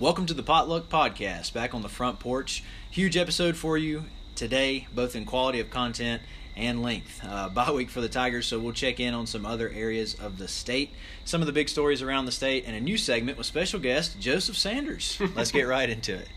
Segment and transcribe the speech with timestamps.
[0.00, 2.64] Welcome to the Potluck Podcast, back on the front porch.
[2.90, 6.22] Huge episode for you today, both in quality of content
[6.56, 7.20] and length.
[7.22, 10.38] Uh, bye week for the Tigers, so we'll check in on some other areas of
[10.38, 10.92] the state,
[11.26, 14.18] some of the big stories around the state, and a new segment with special guest
[14.18, 15.20] Joseph Sanders.
[15.36, 16.28] Let's get right into it.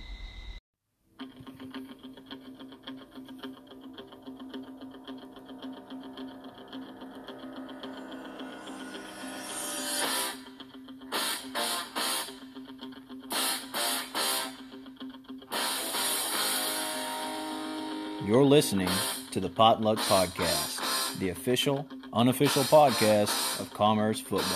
[18.73, 24.49] Listening to the Potluck Podcast, the official, unofficial podcast of Commerce Football.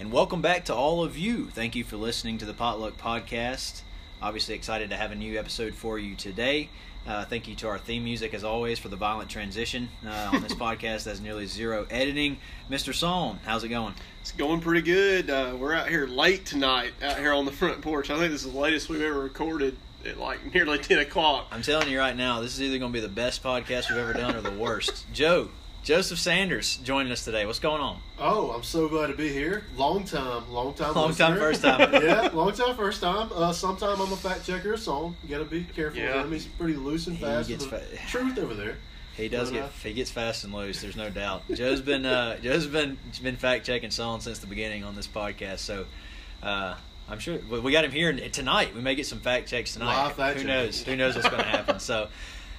[0.00, 1.46] And welcome back to all of you.
[1.46, 3.82] Thank you for listening to the Potluck Podcast.
[4.22, 6.68] Obviously, excited to have a new episode for you today.
[7.06, 10.42] Uh, thank you to our theme music, as always, for the violent transition uh, on
[10.42, 11.04] this podcast.
[11.04, 12.36] That's nearly zero editing.
[12.70, 12.94] Mr.
[12.94, 13.94] Song, how's it going?
[14.20, 15.30] It's going pretty good.
[15.30, 18.10] Uh, we're out here late tonight, out here on the front porch.
[18.10, 21.46] I think this is the latest we've ever recorded at like nearly 10 o'clock.
[21.50, 23.98] I'm telling you right now, this is either going to be the best podcast we've
[23.98, 25.06] ever done or the worst.
[25.12, 25.48] Joe,
[25.82, 27.46] Joseph Sanders joining us today.
[27.46, 28.00] What's going on?
[28.18, 29.64] Oh, I'm so glad to be here.
[29.76, 31.92] Long time, long time, long time, first time.
[32.02, 33.30] yeah, long time, first time.
[33.34, 36.16] Uh, sometime I'm a fact checker, so you got to be careful yeah.
[36.16, 36.32] with him.
[36.32, 37.48] He's pretty loose and fast.
[37.48, 38.76] He gets fa- fa- truth over there.
[39.16, 40.82] He does get uh, he gets fast and loose.
[40.82, 41.44] There's no doubt.
[41.52, 45.60] Joe's been uh, Joe's been been fact checking Song since the beginning on this podcast.
[45.60, 45.86] So
[46.42, 46.74] uh,
[47.08, 48.74] I'm sure we got him here tonight.
[48.74, 50.04] We may get some fact checks tonight.
[50.04, 50.46] Live fact Who checking.
[50.46, 50.82] knows?
[50.82, 51.80] Who knows what's going to happen?
[51.80, 52.08] So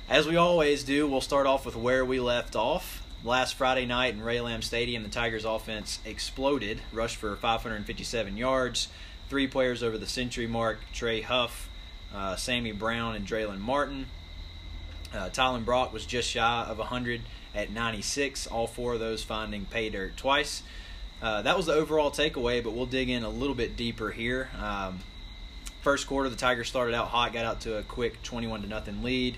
[0.09, 3.00] as we always do, we'll start off with where we left off.
[3.23, 8.87] Last Friday night in Ray Lamb Stadium, the Tigers' offense exploded, rushed for 557 yards,
[9.29, 11.69] three players over the century mark: Trey Huff,
[12.15, 14.07] uh, Sammy Brown, and Draylon Martin.
[15.13, 17.21] Uh, Tylen Brock was just shy of 100
[17.53, 18.47] at 96.
[18.47, 20.63] All four of those finding pay dirt twice.
[21.21, 24.49] Uh, that was the overall takeaway, but we'll dig in a little bit deeper here.
[24.59, 25.01] Um,
[25.81, 29.03] first quarter, the Tigers started out hot, got out to a quick 21 to nothing
[29.03, 29.37] lead.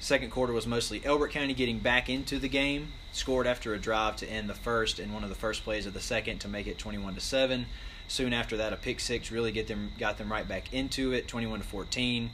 [0.00, 2.92] Second quarter was mostly Elbert County getting back into the game.
[3.12, 5.94] Scored after a drive to end the first and one of the first plays of
[5.94, 7.66] the second to make it 21 to seven.
[8.06, 11.26] Soon after that, a pick six really get them got them right back into it,
[11.26, 12.30] 21 to 14.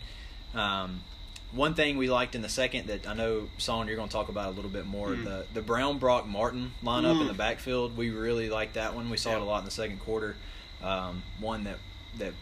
[0.55, 1.01] Um,
[1.53, 4.29] one thing we liked in the second that I know, Son, you're going to talk
[4.29, 5.25] about a little bit more Mm.
[5.25, 7.29] the the Brown Brock Martin lineup in Mm.
[7.29, 7.97] the backfield.
[7.97, 9.09] We really liked that one.
[9.09, 10.37] We saw it a lot in the second quarter.
[10.83, 11.79] Um, one that
[12.19, 12.33] that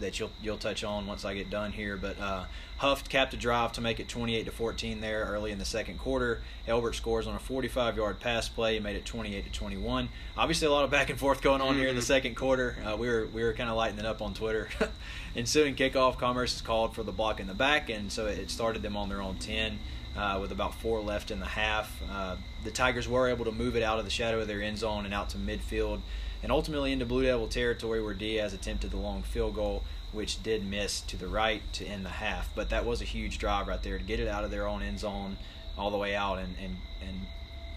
[0.00, 1.96] that you'll you'll touch on once I get done here.
[1.96, 2.44] But uh,
[2.78, 5.98] Huff capped a drive to make it 28 to 14 there early in the second
[5.98, 6.42] quarter.
[6.66, 10.08] Elbert scores on a 45 yard pass play and made it 28 to 21.
[10.36, 12.04] Obviously, a lot of back and forth going on here in the Mhm.
[12.06, 12.76] second quarter.
[12.84, 14.68] Uh, we were we were kind of lighting it up on Twitter.
[15.36, 18.82] Ensuing kickoff, Commerce is called for the block in the back, and so it started
[18.82, 19.78] them on their own 10.
[20.16, 23.74] Uh, with about four left in the half, uh, the Tigers were able to move
[23.74, 26.00] it out of the shadow of their end zone and out to midfield,
[26.44, 29.82] and ultimately into Blue Devil territory where Diaz attempted the long field goal,
[30.12, 32.54] which did miss to the right to end the half.
[32.54, 34.82] But that was a huge drive right there to get it out of their own
[34.82, 35.38] end zone
[35.78, 37.20] all the way out and, and, and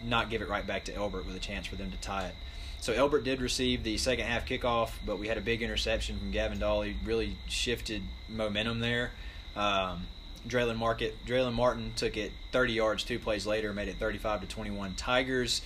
[0.03, 2.35] not give it right back to Elbert with a chance for them to tie it.
[2.81, 6.31] So Elbert did receive the second half kickoff, but we had a big interception from
[6.31, 9.11] Gavin Dolly, really shifted momentum there.
[9.55, 10.07] Um,
[10.45, 14.47] Draylon Market, Draylon Martin took it 30 yards two plays later, made it 35 to
[14.47, 15.61] 21 Tigers.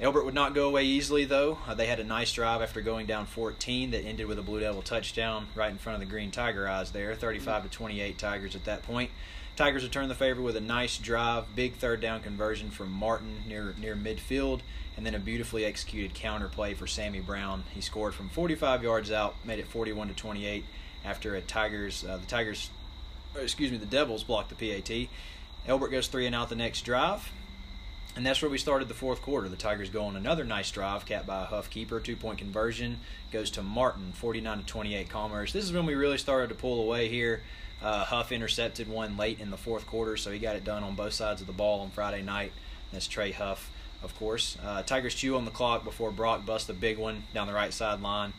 [0.00, 1.58] Elbert would not go away easily, though.
[1.66, 4.60] Uh, they had a nice drive after going down 14 that ended with a Blue
[4.60, 7.14] Devil touchdown right in front of the Green Tiger eyes there.
[7.14, 9.10] 35 to 28 Tigers at that point.
[9.56, 13.74] Tigers returned the favor with a nice drive, big third down conversion from Martin near
[13.78, 14.60] near midfield,
[14.96, 17.64] and then a beautifully executed counter play for Sammy Brown.
[17.74, 20.64] He scored from 45 yards out, made it 41 to 28
[21.04, 22.70] after a Tigers uh, the Tigers,
[23.38, 25.08] excuse me, the Devils blocked the PAT.
[25.68, 27.30] Elbert goes three and out the next drive.
[28.20, 29.48] And that's where we started the fourth quarter.
[29.48, 32.98] The Tigers go on another nice drive, capped by a Huff keeper, two point conversion,
[33.32, 35.54] goes to Martin, 49 to 28 Commerce.
[35.54, 37.40] This is when we really started to pull away here.
[37.82, 40.94] Uh, Huff intercepted one late in the fourth quarter, so he got it done on
[40.96, 42.52] both sides of the ball on Friday night.
[42.92, 43.70] That's Trey Huff,
[44.02, 44.58] of course.
[44.62, 47.72] Uh, Tigers chew on the clock before Brock busts a big one down the right
[47.72, 48.34] sideline.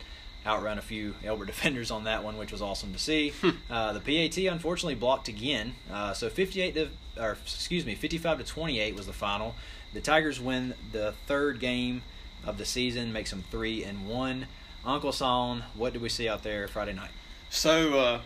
[0.46, 3.32] Outrun a few Elbert defenders on that one, which was awesome to see.
[3.70, 6.88] uh, the PAT unfortunately blocked again, uh, so 58 to,
[7.20, 9.54] or excuse me, 55 to 28 was the final.
[9.92, 12.02] The Tigers win the third game
[12.44, 14.46] of the season, makes them three and one.
[14.84, 17.10] Uncle Son, what did we see out there Friday night?
[17.50, 18.20] So uh,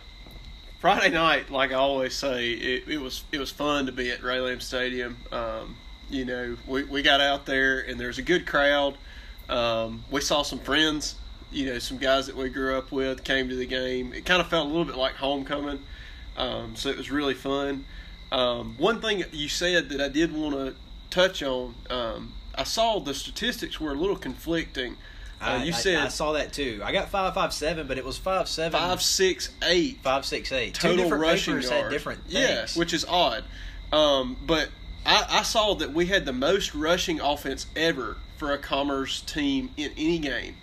[0.79, 4.23] Friday night, like I always say, it, it was it was fun to be at
[4.23, 5.17] Ray Lamb Stadium.
[5.33, 5.77] Um,
[6.09, 8.97] you know, we we got out there and there's a good crowd.
[9.49, 11.17] Um, we saw some friends,
[11.51, 14.13] you know, some guys that we grew up with came to the game.
[14.13, 15.83] It kind of felt a little bit like homecoming,
[16.37, 17.85] um, so it was really fun.
[18.33, 20.75] Um, one thing you said that I did want to
[21.11, 24.97] touch on, um, I saw the statistics were a little conflicting.
[25.41, 26.81] Uh, you I- said I, saw that too.
[26.83, 30.51] I got five five seven, but it was five seven five, six, eight five six
[30.51, 30.75] eight.
[30.75, 31.83] Two total different rushing papers yards.
[31.83, 32.75] had different things.
[32.75, 33.45] Yeah, which is odd.
[33.93, 34.71] Um, but
[35.05, 39.71] I, I saw that we had the most rushing offense ever for a Commerce team
[39.77, 40.57] in any game,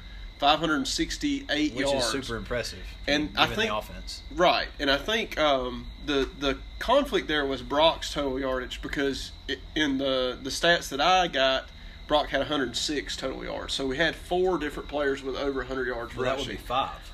[0.43, 2.05] 568 which yards.
[2.05, 2.79] is super impressive.
[3.07, 4.21] And I think- the offense.
[4.35, 9.59] Right, and I think um, the the conflict there was Brock's total yardage because it,
[9.75, 11.69] in the the stats that I got,
[12.07, 13.73] Brock had 106 total yards.
[13.73, 17.11] So we had four different players with over 100 yards Well, that would be five.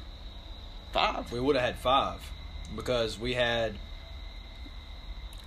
[0.92, 1.32] Five.
[1.32, 2.32] We would have had five
[2.76, 3.76] because we had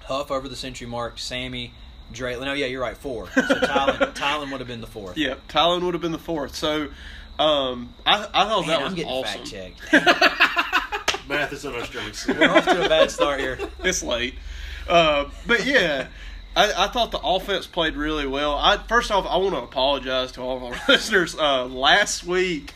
[0.05, 1.73] Huff over the century mark, Sammy,
[2.13, 2.39] Dre.
[2.39, 2.97] No, yeah, you're right.
[2.97, 3.29] Four.
[3.31, 5.17] So Tylen, Tylen would have been the fourth.
[5.17, 6.55] Yeah, Tylen would have been the fourth.
[6.55, 6.89] So
[7.39, 9.41] um, I, I thought Man, that was I'm getting awesome.
[9.45, 9.51] fact
[9.91, 11.29] checked.
[11.29, 12.39] Math is in our strong suit.
[12.39, 13.59] We're off to a bad start here.
[13.85, 14.35] it's late.
[14.89, 16.09] Uh, but yeah,
[16.57, 18.55] I, I thought the offense played really well.
[18.57, 21.37] I first off, I want to apologize to all of our listeners.
[21.37, 22.75] Uh, last week,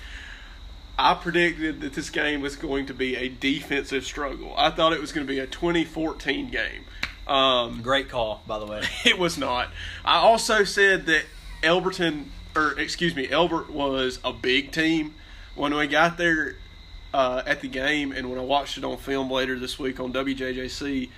[0.98, 4.54] I predicted that this game was going to be a defensive struggle.
[4.56, 6.84] I thought it was going to be a 2014 game.
[7.26, 8.82] Um, Great call, by the way.
[9.04, 9.68] it was not.
[10.04, 11.24] I also said that
[11.62, 12.26] Elberton,
[12.56, 15.14] or excuse me, Elbert was a big team.
[15.54, 16.56] When we got there
[17.14, 20.12] uh, at the game, and when I watched it on film later this week on
[20.12, 21.08] WJJC,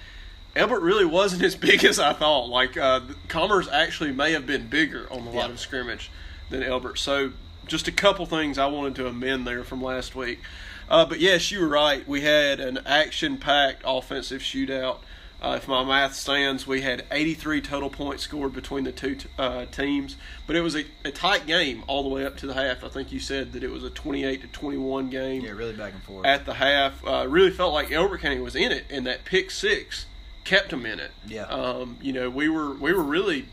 [0.54, 2.48] Elbert really wasn't as big as I thought.
[2.48, 6.10] Like uh, Commerce actually may have been bigger on the line of scrimmage
[6.50, 6.98] than Elbert.
[6.98, 7.32] So
[7.66, 10.40] just a couple things I wanted to amend there from last week.
[10.88, 12.06] Uh, but yes, you were right.
[12.08, 14.98] We had an action-packed offensive shootout.
[15.40, 19.28] Uh, if my math stands, we had 83 total points scored between the two t-
[19.38, 20.16] uh, teams,
[20.48, 22.82] but it was a, a tight game all the way up to the half.
[22.82, 25.92] I think you said that it was a 28 to 21 game Yeah, really back
[25.94, 26.26] and forth.
[26.26, 27.06] at the half.
[27.06, 30.06] Uh, really felt like Elbert County was in it, and that pick six
[30.44, 31.12] kept them in it.
[31.26, 31.42] Yeah.
[31.44, 33.46] Um, you know, we were we were really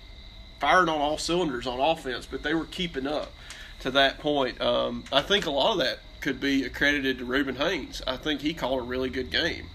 [0.59, 3.31] firing on all cylinders on offense, but they were keeping up
[3.81, 4.59] to that point.
[4.59, 8.01] Um, I think a lot of that could be accredited to Reuben Haynes.
[8.07, 9.67] I think he called a really good game.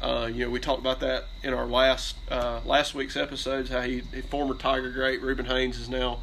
[0.00, 3.68] Uh, you know, we talked about that in our last uh, last week's episodes.
[3.68, 6.20] How he, he former Tiger great Reuben Haynes is now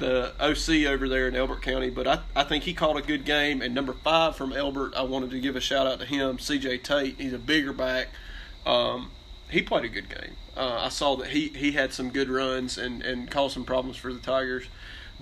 [0.00, 1.90] the OC over there in Elbert County.
[1.90, 3.62] But I, I think he called a good game.
[3.62, 6.82] And number five from Elbert, I wanted to give a shout out to him, CJ
[6.82, 7.20] Tate.
[7.20, 8.08] He's a bigger back.
[8.66, 9.10] Um,
[9.48, 10.36] he played a good game.
[10.56, 13.96] Uh, I saw that he, he had some good runs and, and caused some problems
[13.96, 14.66] for the Tigers.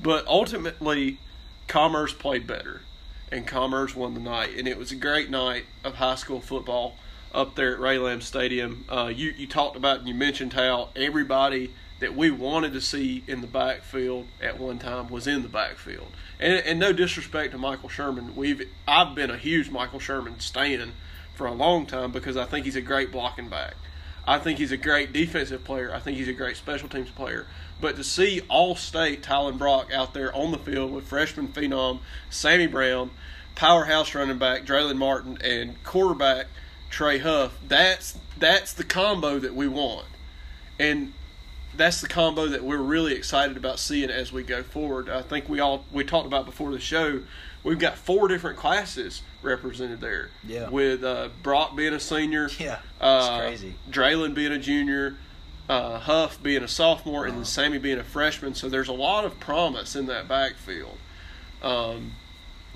[0.01, 1.19] But ultimately,
[1.67, 2.83] Commerce played better,
[3.33, 4.51] and Commerce won the night.
[4.57, 6.97] And it was a great night of high school football
[7.33, 8.85] up there at Ray Raylam Stadium.
[8.89, 13.25] Uh, you, you talked about and you mentioned how everybody that we wanted to see
[13.27, 16.09] in the backfield at one time was in the backfield.
[16.39, 20.93] And, and no disrespect to Michael Sherman, we've I've been a huge Michael Sherman stan
[21.35, 23.75] for a long time because I think he's a great blocking back.
[24.27, 25.93] I think he's a great defensive player.
[25.93, 27.47] I think he's a great special teams player.
[27.81, 32.01] But to see all state Tylen Brock out there on the field with freshman phenom
[32.29, 33.11] Sammy Brown,
[33.55, 36.49] powerhouse running back Draylon Martin, and quarterback
[36.91, 40.07] Trey Huff, that's that's the combo that we want.
[40.79, 41.13] And
[41.77, 45.09] that's the combo that we're really excited about seeing as we go forward.
[45.09, 47.23] I think we all we talked about before the show.
[47.65, 50.31] We've got four different classes represented there.
[50.47, 50.69] Yeah.
[50.69, 53.75] With uh, Brock being a senior, Yeah, uh, crazy.
[53.91, 55.17] Draylon being a junior,
[55.69, 58.55] uh, Huff being a sophomore, and then Sammy being a freshman.
[58.55, 60.99] So there's a lot of promise in that backfield.
[61.63, 62.13] Um,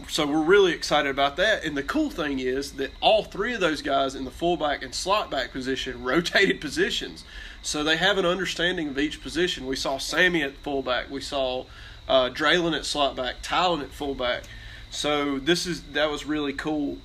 [0.09, 1.65] so we're really excited about that.
[1.65, 4.95] And the cool thing is that all three of those guys in the fullback and
[4.95, 7.25] slot back position rotated positions.
[7.63, 9.67] So they have an understanding of each position.
[9.67, 11.11] We saw Sammy at fullback.
[11.11, 11.67] We saw
[12.09, 14.45] uh, Draylon at slot back, Tylen at fullback.
[14.91, 16.99] So this is that was really cool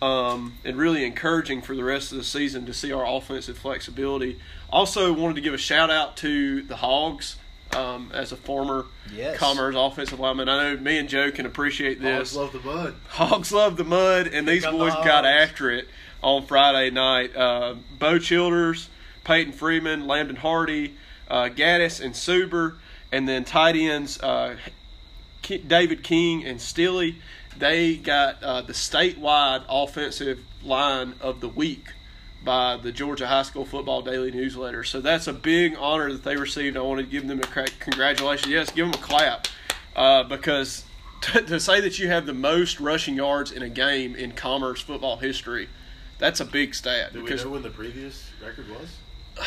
[0.00, 4.38] um, and really encouraging for the rest of the season to see our offensive flexibility.
[4.70, 7.36] Also, wanted to give a shout out to the Hogs
[7.74, 9.38] um, as a former Yes.
[9.38, 10.48] Commerce offensive lineman.
[10.48, 12.36] I know me and Joe can appreciate this.
[12.36, 12.94] Always love the mud.
[13.08, 15.88] Hogs love the mud, and these the boys got after it
[16.22, 17.34] on Friday night.
[17.34, 18.90] Uh, Bo Childers,
[19.24, 20.96] Peyton Freeman, Lambton Hardy,
[21.28, 22.74] uh, Gaddis, and Suber,
[23.10, 24.56] and then tight ends uh,
[25.42, 27.16] David King and Stilly.
[27.56, 31.92] They got uh, the statewide offensive line of the week
[32.44, 34.84] by the Georgia High School Football Daily Newsletter.
[34.84, 36.76] So that's a big honor that they received.
[36.76, 38.50] I want to give them a cra- congratulations.
[38.50, 39.48] Yes, give them a clap
[39.96, 40.84] uh, because
[41.22, 44.80] to, to say that you have the most rushing yards in a game in Commerce
[44.80, 45.68] football history,
[46.18, 47.12] that's a big stat.
[47.12, 48.96] Do we because know when the previous record was?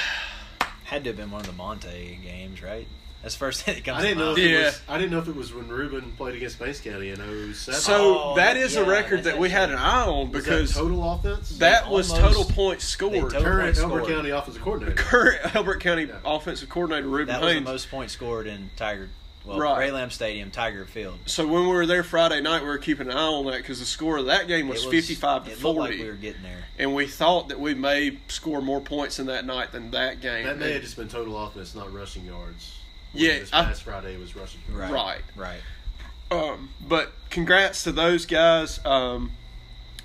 [0.84, 2.88] Had to have been one of the Monte games, right?
[3.22, 4.30] That's the first thing that comes I didn't to know.
[4.32, 4.40] mind.
[4.40, 4.66] If it Yeah.
[4.66, 7.18] was, I didn't know if it was when Ruben played against Banks County in
[7.54, 7.80] 07.
[7.80, 7.94] So
[8.32, 11.14] Oh, that is a record that we had an eye on was because that total
[11.14, 11.50] offense.
[11.60, 13.14] that was total points scored.
[13.32, 14.16] total- current points Elbert scored.
[14.16, 14.96] County offensive coordinator.
[14.96, 16.16] Current Elbert County Yeah.
[16.26, 19.10] offensive coordinator Ruben That was the most points scored in Tiger,
[19.46, 19.78] well, Right.
[19.78, 21.20] Ray Lamb Stadium, Tiger Field.
[21.28, 23.80] so when we were there Friday night, we were keeping an eye on that because
[23.80, 26.42] the score of that game was, It fifty-five to it forty, like we were getting
[26.42, 26.66] there.
[26.80, 30.44] and we thought that we may score more points in that night than that game.
[30.46, 32.72] That may have just been total offense, not rushing yards.
[33.14, 34.92] Yeah, this I- Friday was rushing yards.
[34.92, 35.22] Right.
[35.36, 35.62] Right.
[36.32, 36.42] Right.
[36.54, 38.80] Um, but congrats to those guys.
[38.86, 39.32] Um,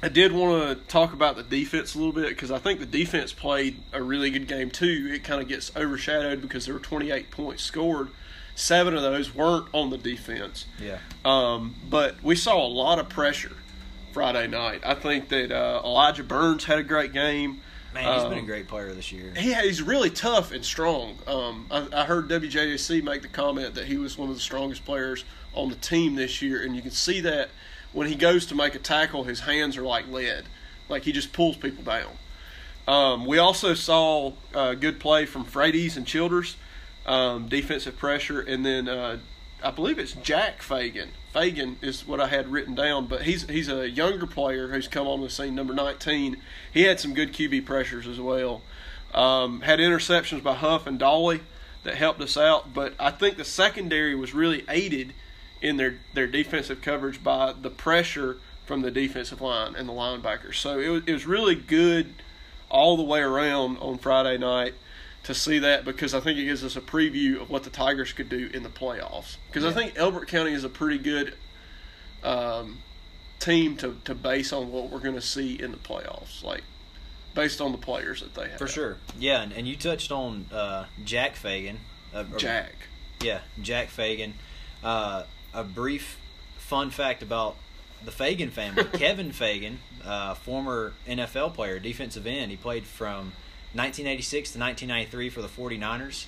[0.02, 2.86] I did want to talk about the defense a little bit because I think the
[2.86, 5.10] defense played a really good game too.
[5.12, 8.10] It kind of gets overshadowed because there were 28 points scored.
[8.54, 10.66] Seven of those weren't on the defense.
[10.82, 10.98] Yeah.
[11.24, 13.56] Um, but we saw a lot of pressure
[14.12, 14.80] Friday night.
[14.84, 17.60] I think that uh, Elijah Burns had a great game.
[17.96, 19.32] Man, he's been a Um, great player this year.
[19.36, 21.18] He he's really tough and strong.
[21.26, 24.84] Um, I, I heard WJJC make the comment that he was one of the strongest
[24.84, 25.24] players
[25.54, 27.48] on the team this year, and you can see that
[27.92, 30.44] when he goes to make a tackle, his hands are like lead,
[30.88, 32.10] like he just pulls people down.
[32.86, 36.56] Um, we also saw uh, good play from Frades and Childers,
[37.06, 39.18] um, defensive pressure, and then uh,
[39.62, 41.10] I believe it's Jack Fagan.
[41.32, 45.06] Fagan is what I had written down, but he's he's a younger player who's come
[45.06, 46.36] on the scene, number 19.
[46.72, 48.62] He had some good QB pressures as well.
[49.14, 51.40] Um, had interceptions by Huff and Dolly
[51.84, 55.14] that helped us out, but I think the secondary was really aided
[55.62, 60.56] in their, their defensive coverage by the pressure from the defensive line and the linebackers.
[60.56, 62.12] So it was, it was really good
[62.68, 64.74] all the way around on Friday night
[65.26, 68.12] to see that because I think it gives us a preview of what the Tigers
[68.12, 69.38] could do in the playoffs.
[69.48, 71.34] Because I think Elbert County is a pretty good
[72.22, 72.78] um,
[73.40, 76.62] team to, to base on what we're going to see in the playoffs, like
[77.34, 78.58] based on the players that they have.
[78.58, 78.98] For sure.
[79.18, 81.80] Yeah, and, and you touched on uh, Jack Fagan.
[82.14, 82.74] Uh, or- Jack.
[83.20, 84.34] Yeah, Jack Fagan.
[84.84, 86.20] Uh, a brief
[86.56, 87.56] fun fact about
[88.04, 88.84] the Fagan family.
[88.92, 92.52] Kevin Fagan, uh, former NFL player, defensive end.
[92.52, 93.32] He played from
[93.76, 96.26] 1986 to 1993 for the 49ers.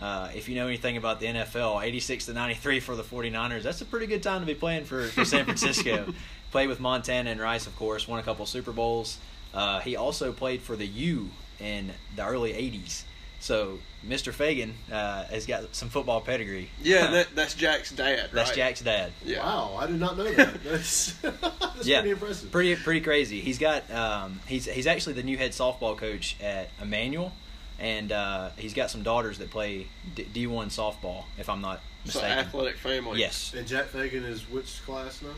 [0.00, 3.80] Uh, if you know anything about the NFL, 86 to 93 for the 49ers, that's
[3.80, 6.12] a pretty good time to be playing for, for San Francisco.
[6.50, 9.18] played with Montana and Rice, of course, won a couple Super Bowls.
[9.52, 13.02] Uh, he also played for the U in the early 80s.
[13.40, 14.32] So Mr.
[14.32, 16.70] Fagan uh, has got some football pedigree.
[16.82, 18.32] Yeah, that, that's Jack's dad, right?
[18.32, 19.12] That's Jack's dad.
[19.24, 19.38] Yeah.
[19.44, 20.62] Wow, I did not know that.
[20.64, 22.50] That's, that's yeah, pretty impressive.
[22.50, 23.40] Pretty pretty crazy.
[23.40, 27.32] He's got um, he's he's actually the new head softball coach at Emmanuel,
[27.78, 31.24] and uh, he's got some daughters that play D one softball.
[31.38, 32.38] If I'm not So mistaken.
[32.38, 33.20] athletic family.
[33.20, 35.28] Yes, and Jack Fagan is which class now?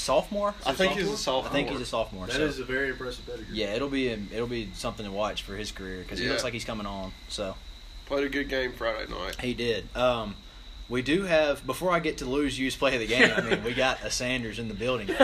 [0.00, 0.54] Sophomore.
[0.66, 1.16] I think he's a sophomore?
[1.16, 1.50] sophomore.
[1.50, 2.26] I think he's a sophomore.
[2.26, 2.44] That so.
[2.44, 3.54] is a very impressive pedigree.
[3.56, 6.32] yeah, it'll be a, it'll be something to watch for his career because he Yeah.
[6.32, 7.12] looks like he's coming on.
[7.28, 7.54] So
[8.06, 9.40] Played a good game Friday night.
[9.40, 9.94] he did.
[9.96, 10.34] Um,
[10.88, 13.30] we do have before I get to lose use play of the game.
[13.36, 15.06] I mean, we got a Sanders in the building.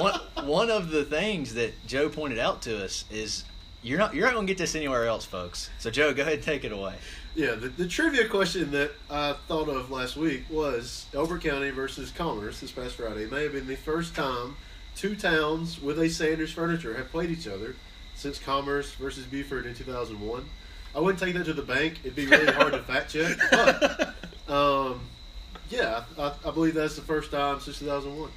[0.00, 3.44] one one of the things that Joe pointed out to us is
[3.82, 5.70] you're not you're not going to get this anywhere else, folks.
[5.78, 6.94] So Joe, go ahead and take it away.
[7.38, 12.10] Yeah, the, the trivia question that I thought of last week was Elbert County versus
[12.10, 13.22] Commerce this past Friday.
[13.22, 14.56] It may have been the first time
[14.96, 17.76] two towns with a Sanders furniture have played each other
[18.16, 20.46] since Commerce versus Buford in 2001.
[20.96, 22.00] I wouldn't take that to the bank.
[22.02, 23.38] It'd be really hard to fact check.
[23.52, 25.00] But, um,
[25.70, 28.32] yeah, I, I believe that's the first time since 2001.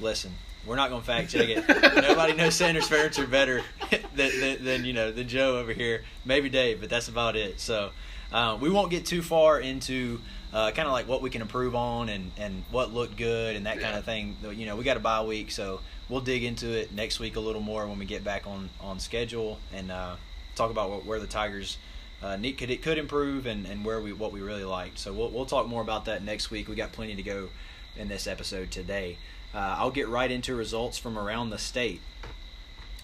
[0.00, 0.32] Listen,
[0.64, 1.68] we're not going to fact check it.
[1.96, 3.60] Nobody knows Sanders furniture better
[4.14, 6.04] than, than, than you know than Joe over here.
[6.24, 7.60] Maybe Dave, but that's about it.
[7.60, 7.90] So
[8.32, 10.20] uh, we won't get too far into
[10.52, 13.66] uh, kind of like what we can improve on and, and what looked good and
[13.66, 14.36] that kind of thing.
[14.54, 17.40] You know, we got a bye week, so we'll dig into it next week a
[17.40, 20.16] little more when we get back on on schedule and uh,
[20.54, 21.78] talk about what, where the Tigers.
[22.22, 24.98] Uh, need, could it could improve and, and where we what we really liked.
[24.98, 26.66] So we'll we'll talk more about that next week.
[26.66, 27.50] We got plenty to go
[27.94, 29.18] in this episode today.
[29.54, 32.00] Uh, I'll get right into results from around the state.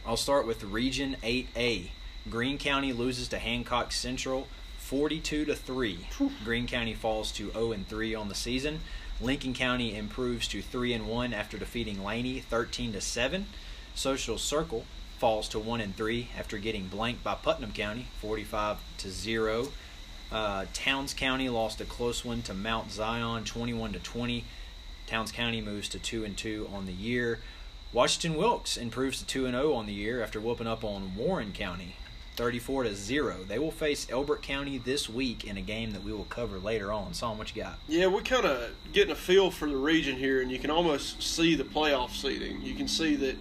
[0.05, 1.91] I'll start with Region 8A.
[2.29, 4.49] Greene County loses to Hancock Central
[4.83, 6.07] 42 to 3.
[6.45, 8.81] Greene County falls to 0 and 3 on the season.
[9.21, 13.47] Lincoln County improves to 3 and 1 after defeating Laney 13 to 7.
[13.95, 14.85] Social Circle
[15.19, 19.69] falls to 1 and 3 after getting blanked by Putnam County 45 to 0.
[20.31, 24.45] Uh, Towns County lost a close one to Mount Zion 21 to 20.
[25.07, 27.39] Towns County moves to 2 and 2 on the year.
[27.93, 31.53] Washington Wilkes improves to 2 and 0 on the year after whooping up on Warren
[31.53, 31.97] County
[32.37, 33.45] 34 to 0.
[33.47, 36.93] They will face Elbert County this week in a game that we will cover later
[36.93, 37.15] on.
[37.15, 37.79] Saw what you got.
[37.89, 41.23] Yeah, we're kind of getting a feel for the region here, and you can almost
[41.23, 42.63] see the playoff seeding.
[42.63, 43.37] You can see that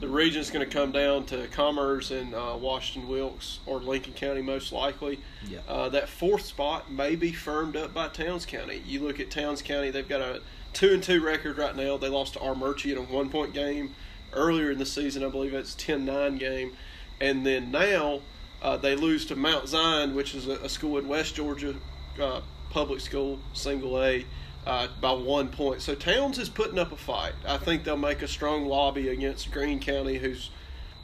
[0.00, 4.42] the region's going to come down to Commerce and uh, Washington Wilkes or Lincoln County
[4.42, 5.20] most likely.
[5.46, 5.60] Yeah.
[5.68, 8.82] Uh, that fourth spot may be firmed up by Towns County.
[8.84, 10.40] You look at Towns County; they've got a
[10.72, 11.96] two and two record right now.
[11.96, 13.94] They lost to Armuchee in a one point game
[14.32, 15.24] earlier in the season.
[15.24, 16.72] I believe it's 10-9 game,
[17.22, 18.20] and then now
[18.60, 21.74] uh, they lose to Mount Zion, which is a, a school in West Georgia,
[22.20, 24.26] uh, public school, single A
[24.66, 25.80] uh, by one point.
[25.82, 27.34] So Towns is putting up a fight.
[27.46, 30.50] I think they'll make a strong lobby against Greene County, who's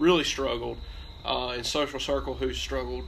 [0.01, 0.79] really struggled,
[1.25, 3.05] uh, and Social Circle, who's struggled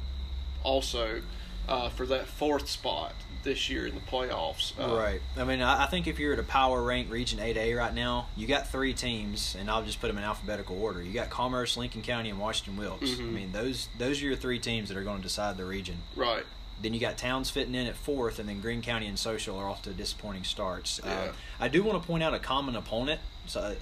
[0.62, 1.20] also
[1.68, 4.72] uh, for that fourth spot this year in the playoffs.
[4.78, 5.20] Uh, right.
[5.36, 8.28] I mean, I, I think if you're at a power rank Region 8A right now,
[8.36, 11.02] you got three teams, and I'll just put them in alphabetical order.
[11.02, 13.10] You got Commerce, Lincoln County, and Washington Wilkes.
[13.10, 13.18] Mhm.
[13.20, 15.98] I mean, those those are your three teams that are going to decide the region.
[16.16, 16.44] Right.
[16.82, 19.68] Then you got Towns fitting in at fourth, and then Greene County and Social are
[19.68, 21.00] off to disappointing starts.
[21.04, 21.10] Yeah.
[21.12, 23.76] Uh, I do want to point out a common opponent, so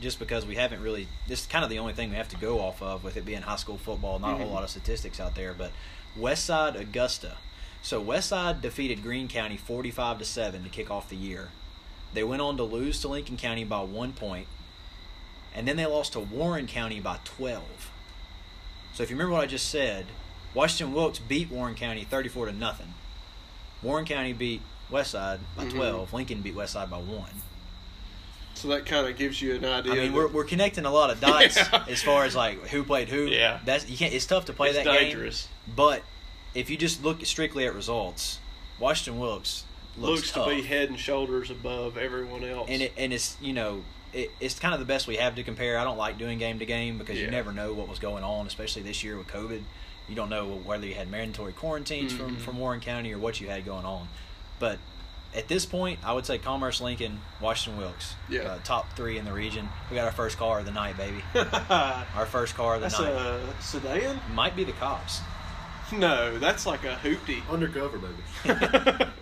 [0.00, 2.36] just because we haven't really, this is kind of the only thing we have to
[2.36, 4.18] go off of with it being high school football.
[4.18, 4.38] Not a Mhm.
[4.44, 5.72] whole lot of statistics out there, but
[6.18, 7.36] Westside Augusta.
[7.88, 11.48] So Westside defeated Greene County forty-five to seven to kick off the year.
[12.12, 14.46] They went on to lose to Lincoln County by one point,
[15.54, 17.90] and then they lost to Warren County by twelve.
[18.92, 20.04] So if you remember what I just said,
[20.52, 22.92] Washington Wilkes beat Warren County 34 to nothing.
[23.82, 24.60] Warren County beat
[24.92, 25.70] Westside by Mhm.
[25.74, 26.12] 12.
[26.12, 27.30] Lincoln beat Westside by 1.
[28.52, 29.92] So that kind of gives you an idea.
[29.92, 31.84] I mean, we're, we're connecting a lot of dots Yeah.
[31.88, 33.28] as far as like who played who.
[33.28, 33.60] Yeah.
[33.64, 35.44] That's you can't it's tough to play it's that dangerous.
[35.66, 35.74] game.
[35.76, 36.02] But
[36.58, 38.38] if you just look strictly at results,
[38.78, 39.64] Washington Wilkes
[39.96, 40.48] looks, Looks, tough.
[40.48, 42.68] to be head and shoulders above everyone else.
[42.70, 45.42] and it and it's you know it, it's kind of the best we have to
[45.42, 45.78] compare.
[45.78, 47.24] I don't like doing game to game because Yeah.
[47.26, 49.62] you never know what was going on, especially this year with COVID.
[50.08, 52.40] You don't know whether you had mandatory quarantines from Mhm.
[52.40, 54.08] from Warren County or what you had going on.
[54.58, 54.78] But
[55.34, 58.42] at this point, I would say Commerce, Lincoln, Washington Wilkes, Yeah.
[58.44, 59.68] uh, top three in the region.
[59.90, 61.22] We got our first car of the night, baby.
[62.14, 64.20] Our first car of the night a sedan.
[64.32, 65.20] might be the cops.
[65.98, 67.40] No, that's like a hoopty.
[67.50, 69.04] Undercover, baby.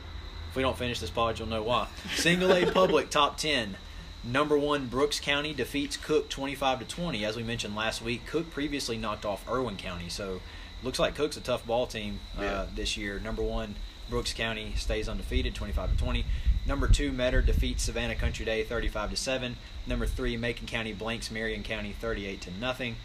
[0.50, 1.86] If we don't finish this pod, you'll know why.
[2.14, 3.76] Single A public top ten.
[4.24, 7.26] Number one, Brooks County defeats Cook twenty-five to twenty.
[7.26, 10.40] As we mentioned last week, Cook previously knocked off Irwin County, so
[10.82, 12.66] looks like Cook's a tough ball team uh, Yeah.
[12.74, 13.20] this year.
[13.20, 13.74] Number one,
[14.08, 16.24] Brooks County stays undefeated, twenty-five to twenty.
[16.66, 19.56] Number two, Metter defeats Savannah Country Day, thirty-five to seven.
[19.86, 22.96] Number three, Macon County blanks Marion County, thirty-eight to nothing.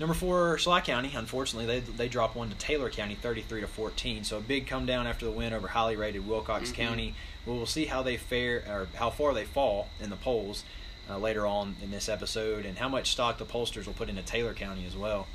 [0.00, 1.12] Number four, Schley County.
[1.14, 4.22] Unfortunately, they they drop one to Taylor County, thirty-three to fourteen.
[4.24, 6.74] So a big come down after the win over highly rated Wilcox Mhm.
[6.74, 7.14] County.
[7.44, 10.64] Well, we'll see how they fare or how far they fall in the polls
[11.10, 14.22] uh, later on in this episode, and how much stock the pollsters will put into
[14.22, 15.26] Taylor County as well.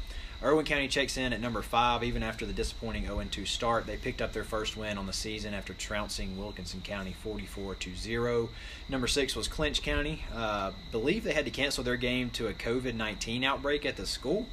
[0.43, 3.85] Irwin County checks in at number five, even after the disappointing 0-2 start.
[3.87, 7.95] They picked up their first win on the season after trouncing Wilkinson County 44 to
[7.95, 8.49] zero.
[8.89, 10.25] Number six was Clinch County.
[10.35, 14.47] Uh, believe they had to cancel their game to a COVID-19 outbreak at the school.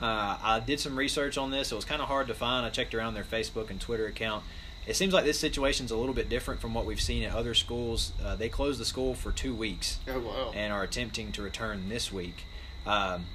[0.00, 1.72] Uh, I did some research on this.
[1.72, 2.64] It was kind of hard to find.
[2.64, 4.44] I checked around their Facebook and Twitter account.
[4.86, 7.34] It seems like this situation is a little bit different from what we've seen at
[7.34, 8.12] other schools.
[8.24, 10.52] Uh, they closed the school for two weeks Oh wow.
[10.54, 12.44] and are attempting to return this week.
[12.86, 13.26] Um,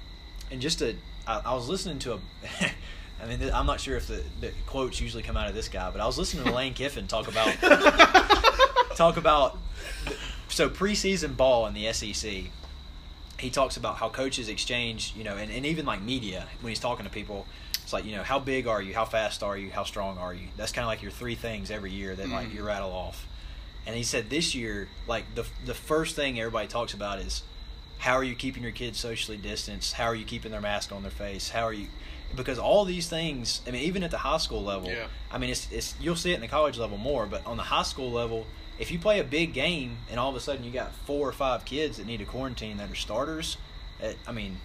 [0.50, 2.18] and just to, I, I was listening to a,
[3.22, 5.90] I mean, I'm not sure if the, the quotes usually come out of this guy,
[5.90, 7.48] but I was listening to Lane Kiffin talk about
[8.96, 9.58] talk about
[10.48, 12.32] so preseason ball in the SEC.
[13.38, 16.78] He talks about how coaches exchange, you know, and, and even like media when he's
[16.80, 17.46] talking to people.
[17.82, 18.94] It's like you know, how big are you?
[18.94, 19.70] How fast are you?
[19.70, 20.46] How strong are you?
[20.56, 22.54] That's kind of like your three things every year that like Mhm.
[22.54, 23.26] you rattle off.
[23.86, 27.42] And he said this year, like the the first thing everybody talks about is
[28.04, 29.94] how are you keeping your kids socially distanced?
[29.94, 31.48] How are you keeping their mask on their face?
[31.48, 31.86] How are you?
[32.36, 35.06] Because all these things, I mean, even at the high school level, Yeah.
[35.32, 37.62] I mean, it's, it's you'll see it in the college level more, but on the
[37.62, 38.46] high school level,
[38.78, 41.32] if you play a big game and all of a sudden you got four or
[41.32, 43.56] five kids that need a quarantine that are starters,
[44.00, 44.58] it, I mean,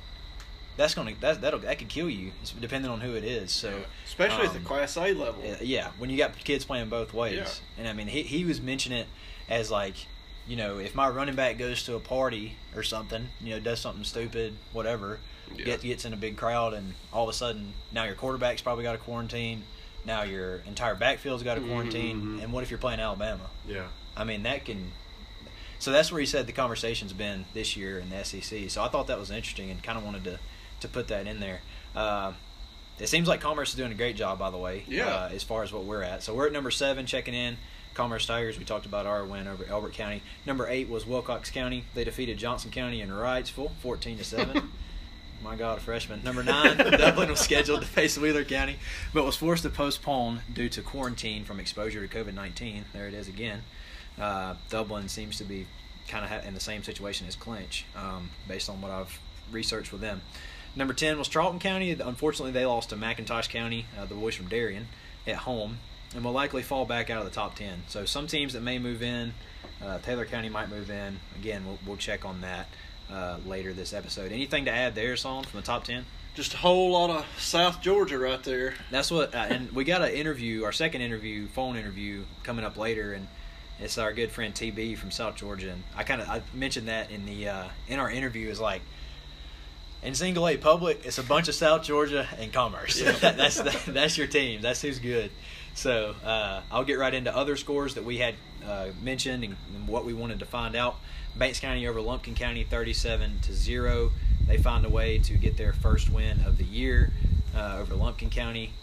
[0.76, 3.54] that's gonna that that'll that could kill you, it's depending on who it is.
[3.54, 3.86] So, Yeah.
[4.06, 5.42] especially at the um, Class A level.
[5.62, 7.36] yeah, when you got kids playing both ways.
[7.38, 7.50] Yeah.
[7.78, 9.08] And I mean, he, he was mentioning it
[9.48, 9.96] as like,
[10.50, 13.80] you know, if my running back goes to a party or something, you know, does
[13.80, 15.20] something stupid, whatever,
[15.56, 15.64] Yeah.
[15.66, 18.84] get, gets in a big crowd, and all of a sudden now your quarterback's probably
[18.84, 19.64] got a quarantine.
[20.06, 22.22] Now your entire backfield's got a quarantine.
[22.40, 22.44] Mhm.
[22.44, 23.50] And what if you're playing Alabama?
[23.68, 23.88] Yeah.
[24.18, 24.92] I mean, that can.
[25.78, 28.70] So that's where he said the conversation's been this year in the SEC.
[28.70, 30.40] So I thought that was interesting and kind of wanted to,
[30.82, 31.62] to put that in there.
[31.96, 32.34] Uh,
[33.00, 35.06] it seems like Commerce is doing a great job, by the way, Yeah.
[35.08, 36.22] uh, as far as what we're at.
[36.22, 37.58] So we're at number seven, checking in.
[38.00, 40.22] Commerce Tigers, we talked about our win over Elbert County.
[40.46, 41.84] Number eight was Wilcox County.
[41.96, 44.72] They defeated Johnson County in Wrightsville, 14 to 7.
[45.44, 46.24] My God, a freshman.
[46.24, 48.78] Number nine, Dublin was scheduled to face Wheeler County,
[49.14, 52.86] but was forced to postpone due to quarantine from exposure to COVID 19.
[52.94, 53.64] There it is again.
[54.18, 55.68] Uh, Dublin seems to be
[56.08, 59.20] kind of ha- in the same situation as Clinch, um, based on what I've
[59.52, 60.22] researched with them.
[60.74, 61.92] Number 10 was Charlton County.
[61.92, 64.88] Unfortunately, they lost to McIntosh County, uh, the boys from Darien,
[65.28, 65.80] at home,
[66.16, 67.84] and will likely fall back out of the top 10.
[67.88, 69.34] So some teams that may move in,
[69.84, 71.20] uh, Taylor County might move in.
[71.38, 72.68] Again, we'll, we'll check on that
[73.12, 74.32] uh, later this episode.
[74.32, 76.06] Anything to add there, Son, from the top 10?
[76.36, 78.74] Just a whole lot of South Georgia right there.
[78.92, 82.78] That's what, uh, and we got an interview, our second interview, phone interview, coming up
[82.78, 83.28] later, and
[83.80, 87.12] it's our good friend TB from South Georgia, and I kind of I mentioned that
[87.12, 88.82] in the uh, in our interview is like
[90.04, 93.00] in single A public, it's a bunch of South Georgia and Commerce.
[93.00, 93.12] Yeah.
[93.32, 94.62] that's that, that's your team.
[94.62, 95.32] That's who's good.
[95.76, 99.88] So uh, I'll get right into other scores that we had uh, mentioned and, and
[99.88, 100.98] what we wanted to find out.
[101.36, 104.12] Banks County over Lumpkin County, thirty-seven to zero.
[104.48, 107.12] They find a way to get their first win of the year
[107.56, 108.74] uh, over Lumpkin County.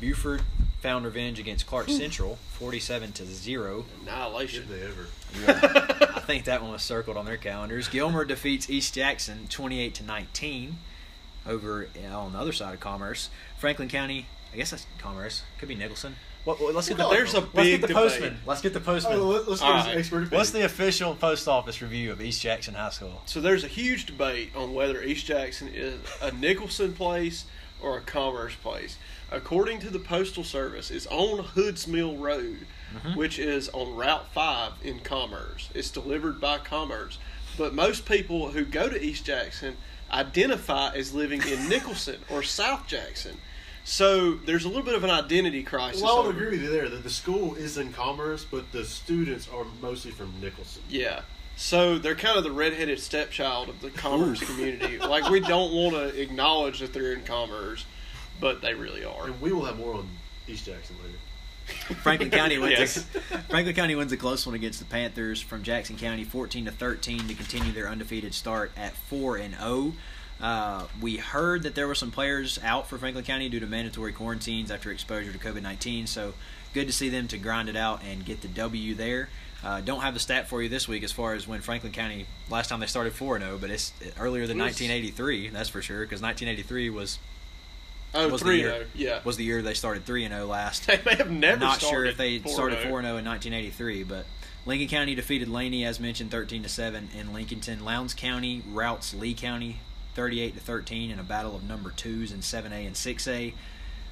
[0.00, 0.42] Buford
[0.80, 3.84] found revenge against Clark Central, forty-seven to zero.
[4.02, 4.66] Annihilation.
[4.68, 5.06] Did they ever?
[5.42, 6.06] Yeah.
[6.16, 7.88] I think that one was circled on their calendars.
[7.88, 10.76] Gilmer defeats East Jackson 28 to 19
[11.46, 13.30] over uh, on the other side of Commerce.
[13.58, 15.42] Franklin County, I guess that's Commerce.
[15.58, 16.16] Could be Nicholson.
[16.46, 18.02] What, what- let's get the Well, there's a let's big get the debate.
[18.02, 18.38] postman.
[18.46, 19.18] Let's get the postman.
[19.18, 19.96] Oh, let, us All get his right.
[19.98, 20.38] expert opinion.
[20.38, 23.20] What's the official post office review of East Jackson High School?
[23.26, 27.44] So there's a huge debate on whether East Jackson is a Nicholson place
[27.82, 28.96] or a Commerce place.
[29.30, 33.18] According to the Postal Service, it's on Hoods Mill Road, Mm-hmm.
[33.18, 35.68] which is on Route 5 in Commerce.
[35.74, 37.18] It's delivered by Commerce.
[37.58, 39.76] But most people who go to East Jackson
[40.12, 43.36] identify as living in Nicholson or South Jackson.
[43.88, 46.02] So there's a little bit of an identity crisis.
[46.02, 48.72] Well, I would over- agree with you there that the school is in Commerce, but
[48.72, 50.82] the students are mostly from Nicholson.
[50.88, 51.20] Yeah.
[51.54, 54.98] So they're kind of the redheaded stepchild of the commerce community.
[55.06, 57.86] Like we don't want to acknowledge that they're in commerce,
[58.40, 59.26] but they really are.
[59.26, 60.08] And we will have more on
[60.48, 61.94] East Jackson later.
[62.02, 62.72] Franklin County wins.
[62.78, 62.96] Yes.
[62.96, 66.72] a, Franklin County wins a close one against the Panthers from Jackson County, fourteen to
[66.72, 69.92] thirteen, to continue their undefeated start at four and zero.
[70.40, 74.12] Uh, we heard that there were some players out for Franklin County due to mandatory
[74.12, 76.06] quarantines after exposure to COVID nineteen.
[76.06, 76.34] So
[76.74, 79.28] good to see them to grind it out and get the W there.
[79.64, 82.26] Uh, don't have the stat for you this week as far as when Franklin County
[82.50, 85.48] last time they started four and zero, but it's earlier than It was- 1983.
[85.48, 87.18] That's for sure because 1983 was
[88.14, 88.72] Oh, was the year.
[88.82, 89.20] oh, yeah.
[89.24, 90.86] was the year they started three and zero last.
[90.86, 92.48] They may have never Not started sure if they 4-0.
[92.50, 94.26] started 4 0 in 1983, but
[94.66, 97.82] Lincoln County defeated Laney, as mentioned, 13 to 7 in Lincolnton.
[97.82, 99.80] Lowndes County routs Lee County
[100.16, 103.52] 38 to 13 in a battle of number twos in 7A and 6A.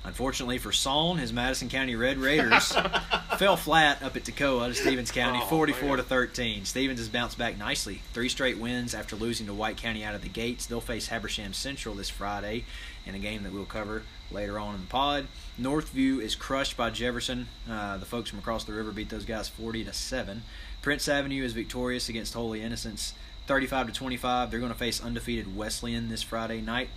[0.05, 2.73] Unfortunately for Saul, his Madison County Red Raiders
[3.39, 5.97] fell flat up at Toccoa to Stephens County, Oh, 44 man.
[5.97, 6.67] to 13.
[6.67, 8.03] Stephens has bounced back nicely.
[8.13, 10.67] Three straight wins after losing to White County out of the gates.
[10.67, 12.67] They'll face Habersham Central this Friday
[13.07, 15.27] in a game that we'll cover later on in the pod.
[15.59, 17.49] Northview is crushed by Jefferson.
[17.69, 20.43] Uh, the folks from across the river beat those guys 40 to 7.
[20.83, 23.15] Prince Avenue is victorious against Holy Innocents
[23.47, 24.51] 35 to 25.
[24.51, 26.89] They're going to face undefeated Wesleyan this Friday night.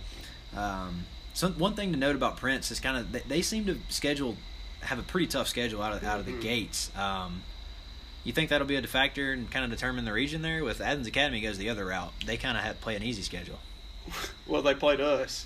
[0.56, 3.78] Um, some, one thing to note about Prince is kind of they, they seem to
[3.88, 4.36] schedule
[4.80, 6.40] have a pretty tough schedule out of out of the Mhm.
[6.40, 6.90] gates.
[6.96, 7.42] Um,
[8.24, 10.64] you think that'll be a factor and kind of determine the region there?
[10.64, 12.12] With Athens Academy goes the other route.
[12.26, 13.58] They kind of have play an easy schedule.
[14.46, 15.44] Well, they played us.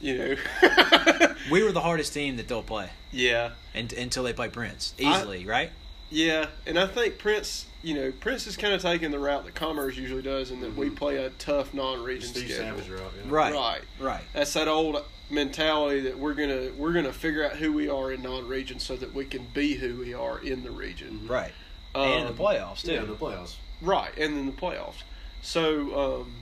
[0.00, 0.18] You
[0.62, 1.34] know.
[1.50, 3.50] We were the hardest team that they'll play yeah.
[3.74, 5.70] and, until they play Prince I- easily, right?
[6.10, 9.54] Yeah, and I think Prince, you know, Prince is kind of taking the route that
[9.54, 10.96] Commerce usually does, and that we Mhm.
[10.96, 12.76] play a tough non-region Steve schedule.
[12.78, 13.12] Savage route.
[13.16, 13.22] Yeah.
[13.30, 13.82] Right, Right.
[14.00, 14.24] right.
[14.32, 18.22] That's that old mentality that we're gonna we're gonna figure out who we are in
[18.22, 21.26] non-region so that we can be who we are in the region.
[21.28, 21.52] Right.
[21.94, 22.92] and Um, the playoffs too.
[22.92, 23.54] Yeah, the playoffs.
[23.80, 25.02] Right, and then the playoffs.
[25.42, 26.34] So um,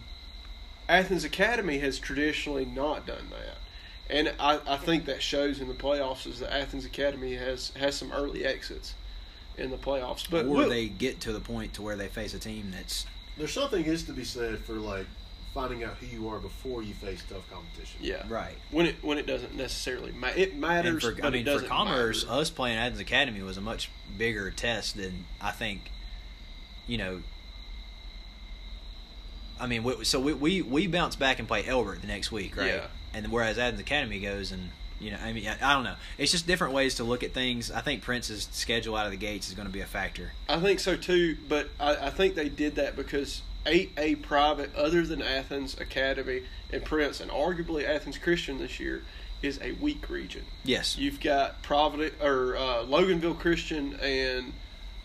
[0.88, 3.59] Athens Academy has traditionally not done that,
[4.09, 7.94] and I, I think that shows in the playoffs is that Athens Academy has has
[7.96, 8.94] some early exits
[9.58, 10.26] in the playoffs.
[10.30, 13.06] But or we'll- they get to the point to where they face a team that's
[13.36, 15.06] There's something is to be said for like
[15.54, 17.98] finding out who you are before you face tough competition.
[18.02, 18.56] yeah right.
[18.70, 21.02] when it when it doesn't necessarily ma- it matters.
[21.04, 22.40] And for but I it mean, for doesn't Commerce, matter.
[22.40, 25.90] us playing Athens Academy was a much bigger test than I think.
[26.86, 27.22] You know.
[29.58, 32.56] I mean, we, so we, we we bounce back and play Elbert the next week,
[32.56, 32.66] right?
[32.74, 32.86] Yeah.
[33.14, 35.96] And whereas Athens Academy goes and you know, I mean, I, I don't know.
[36.18, 37.70] It's just different ways to look at things.
[37.70, 40.32] I think Prince's schedule out of the gates is going to be a factor.
[40.48, 44.74] I think so too, but I, I think they did that because eight A private,
[44.74, 49.02] other than Athens Academy and Prince, and arguably Athens Christian this year,
[49.42, 50.44] is a weak region.
[50.64, 50.96] Yes.
[50.96, 54.52] You've got Providence or uh, Loganville Christian and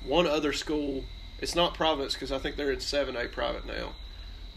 [0.06, 1.04] one other school.
[1.42, 3.94] It's not Providence because I think they're in seven A private now,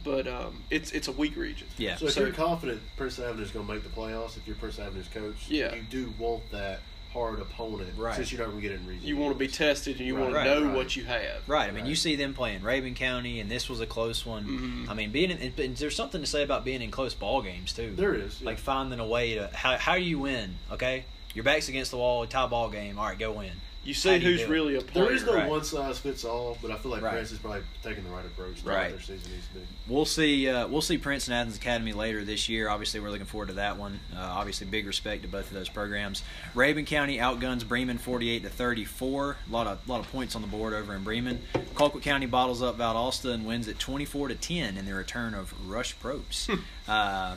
[0.05, 1.67] but um, it's it's a weak region.
[1.79, 1.97] Yeah.
[1.97, 4.57] So if So- you're confident Prince Avenue is going to make the playoffs, if you're
[4.57, 5.75] Prince Avenue's coach, Yeah.
[5.75, 6.81] you do want that
[7.13, 8.17] hard opponent Right.
[8.17, 9.07] since you're not going to get in region.
[9.07, 10.75] You want to be tested and you want to Right, know right.
[10.75, 11.43] what you have.
[11.49, 11.69] Right.
[11.69, 11.87] I mean, Right.
[11.91, 14.45] you see them playing Rabun County, and this was a close one.
[14.87, 14.91] Mhm.
[14.91, 17.41] I mean, being in, and, and there's something to say about being in close ball
[17.41, 17.93] games too.
[17.97, 18.41] There is.
[18.41, 18.47] yeah.
[18.47, 20.57] Like finding a way to how how do you win?
[20.73, 22.99] Okay, your back's against the wall, tie ball game.
[22.99, 23.53] All right, go win.
[23.85, 25.05] You How see do you who's really a player.
[25.05, 25.49] there is no Right.
[25.49, 27.13] one size fits all, but I feel like Right.
[27.15, 28.63] Prince is probably taking the right approach.
[28.63, 28.93] to Right.
[28.93, 29.61] what their season needs to be.
[29.87, 30.49] We'll see.
[30.49, 32.69] Uh, we'll see Prince and Athens Academy later this year.
[32.71, 34.01] Obviously, we're looking forward to that one.
[34.17, 36.23] Uh, obviously, big respect to both of those programs.
[36.55, 39.37] Rabun County outguns Bremen forty-eight to thirty-four.
[39.49, 41.43] A lot of lot of points on the board over in Bremen.
[41.75, 45.53] Colquitt County bottles up Valdosta and wins at twenty-four to ten in the return of
[45.69, 46.59] Rush Propst.
[46.89, 47.37] uh,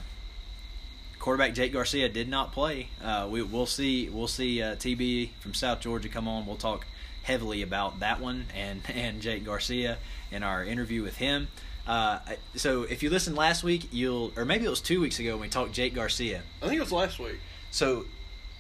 [1.28, 2.88] quarterback Jake Garcia did not play.
[3.04, 4.08] Uh, we, we'll see.
[4.08, 6.46] We'll see uh, TB from South Georgia come on.
[6.46, 6.88] We'll talk
[7.24, 9.98] heavily about that one and and Jake Garcia
[10.32, 11.50] in our interview with him.
[11.86, 12.20] Uh,
[12.56, 15.42] so if you listened last week, you'll or maybe it was two weeks ago when
[15.42, 16.44] we talked Jake Garcia.
[16.62, 17.40] I think it was last week.
[17.72, 18.06] So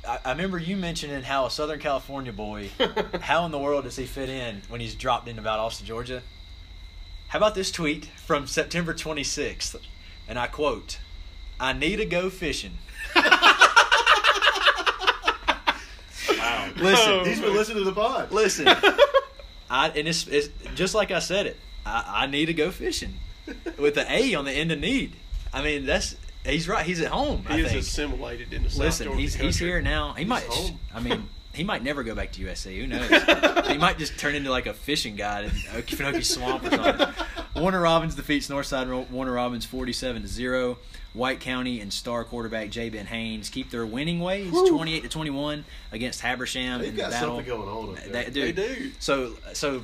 [0.05, 2.69] I, I remember you mentioning how a Southern California boy,
[3.21, 6.21] how in the world does he fit in when he's dropped into Austin, Georgia?
[7.29, 9.77] How about this tweet from September 26th?
[10.27, 10.99] And I quote,
[11.59, 12.77] I need to go fishing.
[16.29, 16.69] Wow.
[16.77, 17.23] Listen, oh.
[17.25, 18.31] He's been listening to the pod.
[18.31, 18.67] listen.
[19.69, 21.57] I and it's, it's just like I said it.
[21.85, 23.15] I, I need to go fishing
[23.77, 25.13] with the A on the end of need.
[25.53, 26.15] I mean, that's
[26.45, 26.85] he's right.
[26.85, 27.43] He's at home.
[27.49, 27.81] I He is think.
[27.81, 30.13] assimilated into South Listen, Georgia he's he's here now.
[30.13, 30.43] He might.
[30.43, 30.79] home.
[30.93, 32.77] I mean, he might never go back to USC.
[32.79, 33.67] Who knows?
[33.67, 37.07] he might just turn into like a fishing guide in Okefenokee Swamp or something.
[37.57, 40.77] Warner Robins defeats Northside Warner Robins forty-seven to zero.
[41.13, 42.89] White County and star quarterback J.
[42.89, 47.11] Ben Haynes keep their winning ways, twenty-eight to twenty-one against Habersham They've in the got
[47.11, 47.37] battle.
[47.37, 48.23] something going on up there.
[48.25, 48.91] They, dude, They do.
[48.99, 49.81] So so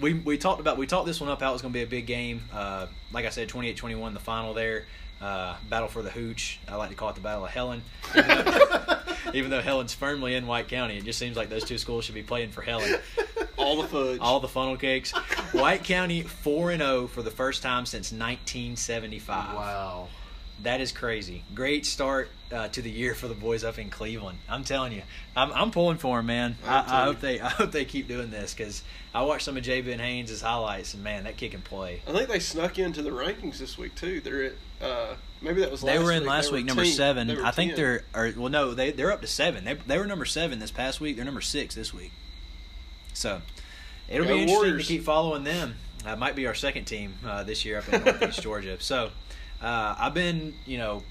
[0.00, 1.82] we we talked about we talked this one up how it was going to be
[1.82, 2.42] a big game.
[2.52, 4.84] Uh, like I said, 28-21 the final there.
[5.20, 6.60] Uh, battle for the hooch.
[6.66, 7.82] I like to call it the battle of Helen.
[8.14, 8.98] Even though,
[9.34, 12.14] even though Helen's firmly in White County, it just seems like those two schools should
[12.14, 12.94] be playing for Helen.
[13.60, 14.18] All the fudge.
[14.20, 15.12] All the funnel cakes.
[15.52, 19.54] White County four and zero for the first time since 1975.
[19.54, 20.08] Wow.
[20.62, 21.42] That is crazy.
[21.54, 24.38] Great start uh, to the year for the boys up in Cleveland.
[24.46, 25.02] I'm telling you,
[25.34, 26.56] I'm, I'm pulling for them, man.
[26.66, 27.04] I I, am I too.
[27.12, 28.82] hope they I hope they keep doing this because
[29.14, 29.80] I watched some of J.
[29.80, 32.02] Ben Haynes' highlights and man, that kick and play.
[32.06, 34.20] I think they snuck into the rankings this week too.
[34.20, 35.98] They're at uh, maybe that was last week.
[35.98, 36.28] They last were in week.
[36.28, 36.92] last They were week, number 10.
[36.92, 37.30] seven.
[37.30, 37.76] I think 10.
[37.80, 39.64] they're or well, no, they they're up to seven.
[39.64, 41.16] They they were number seven this past week.
[41.16, 42.12] They're number six this week.
[43.20, 43.42] So
[44.08, 44.86] it'll Go be interesting Warriors.
[44.86, 45.74] to keep following them.
[46.06, 48.76] Uh, might be our second team uh, this year up in Northeast Georgia.
[48.80, 49.10] So
[49.60, 51.02] uh, I've been you know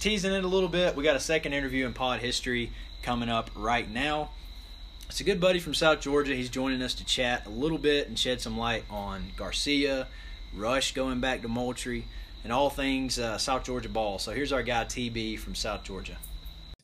[0.00, 0.94] teasing it a little bit.
[0.94, 2.70] We got a second interview in pod history
[3.02, 4.30] coming up right now.
[5.08, 6.34] It's a good buddy from South Georgia.
[6.34, 10.08] He's joining us to chat a little bit and shed some light on Garcia,
[10.54, 12.04] Rush going back to Moultrie,
[12.42, 14.18] and all things uh, South Georgia ball.
[14.18, 16.18] So here's our guy TB from South Georgia.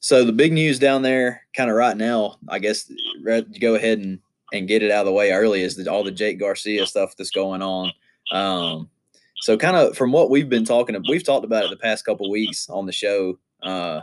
[0.01, 2.91] So the big news down there, kind of right now, I guess,
[3.61, 4.21] go ahead and,
[4.53, 7.17] and get it out of the way early is that all the Jake Garcia stuff
[7.17, 7.93] that's going on.
[8.33, 8.91] Um,
[9.37, 12.31] so kind of from what we've been talking, we've talked about it the past couple
[12.31, 13.39] weeks on the show.
[13.63, 14.01] Uh,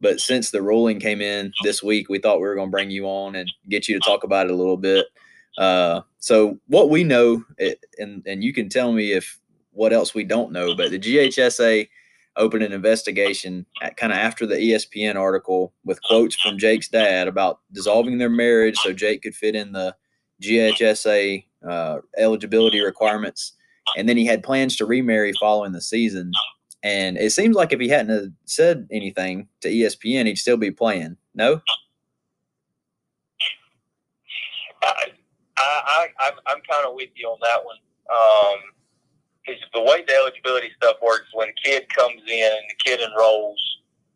[0.00, 2.90] but since the ruling came in this week, we thought we were going to bring
[2.90, 5.06] you on and get you to talk about it a little bit.
[5.58, 9.40] Uh, so what we know, it, and and you can tell me if
[9.72, 11.88] what else we don't know, but the GHSA
[12.36, 17.28] opened an investigation at, kind of after the ESPN article with quotes from Jake's dad
[17.28, 19.94] about dissolving their marriage so Jake could fit in the
[20.42, 23.54] GHSA uh, eligibility requirements,
[23.96, 26.32] and then he had plans to remarry following the season.
[26.84, 31.16] And it seems like if he hadn't said anything to ESPN, he'd still be playing.
[31.34, 31.60] No,
[34.82, 35.10] I,
[35.58, 37.76] I, I'm, I'm kind of with you on that one.
[38.10, 38.58] Um,
[39.72, 43.60] the way the eligibility stuff works, when a kid comes in and the kid enrolls,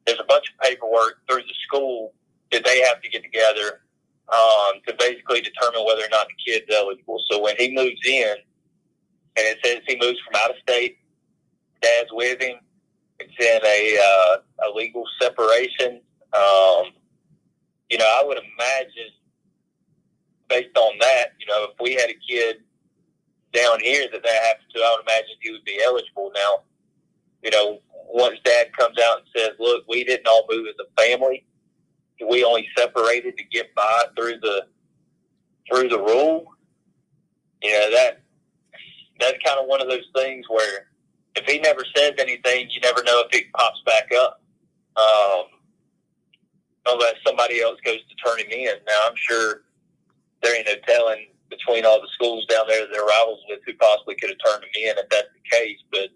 [0.06, 2.12] there's a bunch of paperwork through the school
[2.50, 3.82] that they have to get together
[4.28, 7.20] um, to basically determine whether or not the kid's eligible.
[7.30, 8.34] So when he moves in,
[9.36, 10.98] and it says he moves from out of state,
[11.80, 12.56] dad's with him.
[13.18, 16.00] It's in a uh, a legal separation.
[16.32, 16.92] Um,
[17.88, 19.12] you know, I would imagine
[20.48, 22.56] based on that, you know, if we had a kid
[23.52, 26.32] down here that that happened to, I would imagine he would be eligible.
[26.34, 26.62] Now,
[27.42, 31.02] you know, once dad comes out and says, look, we didn't all move as a
[31.02, 31.44] family.
[32.28, 34.66] We only separated to get by through the
[35.68, 36.46] through the rule.
[37.62, 38.22] You know, that
[39.18, 40.88] that's kind of one of those things where
[41.34, 44.40] if he never says anything, you never know if it pops back up.
[44.96, 45.44] Um,
[46.86, 48.74] unless somebody else goes to turn him in.
[48.86, 49.62] Now, I'm sure
[50.42, 53.74] there ain't no telling between all the schools down there that they're rivals with who
[53.74, 55.78] possibly could have turned him in if that's the case.
[55.90, 56.08] But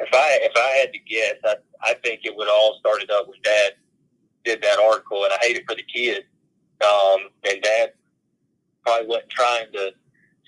[0.00, 3.28] if I if I had to guess, I I think it would all started up
[3.28, 3.72] when Dad
[4.44, 6.24] did that article, and I hate it for the kid.
[6.82, 7.92] Um, and Dad
[8.84, 9.92] probably wasn't trying to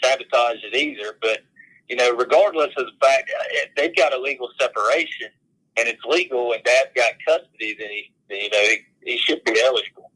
[0.02, 1.16] sabotage it either.
[1.20, 1.40] But
[1.88, 5.28] you know, regardless of the fact if they've got a legal separation
[5.76, 9.60] and it's legal, and Dad's got custody, then he, you know, he, he should be
[9.64, 10.12] eligible.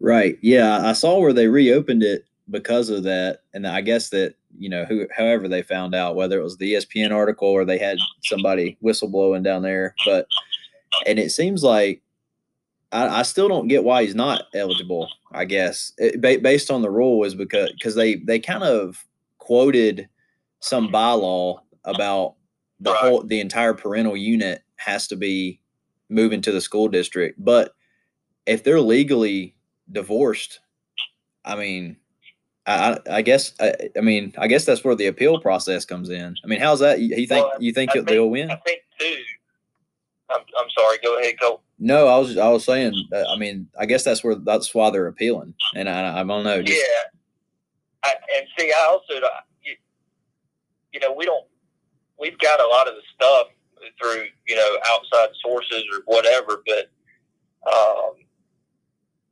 [0.00, 0.38] Right.
[0.42, 4.68] Yeah, I saw where they reopened it because of that, and I guess that you
[4.68, 7.98] know who, however they found out whether it was the ESPN article or they had
[8.24, 10.26] somebody whistleblowing down there, but
[11.06, 12.02] and it seems like
[12.92, 15.08] I, I still don't get why he's not eligible.
[15.32, 19.04] I guess it, based on the rule is because because they they kind of
[19.38, 20.08] quoted
[20.60, 22.34] some bylaw about
[22.80, 23.00] the right.
[23.00, 25.60] whole the entire parental unit has to be
[26.08, 27.74] moving to the school district, but
[28.46, 29.54] if they're legally
[29.92, 30.60] divorced,
[31.44, 31.96] I mean,
[32.68, 36.36] I, I guess I, I, mean I guess that's where the appeal process comes in.
[36.44, 37.00] I mean, how's that?
[37.00, 38.50] You, think well, you think, think they'll win?
[38.50, 39.16] I think too.
[40.30, 40.98] I'm, I'm sorry.
[41.02, 41.60] Go ahead, go.
[41.78, 42.92] No, I was I was saying.
[43.30, 46.62] I mean, I guess that's where that's why they're appealing, and I, I don't know.
[46.62, 47.18] Just, yeah,
[48.04, 49.14] I, and see, I also
[49.64, 49.74] you,
[50.92, 51.46] you know we don't
[52.20, 53.46] we've got a lot of the stuff
[53.98, 56.90] through you know outside sources or whatever, but
[57.72, 58.12] um,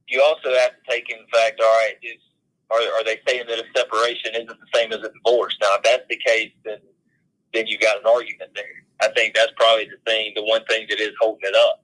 [0.08, 1.60] you also have to take in fact.
[1.60, 2.22] All right, is
[2.70, 5.56] are, are they saying that a separation isn't the same as a divorce?
[5.60, 6.78] Now, if that's the case, then
[7.54, 8.84] then you got an argument there.
[9.00, 11.82] I think that's probably the thing, the one thing that is holding it up,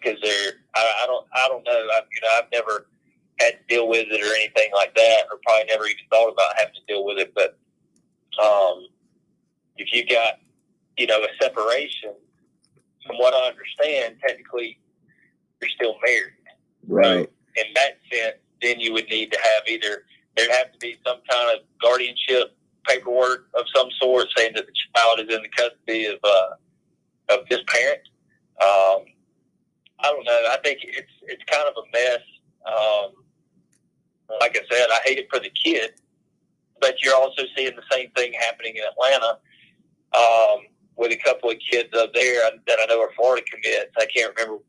[0.00, 1.72] because um, they're I, I don't I don't know.
[1.72, 2.86] I, you know, I've never
[3.40, 6.58] had to deal with it or anything like that, or probably never even thought about
[6.58, 7.32] having to deal with it.
[7.34, 7.56] But
[8.42, 8.86] um,
[9.76, 10.34] if you got
[10.96, 12.14] you know a separation,
[13.06, 14.78] from what I understand, technically
[15.60, 16.34] you're still married.
[16.86, 17.28] Right.
[17.56, 20.04] So in that sense, then you would need to have either
[20.36, 24.72] there'd have to be some kind of guardianship paperwork of some sort saying that the
[24.96, 28.00] child is in the custody of uh, of this parent.
[28.62, 29.04] Um,
[30.00, 30.48] I don't know.
[30.50, 32.20] I think it's it's kind of a mess.
[32.66, 33.12] Um,
[34.40, 35.92] like I said, I hate it for the kid,
[36.80, 39.38] but you're also seeing the same thing happening in Atlanta
[40.14, 40.66] um,
[40.96, 43.92] with a couple of kids up there that I know are Florida commits.
[43.98, 44.62] I can't remember.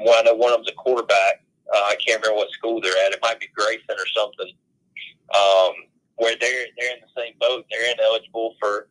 [0.00, 1.44] Well, I know one of them's a quarterback.
[1.74, 3.12] Uh, I can't remember what school they're at.
[3.12, 4.52] It might be Grayson or something.
[5.34, 5.72] Um,
[6.16, 7.66] where they're they're in the same boat.
[7.70, 8.88] They're ineligible for,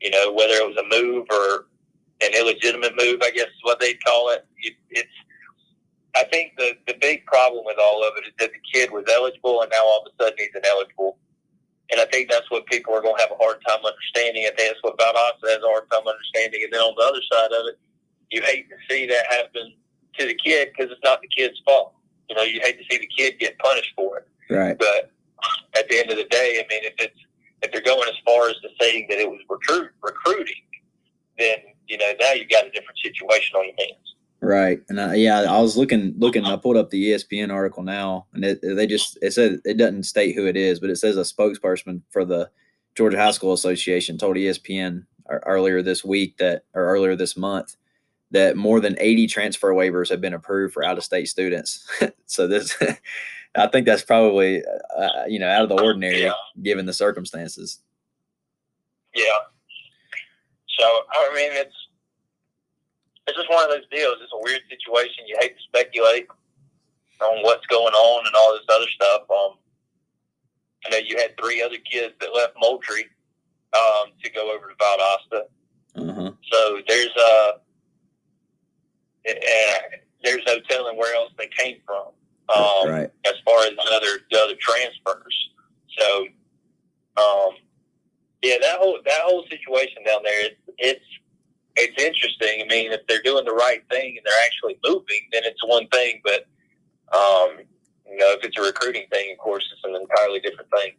[0.00, 1.66] you know, whether it was a move or
[2.20, 3.20] an illegitimate move.
[3.22, 4.46] I guess is what they'd call it.
[4.58, 5.08] it it's.
[6.16, 9.04] I think the the big problem with all of it is that the kid was
[9.12, 11.18] eligible and now all of a sudden he's ineligible.
[11.90, 14.44] And I think that's what people are going to have a hard time understanding.
[14.44, 16.60] I think that's what Valdosta has a hard time understanding.
[16.64, 17.78] And then on the other side of it,
[18.30, 19.72] you hate to see that happen
[20.18, 21.94] to the kid because it's not the kid's fault.
[22.28, 24.28] You know, you hate to see the kid get punished for it.
[24.50, 24.78] Right.
[24.78, 25.10] But
[25.76, 27.18] at the end of the day, I mean, if it's
[27.62, 30.54] if they're going as far as to saying that it was recruit recruiting,
[31.38, 34.14] then you know now you've got a different situation on your hands.
[34.40, 36.44] Right, and I, yeah, I was looking looking.
[36.44, 40.04] I pulled up the ESPN article now, and it, they just it said it doesn't
[40.04, 42.48] state who it is, but it says a spokesperson for the
[42.94, 47.76] Georgia High School Association told ESPN uh, earlier this week that or earlier this month
[48.30, 51.86] that more than 80 transfer waivers have been approved for out of state students.
[52.26, 52.76] so this
[53.56, 56.32] I think that's probably uh, uh, you know out of the ordinary yeah.
[56.62, 57.80] given the circumstances.
[59.14, 59.38] Yeah.
[60.78, 61.74] So I mean, it's
[63.26, 64.16] it's just one of those deals.
[64.22, 65.24] It's a weird situation.
[65.26, 66.28] You hate to speculate
[67.20, 69.22] on what's going on and all this other stuff.
[69.30, 69.58] Um,
[70.86, 73.06] I know you had three other kids that left Moultrie
[73.74, 75.42] um, to go over to Valdosta.
[75.96, 76.32] Uh-huh.
[76.50, 77.52] So there's a uh,
[79.24, 82.12] there's no telling where else they came from
[82.54, 83.10] um, right.
[83.26, 85.50] as far as the other the other transfers.
[85.98, 86.26] So,
[87.16, 87.50] um,
[88.42, 91.04] yeah, that whole that whole situation down there, it's, it's
[91.76, 92.62] it's interesting.
[92.62, 95.88] I mean, if they're doing the right thing and they're actually moving, then it's one
[95.88, 96.20] thing.
[96.24, 96.46] But
[97.14, 97.58] um,
[98.06, 100.92] you know, if it's a recruiting thing, of course, it's an entirely different thing.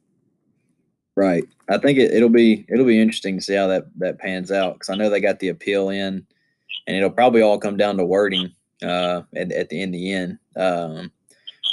[1.16, 1.44] Right.
[1.68, 4.76] I think it, will be it'll be interesting to see how that that pans out
[4.76, 6.26] because I know they got the appeal in,
[6.90, 10.40] and it'll probably all come down to wording uh, at, at the in the end.
[10.58, 11.12] Um,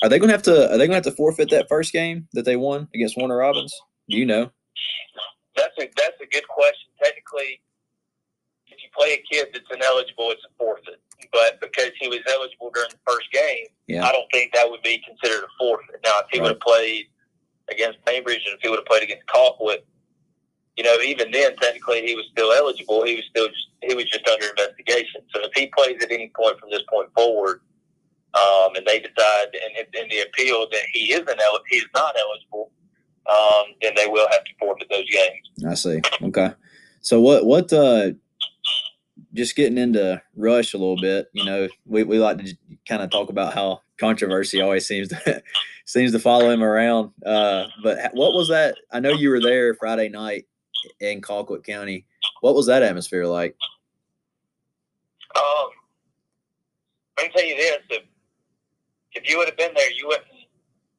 [0.02, 0.66] are they going to have to?
[0.66, 3.38] Are they going to have to forfeit that first game that they won against Warner
[3.38, 3.74] Robins?
[4.10, 4.50] Do you know?
[5.56, 6.90] That's a that's a good question.
[7.02, 7.62] Technically,
[8.66, 11.00] if you play a kid that's ineligible, it's a forfeit.
[11.32, 14.04] But because he was eligible during the first game, yeah.
[14.04, 15.96] I don't think that would be considered a forfeit.
[16.04, 16.44] Now, if he right.
[16.44, 17.06] would have played
[17.70, 19.86] against Bainbridge and if he would have played against Colquitt,
[20.76, 23.02] you know, even then, technically, he was still eligible.
[23.04, 25.05] He was still just, he was just under investigation.
[25.56, 27.60] He plays at any point from this point forward,
[28.34, 32.70] um, and they decide in, in the appeal that he isn't el- is not eligible,
[33.28, 35.66] um, then they will have to forfeit those games.
[35.68, 36.00] I see.
[36.22, 36.52] Okay.
[37.00, 38.10] So what what uh,
[39.36, 41.28] just getting into Rush a little bit.
[41.32, 42.56] You know, we, we like to
[42.88, 45.42] kind of talk about how controversy always seems to
[45.84, 47.12] seems to follow him around.
[47.24, 48.76] Uh, but what was that?
[48.90, 50.46] I know you were there Friday night
[51.00, 52.06] in Colquitt County.
[52.40, 53.56] What was that atmosphere like?
[55.36, 55.68] Um,
[57.18, 58.02] I can tell you this: if,
[59.12, 60.26] if you would have been there, you wouldn't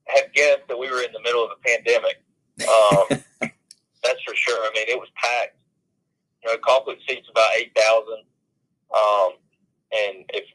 [0.07, 2.21] have guessed that we were in the middle of a pandemic.
[2.61, 3.23] Um,
[4.03, 4.59] that's for sure.
[4.59, 5.55] I mean, it was packed.
[6.43, 8.23] You know, Colquitt seats about eight thousand.
[8.93, 9.31] Um,
[9.91, 10.45] and if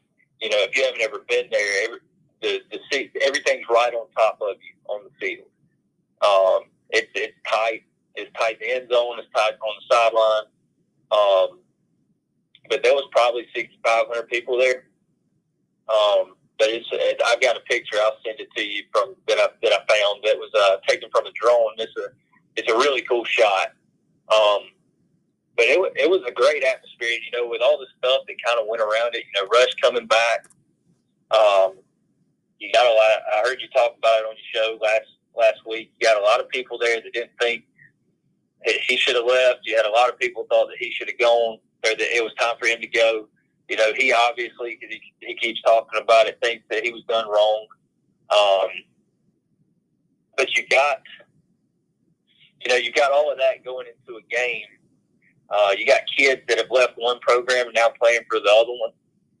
[0.41, 1.99] you know, if you haven't ever been there, every,
[2.41, 5.47] the the seat, everything's right on top of you on the field.
[6.21, 7.83] Um, it's it's tight.
[8.15, 9.19] It's tight in the end zone.
[9.19, 10.47] It's tight on the sideline.
[11.11, 11.59] Um,
[12.69, 14.85] but there was probably sixty five hundred people there.
[15.89, 16.87] Um, but it's
[17.25, 17.97] I've got a picture.
[18.01, 21.09] I'll send it to you from that I that I found that was uh, taken
[21.11, 21.73] from a drone.
[21.77, 22.07] It's a
[22.55, 23.73] it's a really cool shot.
[24.31, 24.69] Um,
[25.55, 28.59] but it, it was a great atmosphere, you know, with all the stuff that kind
[28.59, 29.23] of went around it.
[29.25, 30.47] You know, Rush coming back.
[31.29, 31.77] Um,
[32.59, 33.19] you got a lot.
[33.33, 35.91] I heard you talk about it on your show last last week.
[35.99, 37.65] You got a lot of people there that didn't think
[38.65, 39.59] that he should have left.
[39.65, 42.23] You had a lot of people thought that he should have gone, or that it
[42.23, 43.27] was time for him to go.
[43.69, 47.03] You know, he obviously, because he, he keeps talking about it, thinks that he was
[47.07, 47.67] done wrong.
[48.29, 48.69] Um,
[50.37, 50.97] but you got,
[52.61, 54.65] you know, you got all of that going into a game
[55.53, 58.71] uh, you got kids that have left one program and now playing for the other
[58.71, 58.91] one,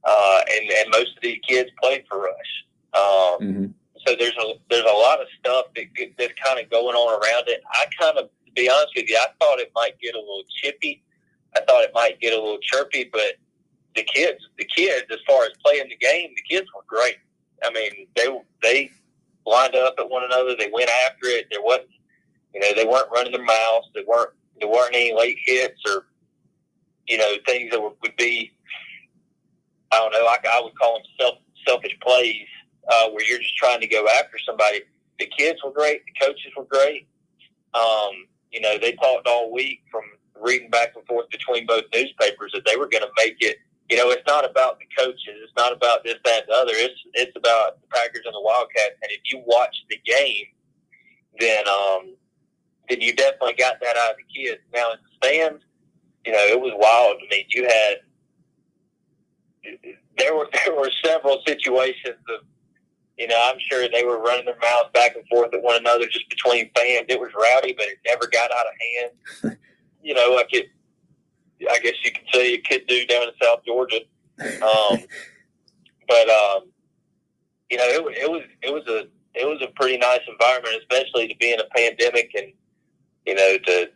[0.03, 2.65] uh, and and most of these kids played for Rush.
[2.93, 3.01] Um,
[3.41, 3.65] mm-hmm.
[4.05, 5.85] So there's a there's a lot of stuff that,
[6.17, 7.61] that's kind of going on around it.
[7.71, 10.43] I kind of, to be honest with you, I thought it might get a little
[10.61, 11.03] chippy.
[11.55, 13.37] I thought it might get a little chirpy, but
[13.95, 17.17] the kids, the kids, as far as playing the game, the kids were great.
[17.63, 18.27] I mean, they
[18.61, 18.91] they
[19.45, 20.55] lined up at one another.
[20.57, 21.47] They went after it.
[21.51, 21.89] There wasn't,
[22.53, 23.87] you know, they weren't running their mouths.
[23.93, 26.05] They weren't there weren't any late hits or
[27.07, 28.51] you know things that would, would be
[29.91, 31.37] I don't know I, I would call them self
[31.67, 32.47] selfish plays
[32.91, 34.81] uh, where you're just trying to go after somebody.
[35.19, 36.01] The kids were great.
[36.05, 37.07] The coaches were great.
[37.73, 40.03] Um, you know, they talked all week from
[40.39, 43.57] reading back and forth between both newspapers that they were going to make it.
[43.89, 45.37] You know, it's not about the coaches.
[45.43, 46.71] It's not about this, that, and the other.
[46.73, 48.95] It's it's about the Packers and the Wildcats.
[49.01, 50.45] And if you watch the game,
[51.39, 52.15] then um,
[52.89, 54.61] then you definitely got that out of the kids.
[54.73, 55.63] Now in the stands,
[56.25, 57.45] you know, it was wild to me.
[57.49, 57.95] You had
[60.17, 62.45] there were there were several situations of
[63.17, 66.07] you know, I'm sure they were running their mouths back and forth at one another
[66.07, 67.05] just between fans.
[67.09, 69.57] It was rowdy, but it never got out of hand.
[70.03, 70.67] you know, like it,
[71.69, 74.01] I guess you could say it could do down in South Georgia.
[74.39, 74.99] Um,
[76.07, 76.71] but, um,
[77.69, 81.27] you know, it, it was, it was a, it was a pretty nice environment, especially
[81.27, 82.53] to be in a pandemic and,
[83.25, 83.89] you know, to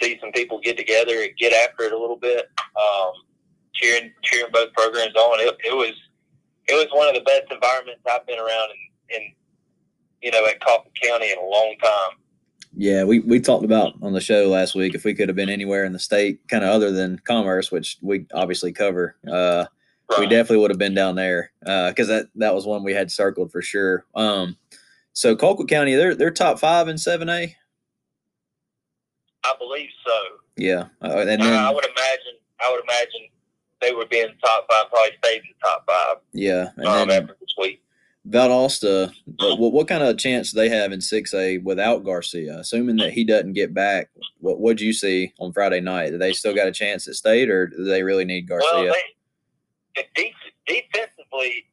[0.00, 3.12] see some people get together and get after it a little bit, um,
[3.74, 5.40] cheering cheering both programs on.
[5.40, 5.94] It, it was
[6.68, 8.70] it was one of the best environments I've been around
[9.10, 9.32] in, in
[10.22, 12.18] you know at Coffee County in a long time.
[12.74, 15.48] Yeah, we, we talked about on the show last week if we could have been
[15.48, 19.16] anywhere in the state, kind of other than Commerce, which we obviously cover.
[19.26, 19.64] Uh,
[20.10, 20.20] right.
[20.20, 23.10] We definitely would have been down there because uh, that that was one we had
[23.10, 24.04] circled for sure.
[24.14, 24.56] Um,
[25.12, 27.56] so Colquitt County, they're they're top five in seven A.
[29.44, 30.18] I believe so.
[30.56, 32.38] Yeah, uh, and then, I would imagine.
[32.60, 33.28] I would imagine
[33.80, 34.90] they would be in the top five.
[34.90, 36.16] Probably stayed in the top five.
[36.32, 37.82] Yeah, and um, then, after this week.
[38.28, 42.58] Valdosta, what, what kind of chance do they have in 6A without Garcia?
[42.58, 44.10] Assuming that he doesn't get back,
[44.40, 46.10] what would you see on Friday night?
[46.10, 48.68] Do they still got a chance at state, or do they really need Garcia?
[48.72, 48.94] Well,
[50.16, 50.34] they,
[50.66, 51.66] defensively,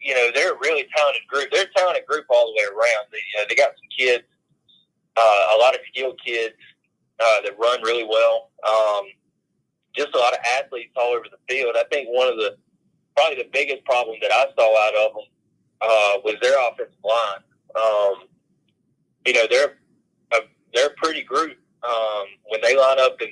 [0.00, 1.48] you know, they're a really talented group.
[1.50, 3.06] They're a talented group all the way around.
[3.10, 4.24] They, you know, they got some kids,
[5.16, 6.54] uh, a lot of skilled kids
[7.18, 8.50] uh, that run really well.
[8.68, 9.06] Um,
[9.96, 11.76] just a lot of athletes all over the field.
[11.76, 12.56] I think one of the
[13.16, 15.24] probably the biggest problem that I saw out of them
[15.80, 17.42] uh, was their offensive line.
[17.76, 18.28] Um,
[19.26, 19.76] you know, they're
[20.32, 20.38] a,
[20.74, 23.30] they're a pretty group um, when they line up and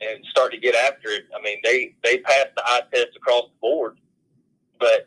[0.00, 1.24] and start to get after it.
[1.36, 3.98] I mean, they they passed the eye test across the board,
[4.78, 5.06] but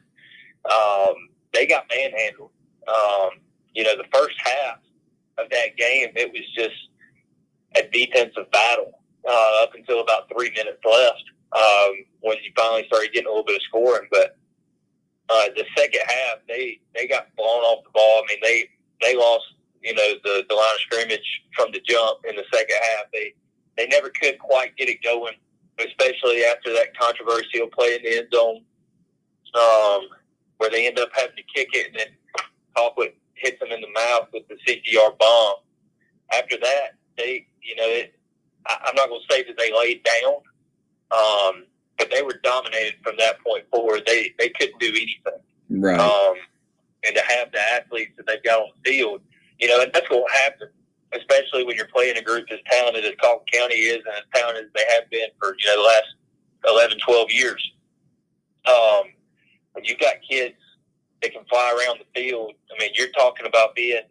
[0.70, 2.52] um, they got manhandled.
[2.88, 3.30] Um,
[3.74, 4.80] you know, the first half
[5.38, 6.76] of that game, it was just
[7.78, 11.24] a defensive battle uh, up until about three minutes left
[11.54, 14.08] um, when you finally started getting a little bit of scoring.
[14.12, 14.38] But
[15.32, 18.24] uh, the second half, they they got blown off the ball.
[18.24, 18.70] I mean, they
[19.02, 19.46] they lost
[19.82, 23.06] you know the the line of scrimmage from the jump in the second half.
[23.14, 23.34] They
[23.78, 25.36] they never could quite get it going,
[25.80, 28.64] especially after that controversial play in the end zone,
[29.56, 30.08] um,
[30.58, 32.08] where they end up having to kick it and then
[32.76, 35.56] Colquitt hits them in the mouth with the 60 yard bomb.
[36.34, 38.14] After that, they you know, it,
[38.66, 40.34] I, I'm not going to say that they laid down,
[41.12, 41.66] um,
[42.02, 44.02] but they were dominated from that point forward.
[44.08, 45.40] They they couldn't do anything.
[45.70, 46.00] Right.
[46.00, 46.34] Um,
[47.06, 49.22] and to have the athletes that they've got on the field,
[49.60, 50.70] you know, and that's what will happen,
[51.14, 54.66] especially when you're playing a group as talented as Colquitt County is and as talented
[54.66, 56.16] as they have been for, you know, the last
[56.68, 57.72] 11, 12 years.
[58.68, 59.04] Um,
[59.74, 60.56] when you've got kids
[61.22, 64.02] that can fly around the field, I mean, you're talking about being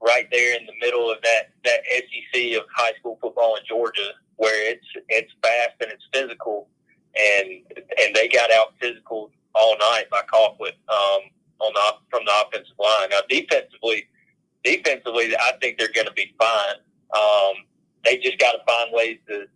[0.00, 4.12] right there in the middle of that, that SEC of high school football in Georgia,
[4.38, 6.68] where it's it's fast and it's physical,
[7.16, 11.22] and and they got out physical all night by Colquitt um,
[11.60, 13.10] on the from the offensive line.
[13.10, 14.04] Now defensively,
[14.64, 16.78] defensively, I think they're going to be fine.
[17.14, 17.64] Um,
[18.04, 19.46] they just got to find ways to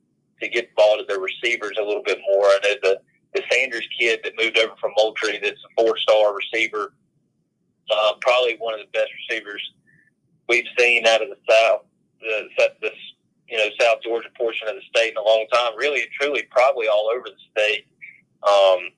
[0.40, 2.46] to get the ball to their receivers a little bit more.
[2.46, 2.96] And there's a
[3.34, 6.92] the Sanders kid that moved over from Moultrie that's a four star receiver,
[7.90, 9.62] uh, probably one of the best receivers
[10.48, 11.82] we've seen out of the South,
[12.20, 12.48] the,
[12.80, 12.92] this
[13.48, 15.72] you know South Georgia portion of the state in a long time.
[15.76, 17.86] Really and truly, probably all over the state.
[18.42, 18.90] Um,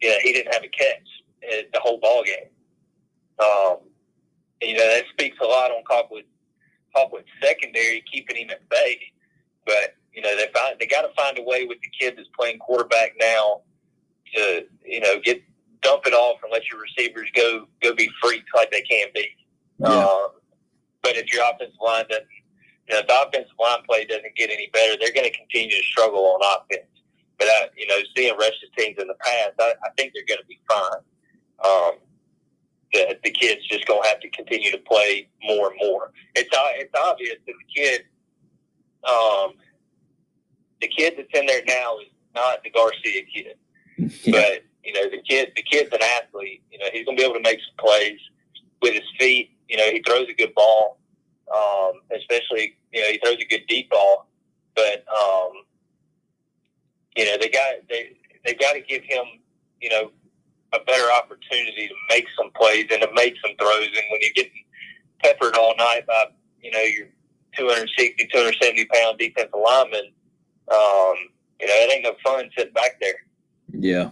[0.00, 1.08] yeah, he didn't have a catch
[1.72, 2.50] the whole ball game.
[3.40, 3.78] Um,
[4.60, 6.26] you know that speaks a lot on Colquitt,
[6.94, 9.00] Colquitt's secondary, keeping him at bay.
[9.64, 12.28] But you know they find they got to find a way with the kid that's
[12.38, 13.62] playing quarterback now
[14.34, 15.42] to you know get
[15.80, 19.28] dump it off and let your receivers go go be freaks like they can be.
[19.78, 19.88] Yeah.
[19.88, 20.28] Uh,
[21.02, 22.26] but if your offensive line doesn't,
[22.88, 25.76] you know, if the offensive line play doesn't get any better, they're going to continue
[25.76, 26.88] to struggle on offense.
[27.38, 30.40] But I, you know, seeing Rush's teams in the past, I, I think they're going
[30.40, 31.02] to be fine.
[31.64, 31.92] Um,
[32.92, 36.12] the, the kid's just going to have to continue to play more and more.
[36.34, 38.02] It's it's obvious that the kid,
[39.04, 39.52] um,
[40.80, 43.56] the kid that's in there now is not the Garcia kid,
[43.98, 44.32] yeah.
[44.32, 46.62] but you know the kid the kid's an athlete.
[46.72, 48.18] You know he's going to be able to make some plays
[48.80, 50.98] with his feet you know, he throws a good ball,
[51.54, 54.26] um, especially, you know, he throws a good deep ball.
[54.74, 55.52] But, um,
[57.16, 59.24] you know, they got, they, they got to give him,
[59.80, 60.10] you know,
[60.72, 63.86] a better opportunity to make some plays and to make some throws.
[63.86, 64.50] And when you get
[65.22, 66.24] peppered all night by,
[66.62, 67.06] you know, your
[67.56, 70.12] 260, 270 pound defensive lineman,
[70.70, 71.16] um,
[71.60, 73.14] you know, it ain't no fun sitting back there.
[73.72, 74.10] Yeah.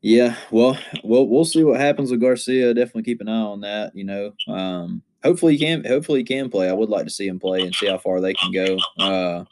[0.00, 2.74] Yeah, well, we'll we'll see what happens with Garcia.
[2.74, 3.94] Definitely keep an eye on that.
[3.94, 5.84] You know, um, hopefully he can.
[5.84, 6.68] Hopefully he can play.
[6.68, 8.78] I would like to see him play and see how far they can go.
[8.98, 9.44] Uh,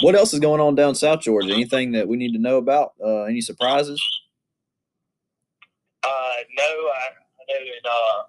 [0.00, 1.52] what else is going on down South Georgia?
[1.52, 2.92] Anything that we need to know about?
[3.02, 4.02] Uh, any surprises?
[6.02, 6.08] Uh,
[6.56, 7.08] no, I,
[7.40, 8.22] I know that uh,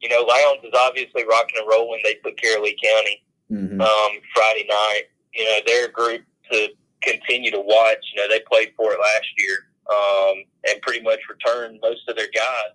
[0.00, 2.00] you know Lowndes is obviously rocking and rolling.
[2.04, 3.80] They put Lee County mm-hmm.
[3.80, 5.04] um, Friday night.
[5.34, 6.22] You know, they're a group
[6.52, 6.68] to
[7.02, 7.98] continue to watch.
[8.14, 12.16] You know, they played for it last year um, and pretty much return most of
[12.16, 12.74] their guys.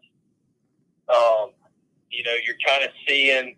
[1.10, 1.52] Um,
[2.10, 3.56] you know, you're kind of seeing.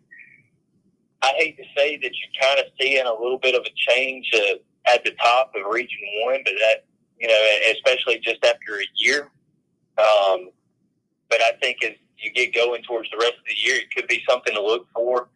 [1.21, 4.29] I hate to say that you're kind of seeing a little bit of a change
[4.33, 4.55] uh,
[4.93, 6.85] at the top of Region One, but that
[7.19, 9.31] you know, especially just after a year.
[9.97, 10.49] Um,
[11.29, 14.07] but I think as you get going towards the rest of the year, it could
[14.07, 15.29] be something to look for.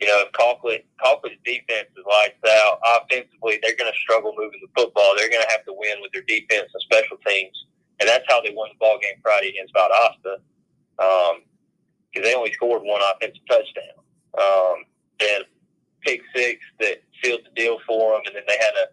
[0.00, 4.60] You know, if Colquitt, Colquitt's defense is lights out, offensively, they're going to struggle moving
[4.62, 5.14] the football.
[5.16, 7.66] They're going to have to win with their defense and special teams.
[7.98, 10.40] And that's how they won the ball game Friday against Valdosta.
[10.98, 11.42] Um,
[12.12, 13.98] because they only scored one offensive touchdown.
[14.40, 14.84] Um,
[15.20, 15.46] they had a
[16.02, 18.86] pick six that sealed the deal for them, and then they had a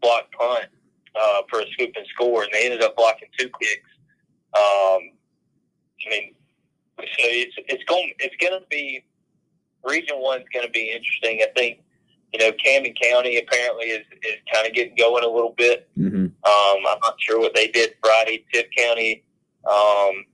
[0.00, 0.66] block punt
[1.14, 3.90] uh, for a scoop and score, and they ended up blocking two kicks.
[4.54, 5.12] Um,
[6.06, 6.34] I mean,
[6.98, 9.04] so it's it's going it's going to be
[9.84, 11.40] Region One is going to be interesting.
[11.42, 11.82] I think
[12.32, 15.88] you know Camden County apparently is is kind of getting going a little bit.
[15.96, 16.16] Mm-hmm.
[16.16, 18.44] Um, I'm not sure what they did Friday.
[18.52, 19.24] Tift County
[19.68, 20.24] um,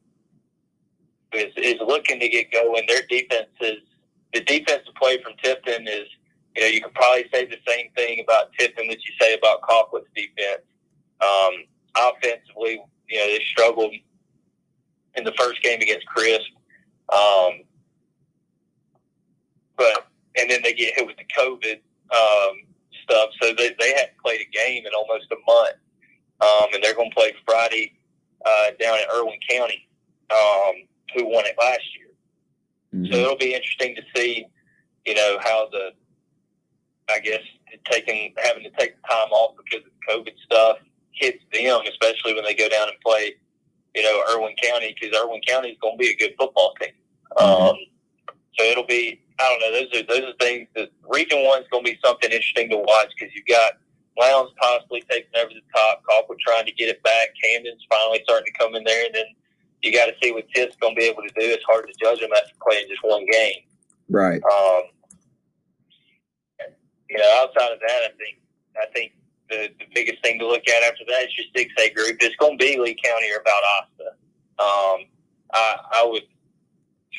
[1.33, 2.85] is is looking to get going.
[2.87, 3.79] Their defense is
[4.33, 6.09] the defensive play from Tifton is
[6.57, 9.63] you know you can probably say the same thing about Tifton that you say about
[9.63, 10.63] Colquitt's defense.
[11.21, 11.65] Um,
[11.97, 13.93] offensively, you know they struggled
[15.15, 16.51] in the first game against Crisp.
[17.13, 17.63] Um,
[19.77, 20.07] but
[20.39, 21.81] and then they get hit with the COVID
[22.15, 22.57] um,
[23.03, 25.77] stuff, so they they hadn't played a game in almost a month,
[26.41, 27.93] um, and they're going to play Friday
[28.45, 29.89] uh, down in Irwin County,
[30.31, 30.75] um,
[31.15, 32.09] who won it last year.
[32.95, 33.13] Mm-hmm.
[33.13, 34.47] So it'll be interesting to see,
[35.07, 35.91] you know, how the
[37.11, 37.41] I guess
[37.91, 40.79] taking having to take the time off because of COVID stuff
[41.13, 43.35] hits them, especially when they go down and play,
[43.95, 46.91] you know, Irwin County because Irwin County is going to be a good football team.
[47.37, 47.63] Mm-hmm.
[47.69, 47.77] Um,
[48.59, 49.81] so it'll be I don't know.
[49.81, 52.77] Those are those are things that Region One is going to be something interesting to
[52.77, 53.73] watch because you've got
[54.19, 58.47] Lowndes possibly taking over the top, Colquitt trying to get it back, Camden's finally starting
[58.47, 59.25] to come in there, and then
[59.83, 61.47] you got to see what Tift's going to be able to do.
[61.49, 63.63] It's hard to judge them after playing just one game.
[64.09, 64.43] Right.
[64.43, 64.83] Um,
[67.09, 68.39] you know, outside of that, I think
[68.81, 69.13] I think
[69.51, 72.17] the, the biggest thing to look at after that is your six A group.
[72.21, 74.09] It's going to be Lee County or Valdosta.
[74.59, 75.07] Um,
[75.53, 76.23] I, I would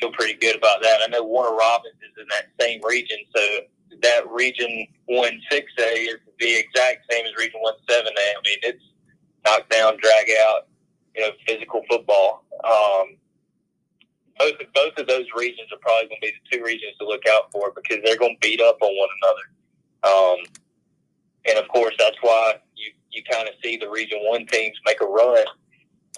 [0.00, 1.00] feel pretty good about that.
[1.04, 3.42] I know Warner Robins is in that same region, so
[4.02, 8.20] that region one six A is the exact same as region one seven A.
[8.20, 8.84] I mean, it's
[9.44, 10.68] knock down, drag out,
[11.14, 12.44] you know, physical football.
[12.64, 13.16] Um,
[14.38, 17.22] both both of those regions are probably going to be the two regions to look
[17.30, 19.46] out for because they're going to beat up on one another.
[20.04, 20.38] Um,
[21.46, 25.00] and of course, that's why you you kind of see the Region One teams make
[25.00, 25.44] a run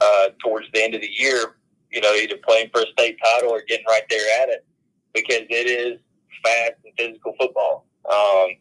[0.01, 1.57] uh, towards the end of the year.
[1.91, 4.64] You know, either playing for a state title or getting right there at it
[5.14, 5.99] because it is
[6.45, 7.87] fast and physical football.
[8.05, 8.57] Um,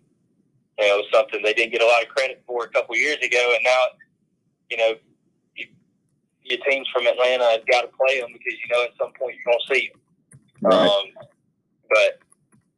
[0.79, 3.53] you know, something they didn't get a lot of credit for a couple years ago,
[3.55, 3.79] and now,
[4.69, 4.93] you know,
[5.55, 5.67] you,
[6.43, 9.35] your teams from Atlanta have got to play them because you know at some point
[9.35, 10.01] you're going to see them.
[10.61, 10.87] Right.
[10.87, 11.27] Um,
[11.89, 12.19] but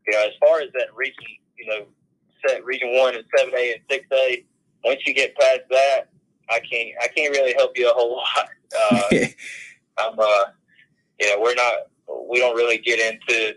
[0.05, 1.25] you know, as far as that region,
[1.57, 1.85] you know,
[2.45, 4.45] set region one and seven A and six A,
[4.83, 6.09] once you get past that,
[6.49, 8.49] I can't I can't really help you a whole lot.
[8.91, 9.01] Uh,
[9.97, 10.45] I'm uh,
[11.19, 11.73] you know, we're not
[12.29, 13.55] we don't really get into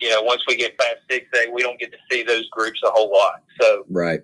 [0.00, 2.80] you know, once we get past six A, we don't get to see those groups
[2.84, 3.42] a whole lot.
[3.60, 4.20] So right.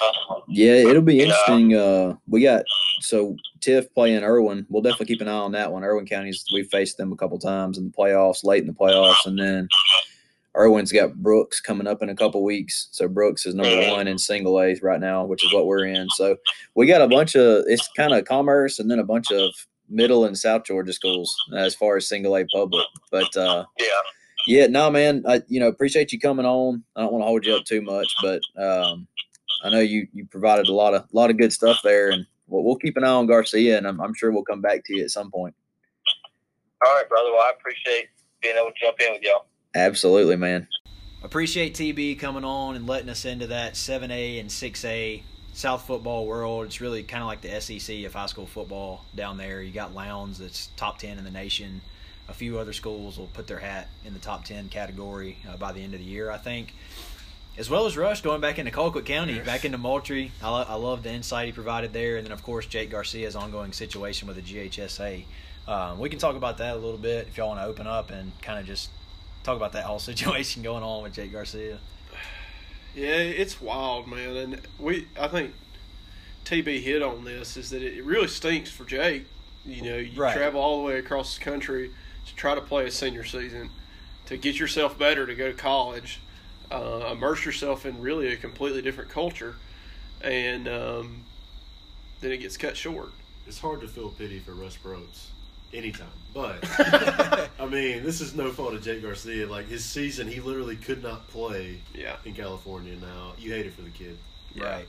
[0.00, 1.74] um, Yeah, it'll be interesting.
[1.74, 2.64] Uh, we got
[3.00, 4.66] so Tift playing Irwin.
[4.68, 5.84] We'll definitely keep an eye on that one.
[5.84, 9.26] Irwin County's we've faced them a couple times in the playoffs, late in the playoffs,
[9.26, 9.68] and then
[10.56, 12.88] Irwin's got Brooks coming up in a couple weeks.
[12.90, 16.08] So Brooks is number one in single A's right now, which is what we're in.
[16.10, 16.36] So
[16.74, 19.50] we got a bunch of it's kind of commerce and then a bunch of
[19.88, 22.84] middle and South Georgia schools as far as single A public.
[23.10, 23.86] But uh, yeah.
[24.48, 25.24] Yeah, no, man.
[25.28, 26.82] I you know appreciate you coming on.
[26.96, 29.06] I don't want to hold you up too much, but um,
[29.62, 32.64] I know you you provided a lot of lot of good stuff there, and we'll,
[32.64, 35.04] we'll keep an eye on Garcia, and I'm, I'm sure we'll come back to you
[35.04, 35.54] at some point.
[36.84, 37.30] All right, brother.
[37.32, 38.08] Well, I appreciate
[38.40, 39.46] being able to jump in with y'all.
[39.74, 40.66] Absolutely, man.
[41.22, 45.22] appreciate TB coming on and letting us into that 7A and 6A
[45.52, 46.66] South football world.
[46.66, 49.60] It's really kind of like the SEC of high school football down there.
[49.60, 51.80] You got Lowndes that's top 10 in the nation.
[52.28, 55.72] A few other schools will put their hat in the top 10 category uh, by
[55.72, 56.74] the end of the year, I think.
[57.56, 60.30] As well as Rush going back into Colquitt County, back into Moultrie.
[60.42, 62.16] I, lo- I love the insight he provided there.
[62.16, 65.24] And then, of course, Jake Garcia's ongoing situation with the GHSA.
[65.66, 68.10] Um, we can talk about that a little bit if y'all want to open up
[68.10, 68.90] and kind of just
[69.42, 71.78] talk about that whole situation going on with Jake Garcia.
[72.94, 74.36] Yeah, it's wild, man.
[74.36, 75.52] And we, I think
[76.44, 79.24] TB hit on this is that it really stinks for Jake.
[79.64, 80.36] You know, you Right.
[80.36, 81.90] travel all the way across the country
[82.28, 83.70] to try to play a senior season,
[84.26, 86.20] to get yourself better, to go to college,
[86.70, 89.56] uh, immerse yourself in really a completely different culture,
[90.22, 91.24] and um,
[92.20, 93.10] then it gets cut short.
[93.46, 95.26] It's hard to feel pity for Rush Propst
[95.72, 96.58] anytime, but
[97.58, 99.46] I mean, this is no fault of Jake Garcia.
[99.46, 102.16] Like his season, he literally could not play Yeah.
[102.24, 102.94] in California.
[103.00, 104.18] Now you hate it for the kid.
[104.54, 104.64] Yeah.
[104.64, 104.88] Right.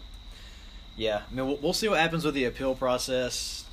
[0.98, 1.22] Yeah.
[1.32, 3.64] I mean, we'll, we'll see what happens with the appeal process.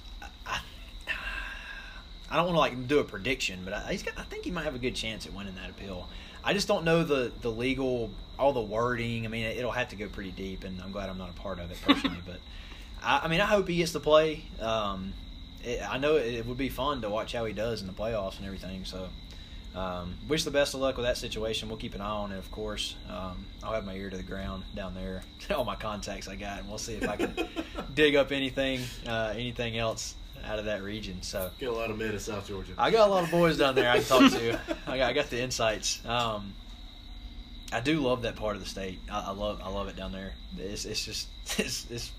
[2.31, 4.19] I, don't want to like do a prediction, but I, he's got.
[4.19, 6.09] I think he might have a good chance at winning that appeal.
[6.45, 9.25] I just don't know the the legal, all the wording.
[9.25, 11.59] I mean, it'll have to go pretty deep, and I'm glad I'm not a part
[11.59, 12.23] of it personally.
[12.25, 12.41] but
[13.03, 14.45] I, I mean, I hope he gets to play.
[14.61, 15.13] Um,
[15.65, 17.93] it, I know it, it would be fun to watch how he does in the
[17.93, 18.85] playoffs and everything.
[18.85, 19.09] So.
[19.75, 21.69] Um, wish the best of luck with that situation.
[21.69, 22.97] We'll keep an eye on it, of course.
[23.11, 25.21] Um, I'll have my ear to the ground down there,
[25.55, 27.35] all my contacts I got, and we'll see if I can
[27.95, 30.15] dig up anything, uh, anything else
[30.47, 31.23] out of that region.
[31.23, 32.73] So Get a lot of men in South Georgia.
[32.79, 34.61] I got a lot of boys down there I can talk to.
[34.87, 36.01] I got, I got the insights.
[36.07, 36.55] Um,
[37.73, 39.01] I do love that part of the state.
[39.11, 40.33] I, I love, I love it down there.
[40.59, 41.29] It's, it's just,
[41.59, 42.13] it's, it's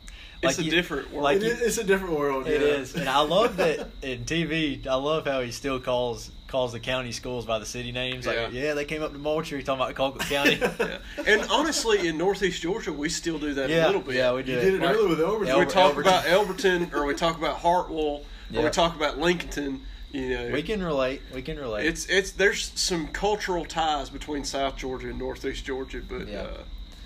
[0.43, 1.23] like it's a you- different world.
[1.23, 2.47] like you- it's a different world.
[2.47, 2.67] it yeah.
[2.67, 4.85] is, and I love that in TV.
[4.85, 8.25] I love how he still calls calls the county schools by the city names.
[8.25, 8.47] Like, Yeah.
[8.49, 10.55] yeah, they came up to Moultrie talking about Colquitt County.
[10.79, 10.97] yeah.
[11.25, 14.15] And honestly, in Northeast Georgia, we still do that yeah, a little bit.
[14.15, 14.53] yeah, we do.
[14.53, 15.47] You did it Like- earlier with Elberton.
[15.47, 15.99] Yeah, we talk Elberton.
[16.01, 18.23] about Elberton, or we talk about Hartwell,
[18.55, 19.79] or we talk about Lincolnton.
[20.13, 21.21] You know, We can relate.
[21.35, 21.85] We can relate.
[21.85, 26.43] It's it's there's some cultural ties between South Georgia and Northeast Georgia, but Yeah.
[26.43, 26.57] uh,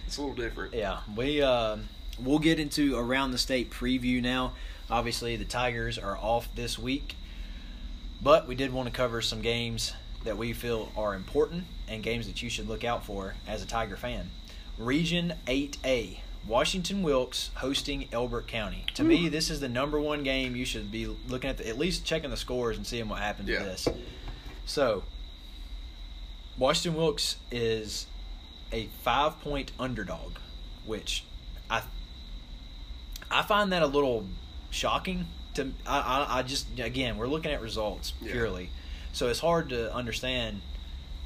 [0.06, 0.76] it's a little different.
[0.76, 1.78] Yeah, we uh,
[2.20, 4.54] we'll get into around the state preview now.
[4.90, 7.16] Obviously, the Tigers are off this week,
[8.22, 9.94] but we did want to cover some games
[10.24, 13.66] that we feel are important and games that you should look out for as a
[13.68, 14.30] Tiger fan.
[14.78, 18.86] Region 8A, Washington Wilkes hosting Elbert County.
[18.96, 19.32] To me, hmm.
[19.32, 22.30] this is the number one game you should be looking at, the, at least checking
[22.30, 23.60] the scores and seeing what happens Yeah.
[23.60, 23.88] with this.
[24.66, 25.04] So,
[26.58, 28.06] Washington Wilkes is
[28.72, 30.34] a five point underdog,
[30.86, 31.26] which
[31.70, 31.82] I
[33.30, 34.28] I find that a little
[34.70, 35.28] shocking.
[35.56, 38.32] To I, I, I just again we're looking at results Yeah.
[38.32, 38.70] purely,
[39.12, 40.62] so it's hard to understand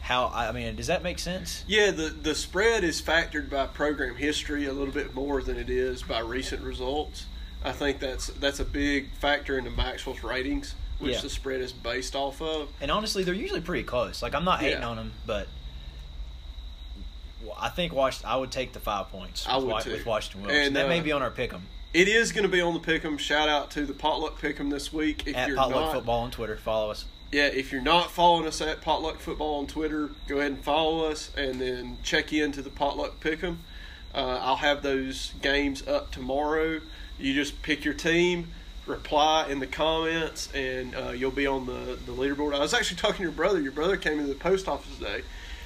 [0.01, 1.63] how I mean, does that make sense?
[1.67, 5.69] Yeah, the the spread is factored by program history a little bit more than it
[5.69, 7.25] is by recent results.
[7.63, 11.21] I think that's that's a big factor into Maxwell's ratings, which Yeah.
[11.21, 12.69] the spread is based off of.
[12.81, 14.21] And honestly, they're usually pretty close.
[14.21, 14.87] Like I'm not hating Yeah.
[14.89, 15.47] on them, but
[17.59, 18.23] I think Wash.
[18.23, 19.47] I would take the five points.
[19.47, 19.91] I with would Wa- too.
[19.91, 20.67] with Washington Wilkes.
[20.67, 21.61] And, that may uh, be on our pick'em
[21.95, 23.17] It is going to be on the pick'em.
[23.17, 25.25] Shout out to the potluck pick'em this week.
[25.27, 26.57] If at you're Potluck not, Football on Twitter.
[26.57, 27.05] Follow us.
[27.31, 31.05] yeah, if you're not following us at potluck football on Twitter, go ahead and follow
[31.05, 33.59] us, and then check into the potluck pick'em.
[34.13, 36.81] Uh, I'll have those games up tomorrow.
[37.17, 38.51] You just pick your team,
[38.85, 42.53] reply in the comments, and uh, you'll be on the, the leaderboard.
[42.53, 43.61] I was actually talking to your brother.
[43.61, 45.21] Your brother came into the post office today,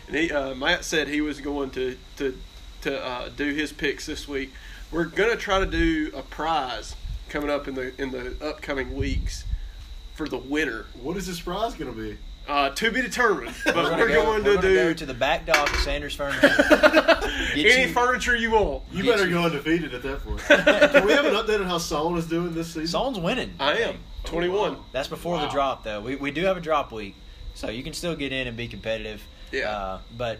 [0.05, 2.37] and he uh, Matt said he was going to to
[2.81, 4.51] to uh, do his picks this week.
[4.91, 6.95] We're gonna try to do a prize
[7.29, 9.45] coming up in the in the upcoming weeks
[10.15, 10.85] for the winner.
[11.01, 12.17] What is this prize going to be?
[12.47, 14.93] Uh, to be determined, but We're we're, gonna go, going we're to gonna do go
[14.95, 16.49] to the back dock of Sanders Furniture.
[17.53, 18.83] Any you- furniture you want.
[18.91, 20.39] You Get better you- go undefeated at that point.
[20.47, 22.87] Can we have an update on how Solon is doing this season?
[22.87, 23.53] Solon's winning.
[23.59, 23.99] I am think.
[24.23, 24.73] twenty one.
[24.73, 24.85] wow.
[24.91, 26.01] That's before the drop, though.
[26.01, 27.15] We, we do have a drop week,
[27.53, 29.21] so you can still get in and be competitive.
[29.51, 29.69] Yeah.
[29.69, 30.39] Uh, but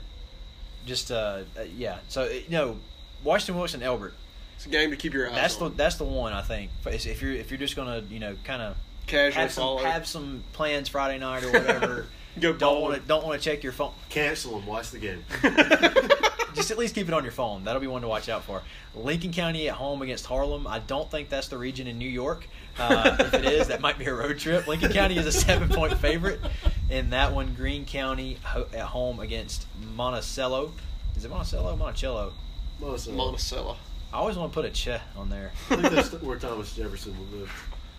[0.88, 2.00] just uh, uh, yeah.
[2.08, 2.80] So uh, you know,
[3.24, 4.16] Washington Wilkes Elbert.
[4.60, 5.78] It's a game to keep your eyes That's the on.
[5.78, 6.70] that's the one I think.
[6.86, 8.76] If if you're if you're just gonna you know kind of
[9.08, 12.08] Casually have some have some plans Friday night or whatever.
[12.42, 13.94] Go don't want to don't want to check your phone.
[14.10, 14.68] Cancel them.
[14.68, 15.24] Watch the game.
[16.56, 17.64] Just at least keep it on your phone.
[17.64, 18.62] That'll be one to watch out for.
[18.94, 20.68] Lincoln County at home against Harlem.
[20.68, 22.46] I don't think that's the region in New York.
[22.78, 24.68] Uh, if it is, that might be a road trip.
[24.68, 26.42] Lincoln County is a seven point favorite
[26.90, 27.54] in that one.
[27.56, 30.74] Greene County ho- at home against Monticello.
[31.16, 31.78] Is it Monticello?
[31.78, 32.34] Monticello.
[32.82, 33.16] Monticello.
[33.16, 33.78] Monticello.
[34.14, 35.52] I always want to put a ch on there.
[35.70, 37.52] I think that's where Thomas Jefferson will live.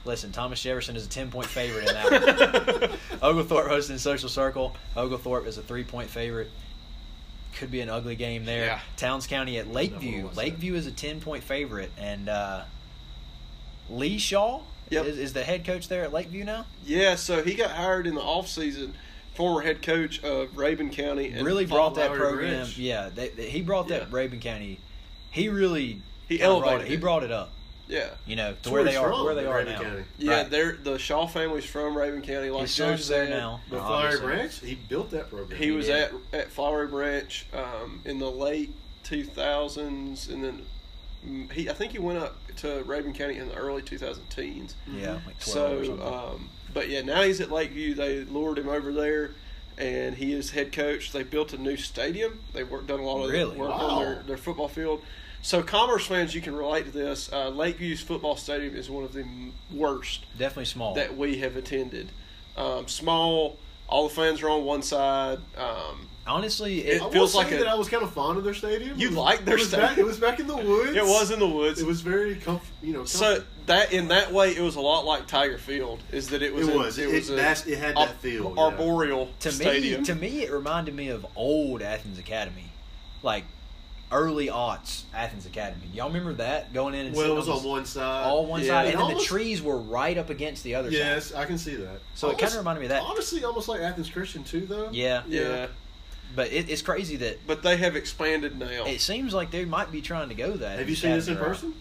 [0.04, 2.90] Listen, Thomas Jefferson is a 10 point favorite in that one.
[3.22, 4.74] Oglethorpe hosting Social Circle.
[4.96, 6.50] Oglethorpe is a three point favorite.
[7.56, 8.64] Could be an ugly game there.
[8.64, 8.80] Yeah.
[8.96, 10.30] Towns County at Lakeview.
[10.34, 11.90] Lakeview is a 10 point favorite.
[11.98, 12.62] And uh,
[13.88, 15.04] Lee Shaw Yep.
[15.06, 16.66] is, is the head coach there at Lakeview now.
[16.84, 18.90] Yeah, so he got hired in the offseason,
[19.34, 21.30] former head coach of Rabun County.
[21.30, 22.50] And really brought that Lowry program.
[22.54, 22.76] Branch.
[22.78, 24.08] Yeah, they, they- he brought that Yeah.
[24.08, 24.80] Rabun County.
[25.30, 26.90] He really He kinda brought elevated it.
[26.90, 27.52] He brought it up.
[27.88, 28.10] Yeah.
[28.24, 29.80] You know, to That's where they are, from, where they are Rabun now.
[29.82, 30.04] County.
[30.18, 30.50] Yeah, Right.
[30.50, 33.60] they're the Shaw family's from Rabun County, like His Joe son's there now.
[33.68, 34.20] But Oh, Flowery.
[34.20, 35.58] Branch, he built that program.
[35.58, 35.96] He was did.
[36.32, 38.72] at at Flowery Branch um, in the late
[39.04, 40.62] 2000s, and then
[41.26, 44.74] mm, he I think he went up to Rabun County in the early 2010s.
[44.92, 46.06] Yeah, like 12 or So, something.
[46.06, 47.94] um, but yeah, now he's at Lakeview.
[47.94, 49.32] They lured him over there,
[49.80, 51.10] and he is head coach.
[51.12, 52.40] They built a new stadium.
[52.52, 53.56] They've worked, done a lot of Really?
[53.56, 53.76] work Wow.
[53.78, 55.02] on their, their football field.
[55.42, 57.32] So, Commerce fans, you can relate to this.
[57.32, 59.24] Uh, Lakeview's football stadium is one of the
[59.72, 60.94] worst Definitely small.
[60.94, 62.10] that we have attended.
[62.58, 63.56] Um, small.
[63.88, 65.38] All the fans are on one side.
[65.56, 68.54] Um, Honestly, It it, feels like a- that I was kind of fond of their
[68.54, 68.98] stadium.
[68.98, 70.06] You It was- like their it was Back, stadium?
[70.06, 70.96] it was back in the woods.
[70.96, 71.80] it was in the woods.
[71.80, 73.04] It was very comf- you know.
[73.04, 76.00] so that in that way, it was a lot like Tiger Field.
[76.12, 76.68] Is that it was?
[76.68, 76.98] It in- was.
[76.98, 78.62] It- was it- a that's- it had that feel, yeah.
[78.62, 80.02] Arboreal to stadium.
[80.02, 82.70] me, to me, it reminded me of old Athens Academy,
[83.22, 83.44] like
[84.12, 85.86] early aughts Athens Academy.
[85.94, 88.24] Y'all remember that going in and well, it was on on one side.
[88.26, 88.66] all one Yeah.
[88.66, 90.98] side, It and then the trees were right up against the other side.
[90.98, 92.00] Yes, I can see that.
[92.16, 93.02] So it kinda reminded me of that.
[93.02, 94.88] Honestly, almost like Athens Christian too, though.
[94.92, 95.68] Yeah, yeah.
[96.34, 98.84] But it, it's crazy that but they have expanded now.
[98.86, 100.78] it seems like they might be trying to go that.
[100.78, 101.74] Have you seen this in Academy person?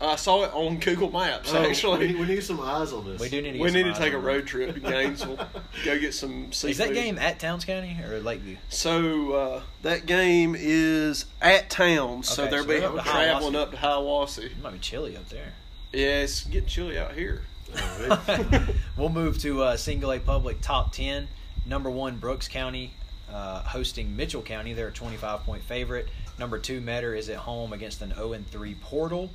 [0.00, 1.52] I saw it on Google Maps.
[1.54, 3.20] Oh, we, actually, need, we need some eyes on this.
[3.20, 3.58] We do need to.
[3.58, 5.36] Get we some need to take a road trip to Gainesville,
[5.84, 6.70] go get some seafood.
[6.72, 8.56] Is that game at Towns County or Lakeview?
[8.68, 13.54] So uh, that game is at Towns, so they're so be they're up to traveling
[13.54, 13.62] Hiawassee.
[13.62, 14.44] up to Hiawassee.
[14.46, 15.52] It might be chilly up there.
[15.92, 17.42] Yeah, it's getting chilly out here.
[17.76, 21.28] Oh, we'll move to uh, single A public top 10.
[21.66, 22.92] Number one, Brooks County
[23.34, 24.72] uh, hosting Mitchell County.
[24.72, 26.08] They're a 25 point favorite.
[26.38, 29.30] Number two, Metter is at home against an 0 3 Portal.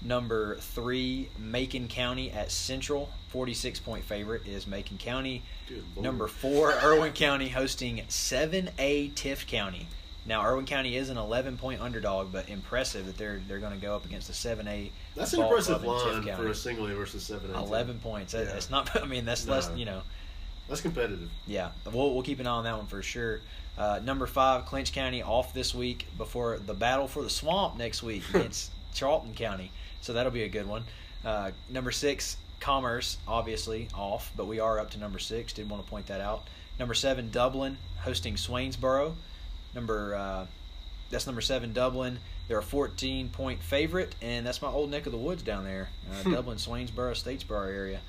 [0.00, 3.10] Number three, Macon County at Central.
[3.28, 5.42] 46 point favorite is Macon County.
[6.00, 9.86] Number four, Irwin County hosting 7A Tift County.
[10.24, 13.80] Now, Irwin County is an 11 point underdog, but impressive that they're they're going to
[13.80, 14.90] go up against a 7A.
[15.16, 17.52] That's an impressive club in Tift line for a single A versus seven.
[17.54, 18.32] A 11 points.
[18.32, 18.52] That, Yeah.
[18.52, 19.02] That's not.
[19.02, 19.52] I mean, that's No.
[19.54, 19.70] less.
[19.76, 20.02] You know.
[20.68, 21.30] That's competitive.
[21.46, 23.40] Yeah, we'll we'll keep an eye on that one for sure.
[23.76, 28.02] Uh, number five, Clinch County off this week before the battle for the swamp next
[28.02, 29.70] week against Charlton County.
[30.00, 30.84] So that'll be a good one.
[31.24, 35.52] Uh, number six, Commerce obviously off, but we are up to number six.
[35.52, 36.46] Did want to point that out.
[36.78, 39.14] Number seven, Dublin hosting Swainsboro.
[39.74, 40.46] Number uh,
[41.10, 42.18] that's number seven, Dublin.
[42.48, 45.90] They're a 14 point favorite, and that's my old neck of the woods down there.
[46.10, 48.00] Uh, Dublin, Swainsboro, Statesboro area.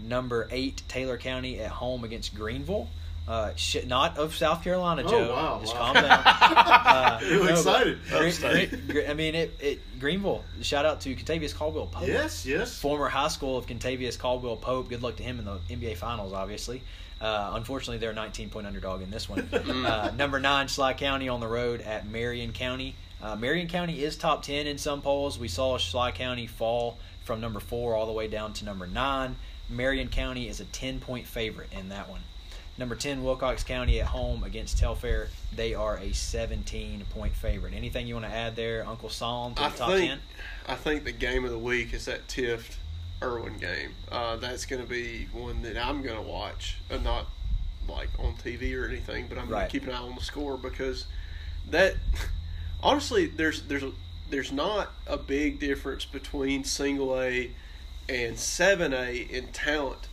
[0.00, 2.88] Number eight, Taylor County at home against Greenville.
[3.28, 5.92] Uh, sh- not of South Carolina, Oh, wow, Just wow.
[5.92, 6.22] calm down.
[6.26, 7.98] Uh, You no, excited.
[8.08, 8.70] Gre- Upstate.
[8.88, 10.44] Gre- Gre- I mean, it, it Greenville.
[10.62, 12.08] Shout out to Kentavious Caldwell Pope.
[12.08, 12.76] Yes, yes.
[12.80, 14.88] Former high school of Kentavious Caldwell Pope.
[14.88, 16.82] Good luck to him in the NBA Finals, obviously.
[17.20, 19.40] Uh, unfortunately, they're a 19 point underdog in this one.
[19.52, 22.96] uh, number nine, Schley County on the road at Marion County.
[23.22, 25.38] Uh, Marion County is top 10 in some polls.
[25.38, 29.36] We saw Schley County fall from number four all the way down to number nine.
[29.68, 32.20] Marion County is a 10 point favorite in that one.
[32.78, 35.28] Number 10, Wilcox County at home against Telfair.
[35.54, 37.74] They are a 17 point favorite.
[37.74, 40.18] Anything you want to add there, Uncle Solon, to the I top think 10?
[40.66, 42.76] I think the game of the week is that Tift
[43.22, 43.92] Irwin game.
[44.10, 47.26] Uh, that's going to be one that I'm going to watch, uh, not
[47.88, 49.70] like on TV or anything, but I'm going Right.
[49.70, 51.04] to keep an eye on the score because
[51.70, 51.96] that
[52.82, 53.84] honestly, there's there's
[54.30, 57.50] there's not a big difference between single A
[58.12, 60.08] and seven A in talent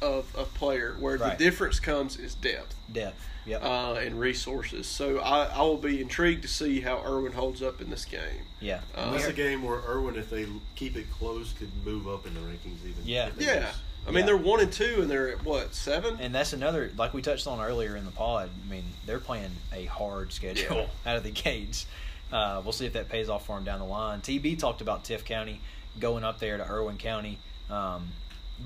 [0.00, 0.96] of a player.
[0.98, 1.38] Where Right.
[1.38, 3.28] the difference comes is depth Depth.
[3.44, 3.62] Yep.
[3.64, 4.86] uh, and resources.
[4.86, 8.46] So I, I will be intrigued to see how Irwin holds up in this game.
[8.60, 8.80] yeah.
[8.94, 10.46] uh, That's We're- a game where Irwin, if they
[10.76, 13.02] keep it close, could move up in the rankings even.
[13.04, 13.26] Yeah.
[13.28, 13.54] If they Yeah.
[13.66, 13.74] lose.
[14.06, 14.26] I mean, Yeah.
[14.26, 16.18] they're one and two, and they're at what seven?
[16.20, 18.48] And that's another, like we touched on earlier in the pod.
[18.66, 20.86] I mean, they're playing a hard schedule Yeah.
[21.10, 21.86] out of the gates.
[22.32, 24.20] Uh, we'll see if that pays off for them down the line.
[24.20, 25.60] TB talked about Tift County
[26.00, 27.38] going up there to Irwin County
[27.70, 28.08] um,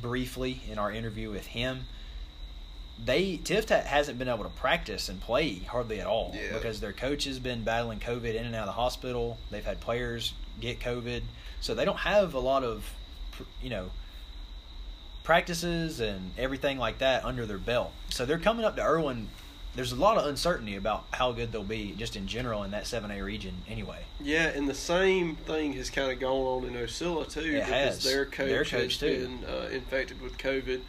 [0.01, 1.85] briefly in our interview with him.
[3.05, 6.55] They Tift hasn't been able to practice and play hardly at all Yeah.
[6.55, 9.37] because their coach has been battling COVID in and out of the hospital.
[9.51, 11.23] They've had players get COVID,
[11.61, 12.91] so they don't have a lot of,
[13.63, 13.91] you know,
[15.25, 17.93] practices and everything like that under their belt.
[18.09, 19.29] So they're coming up to Irwin.
[19.77, 22.85] There's a lot of uncertainty about how good they'll be just in general in that
[22.85, 24.05] 7A region anyway.
[24.21, 27.69] Yeah, and the same thing has kind of gone on in Ocilla too, It because
[27.69, 28.05] has.
[28.05, 29.19] their coach, Their coach, has too.
[29.41, 30.81] been uh, infected with COVID.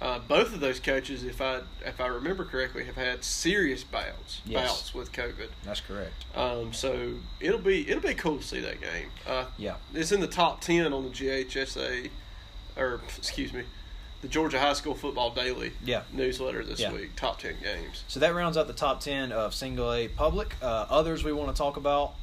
[0.00, 4.42] Uh, both of those coaches, if I if I remember correctly, have had serious bouts
[4.44, 4.68] Yes.
[4.68, 5.48] bouts with COVID.
[5.64, 6.26] That's correct.
[6.34, 9.08] Um, so it'll be it'll be cool to see that game.
[9.26, 9.76] Uh, Yeah.
[9.94, 12.10] it's in the top ten on the GHSA,
[12.76, 13.62] or excuse me,
[14.26, 16.02] the Georgia High School Football Daily Yeah.
[16.12, 16.92] newsletter this Yeah.
[16.92, 17.14] week.
[17.14, 18.02] Top ten games.
[18.08, 20.56] So that rounds out the top 10 of single A public.
[20.60, 22.14] Uh, others we want to talk about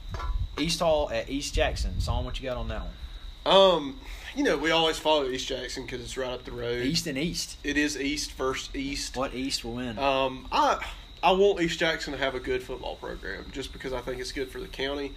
[0.59, 2.01] East Hall at East Jackson.
[2.01, 3.55] Saw what you got on that one.
[3.55, 3.99] Um,
[4.35, 6.85] you know, we always follow East Jackson because it's right up the road.
[6.85, 7.55] East and East.
[7.63, 9.15] It is East versus East.
[9.15, 9.97] What East will win?
[9.97, 10.85] Um, I
[11.21, 14.33] I want East Jackson to have a good football program just because I think it's
[14.33, 15.13] good for the county.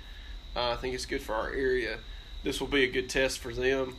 [0.55, 1.99] Uh, I think it's good for our area.
[2.45, 3.97] This will be a good test for them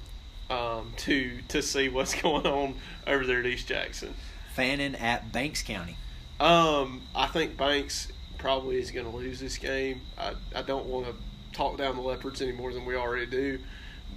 [0.49, 2.75] um, to to see what's going on
[3.05, 4.13] over there at East Jackson.
[4.53, 5.97] Fannin at Banks County.
[6.39, 10.01] Um, I think Banks probably is going to lose this game.
[10.17, 11.13] I I don't want to
[11.53, 13.59] talk down the Leopards any more than we already do,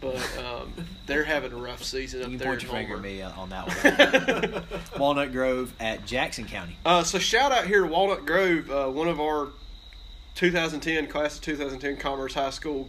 [0.00, 0.72] but um,
[1.06, 2.48] they're having a rough season You up can there.
[2.48, 5.00] point your finger at me on that one.
[5.00, 6.76] Walnut Grove at Jackson County.
[6.84, 9.48] Uh, so shout out here to Walnut Grove, uh, one of our
[10.34, 12.88] 2010 class of 2010 Commerce High School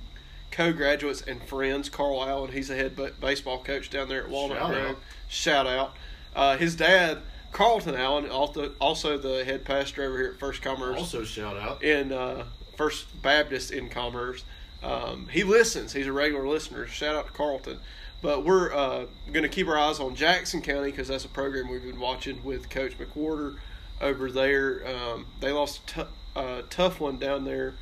[0.51, 2.51] co-graduates and friends, Carl Allen.
[2.51, 4.89] He's a head baseball coach down there at Walnut Shout Grove.
[4.91, 4.97] out.
[5.29, 5.95] Shout out.
[6.35, 7.19] Uh, his dad,
[7.51, 11.83] Carlton Allen, also, also the head pastor over here at First Commerce Also, shout out.
[11.83, 12.45] in uh,
[12.77, 14.43] First Baptist in Commerce.
[14.83, 15.93] Um, he listens.
[15.93, 16.87] He's a regular listener.
[16.87, 17.79] Shout out to Carlton.
[18.21, 21.69] But we're uh, going to keep our eyes on Jackson County because that's a program
[21.69, 23.57] we've been watching with Coach McWhorter
[23.99, 24.83] over there.
[24.87, 27.73] Um, they lost a t- uh, tough one down there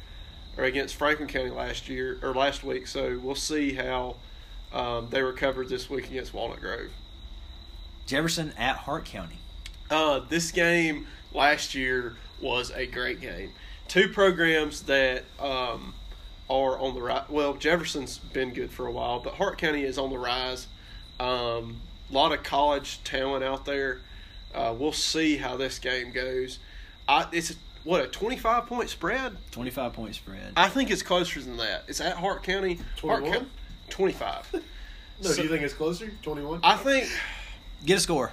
[0.58, 2.88] or against Franklin County last year or last week.
[2.88, 4.18] So we'll see how
[4.74, 6.92] um, they recovered this week against Walnut Grove.
[8.06, 9.38] Jefferson at Hart County.
[9.90, 13.52] Uh, this game last year was a great game.
[13.88, 15.94] Two programs that um,
[16.50, 17.24] are on the rise.
[17.30, 20.68] Well, Jefferson's been good for a while, but Hart County is on the rise.
[21.20, 24.02] Um, a lot of college talent out there.
[24.54, 26.60] Uh, we'll see how this game goes.
[27.08, 29.38] I, it's a, what a twenty-five point spread.
[29.52, 30.54] 25 point spread.
[30.58, 31.84] I think it's closer than that.
[31.88, 32.76] It's at Hart County.
[33.02, 33.32] Hart 21?
[33.34, 33.50] County,
[33.90, 34.56] twenty-five.
[35.22, 36.10] No, do you think it's closer?
[36.22, 36.62] 21?
[36.64, 37.10] I think
[37.86, 38.32] Get a score.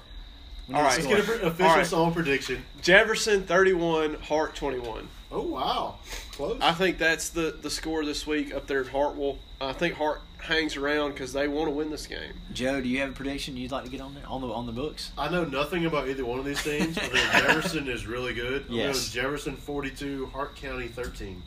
[0.68, 1.04] We need All a right.
[1.04, 1.84] Let's get an official All right.
[1.86, 2.64] song prediction.
[2.80, 5.08] Jefferson thirty-one, Hart twenty-one.
[5.32, 5.96] Oh, wow.
[6.32, 6.58] Close.
[6.60, 9.38] I think that's the, the score this week up there at Hartwell.
[9.60, 12.32] I think Hart hangs around because they want to win this game.
[12.52, 14.66] Joe, do you have a prediction you'd like to get on there on the on
[14.66, 15.10] the books?
[15.18, 16.96] I know nothing about either one of these teams.
[16.96, 18.64] I think Jefferson is really good.
[18.68, 19.10] I'm Yes.
[19.10, 21.42] Jefferson 42, Hart County 13.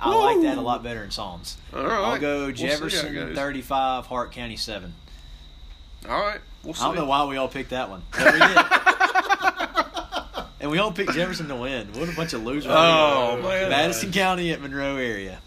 [0.00, 1.56] I like that a lot better in Psalms.
[1.74, 1.92] All right.
[1.92, 4.94] I'll go We'll see how it Jefferson 35, Hart County 7.
[6.08, 6.40] All right.
[6.62, 6.82] We'll see.
[6.82, 8.02] I don't know why we all picked that one.
[8.12, 8.58] But we did.
[10.60, 11.88] and we all picked Jefferson to win.
[11.94, 12.70] What a bunch of losers.
[12.72, 13.70] Oh, man.
[13.70, 15.40] Madison County at Monroe area.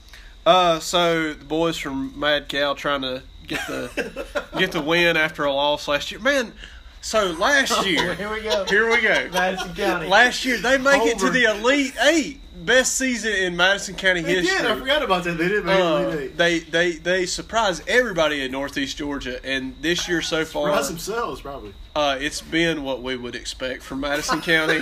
[0.46, 5.44] Uh, so the boys from Mad Cow trying to get the get the win after
[5.44, 6.20] a loss last year.
[6.20, 6.54] Man,
[7.02, 8.66] So last year, Here we go.
[8.66, 9.30] here we go.
[9.32, 10.08] Madison County.
[10.08, 14.36] Last year they make it to the Elite Eight, best season in Madison County They
[14.36, 14.58] history.
[14.58, 14.66] did.
[14.66, 15.38] I forgot about that.
[15.38, 16.38] They did make Uh, Elite Eight.
[16.38, 21.42] they they they surprised everybody in Northeast Georgia, and this year so far, Surprised themselves,
[21.42, 21.74] probably.
[21.96, 24.82] uh, it's been what we would expect from Madison County.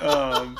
[0.00, 0.58] Um,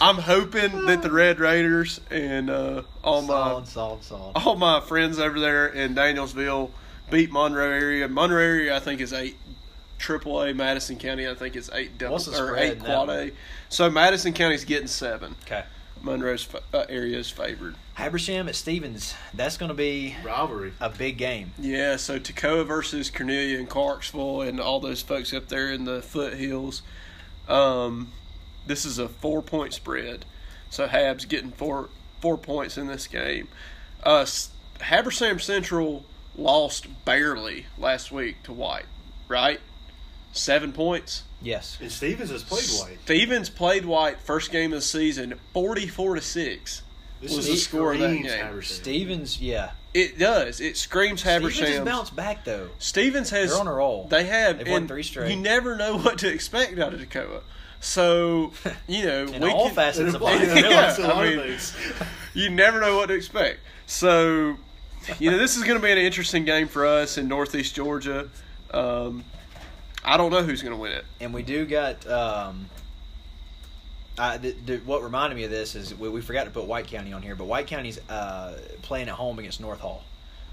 [0.00, 4.32] I'm hoping that the Red Raiders and uh, all my solid, solid, solid.
[4.36, 6.70] all my friends over there in Danielsville
[7.10, 8.08] beat Monroe area.
[8.08, 9.36] Monroe area, I think, is eight
[9.98, 10.54] triple A.
[10.54, 13.32] Madison County, I think, is eight double What's the or eight quad that A.
[13.68, 15.36] So Madison County's getting seven.
[15.42, 15.64] Okay.
[16.02, 17.74] Monroe's fa- uh, area is favored.
[17.98, 19.14] Habersham at Stephens.
[19.34, 20.72] That's going to be Rivalry.
[20.80, 21.52] a big game.
[21.58, 26.00] Yeah, so Toccoa versus Cornelia and Clarksville and all those folks up there in the
[26.00, 26.80] foothills.
[27.48, 28.12] Um,
[28.70, 30.24] this is a four point spread.
[30.70, 31.88] So Habs getting four
[32.20, 33.48] four points in this game.
[34.06, 34.50] Uh, S-
[34.80, 36.04] Habersham Central
[36.36, 38.86] lost barely last week to White,
[39.28, 39.60] right?
[40.32, 41.24] Seven points.
[41.42, 41.76] Yes.
[41.80, 42.98] And Stephens has played white.
[43.04, 46.82] Stephens played White first game of the season, forty-four to six.
[47.20, 48.24] This was the score of that game.
[48.24, 48.62] Habersham.
[48.82, 49.72] Stephens, yeah.
[49.92, 50.60] It does.
[50.60, 52.68] It screams Stephens has bounced back though.
[52.78, 54.06] Stephens has They're on a roll.
[54.06, 54.58] They have.
[54.58, 55.30] They've won three straight.
[55.30, 57.40] You never know what to expect out of Toccoa.
[57.80, 58.52] So
[58.86, 60.40] you know In we all can, facets It of life.
[60.42, 61.56] it applies Yeah, I mean-
[62.34, 63.60] you never know what to expect.
[63.86, 64.56] So
[65.18, 68.28] you know this is going to be an interesting game for us in Northeast Georgia.
[68.70, 69.24] Um,
[70.04, 71.04] I don't know who's going to win it.
[71.20, 72.06] and we do got.
[72.06, 72.66] Um,
[74.18, 76.86] I, th- th- what reminded me of this is we, we forgot to put White
[76.88, 80.02] County on here, but White County's uh, playing at home against North Hall,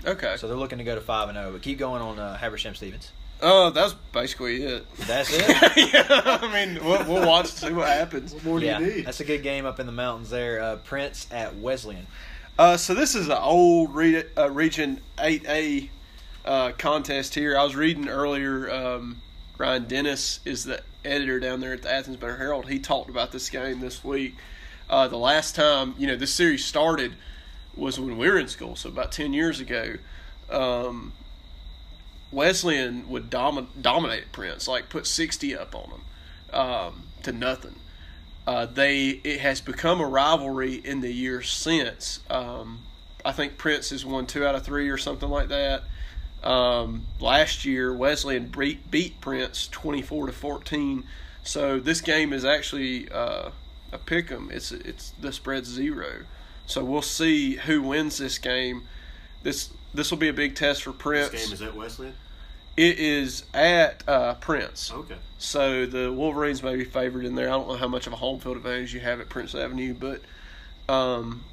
[0.05, 0.35] Okay.
[0.37, 1.51] so they're looking to go to five and zero.
[1.51, 3.11] But keep going on uh, Habersham Stephens.
[3.41, 4.85] Oh, that's basically it.
[4.97, 5.47] That's it.
[5.93, 8.33] yeah, I mean we'll, we'll watch to see what happens.
[8.33, 9.05] What more do yeah, you need?
[9.05, 10.61] that's a good game up in the mountains there.
[10.61, 12.07] Uh, Prince at Wesleyan.
[12.57, 15.89] Uh, so this is an old re- uh, Region 8A
[16.45, 17.55] uh, contest here.
[17.55, 18.71] I was reading earlier.
[18.71, 19.21] Um,
[19.59, 22.67] Ryan Dennis is the editor down there at the Athens Banner Herald.
[22.67, 24.35] He talked about this game this week.
[24.89, 27.13] Uh, the last time you know this series started
[27.75, 29.95] was when we were in school, so about ten years ago.
[30.49, 31.13] Um,
[32.37, 37.75] Wesleyan would domi- dominate Prince, like put sixty up on them um, to nothing
[38.47, 42.21] uh, they it has become a rivalry in the years since.
[42.29, 42.83] Um,
[43.25, 45.83] I think Prince has won two out of three or something like that.
[46.43, 51.03] Um, last year, Wesleyan beat, beat Prince twenty four to fourteen.
[51.43, 53.49] So this game is actually uh,
[53.91, 54.49] a pick 'em.
[54.51, 56.23] It's it's the spread's zero.
[56.67, 58.83] So we'll see who wins this game.
[59.43, 61.31] This this will be a big test for This Prince.
[61.45, 62.13] game is at Wesleyan.
[62.77, 64.91] It is at uh, Prince.
[64.93, 65.15] Okay.
[65.39, 67.47] So the Wolverines may be favored in there.
[67.47, 69.93] I don't know how much of a home field advantage you have at Prince Avenue,
[69.93, 70.21] but
[70.91, 71.43] um,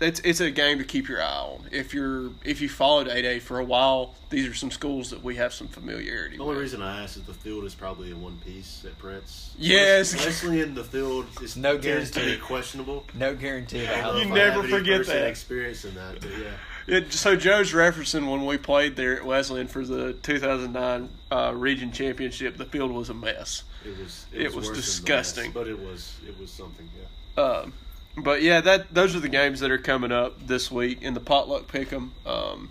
[0.00, 1.62] it's it's a game to keep your eye on.
[1.72, 5.36] If you're if you followed 8A for a while, these are some schools that we
[5.36, 6.62] have some familiarity The only with.
[6.62, 9.54] reason I ask is the field is probably in one piece at Prince.
[9.58, 10.12] Yes.
[10.12, 12.44] especially in the field it's No tends to be guarantee.
[12.46, 13.04] questionable.
[13.14, 15.26] No guarantee about I how don't know You never forget that.
[15.28, 16.50] experience in that, but yeah.
[16.86, 21.90] It, so Joe's referencing when we played there at Wesleyan for the 2009 uh, region
[21.90, 22.56] championship.
[22.56, 23.64] The field was a mess.
[23.84, 25.50] It was It was worse than the mess, disgusting.
[25.52, 26.88] but it was it was something.
[27.36, 27.42] Yeah.
[27.42, 27.72] Um,
[28.16, 31.20] but yeah, that those are the games that are coming up this week in the
[31.20, 32.70] potluck pick'em, um,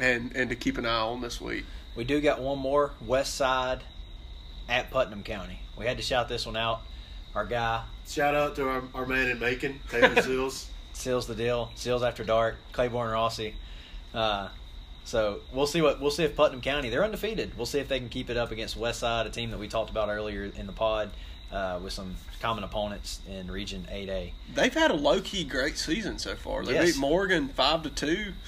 [0.00, 1.64] and and to keep an eye on this week.
[1.96, 3.82] We do got one more West Side
[4.68, 5.60] at Putnam County.
[5.76, 6.82] We had to shout this one out.
[7.34, 10.68] Our guy Shout out to our, our man in Macon, Taylor Seals.
[10.92, 11.70] Seals the deal.
[11.74, 12.56] Seals after dark.
[12.72, 13.54] Claiborne Rossi.
[14.14, 14.48] Uh,
[15.04, 17.56] so we'll see what we'll see if Putnam County they're undefeated.
[17.56, 19.68] We'll see if they can keep it up against West Side, a team that we
[19.68, 21.10] talked about earlier in the pod,
[21.52, 24.32] uh, with some common opponents in Region 8A.
[24.54, 26.64] They've had a low key great season so far.
[26.64, 26.92] They Yes.
[26.92, 28.32] beat Morgan five to two.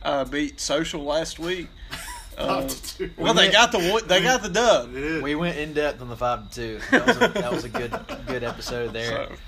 [0.00, 1.66] Uh, beat Social last week.
[2.38, 3.10] Uh, Five to two.
[3.16, 4.92] well, they got the one- they got the dub.
[4.92, 6.80] We went in depth on the five to two.
[6.92, 7.92] That was a, that was a good
[8.28, 9.26] good episode there.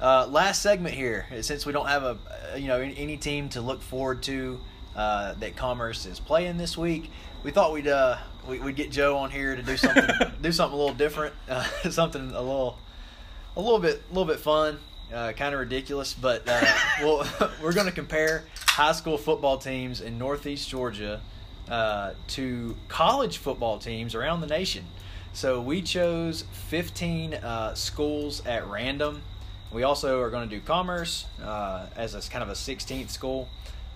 [0.00, 2.18] Uh, last segment here, since we don't have a
[2.52, 4.60] uh, you know any, team to look forward to
[4.94, 7.10] uh, that Commerce is playing this week,
[7.42, 10.04] we thought we'd uh, we, we'd get Joe on here to do something
[10.42, 12.78] do something a little different, uh, something a little
[13.56, 14.78] a little bit a little bit fun,
[15.12, 16.64] uh, kind of ridiculous, but uh,
[17.00, 17.26] we'll,
[17.62, 21.20] we're going to compare high school football teams in Northeast Georgia
[21.68, 24.84] uh, to college football teams around the nation.
[25.32, 29.22] So we chose 15 uh, schools at random.
[29.72, 33.48] We also are going to do commerce uh, as a kind of a 16th school.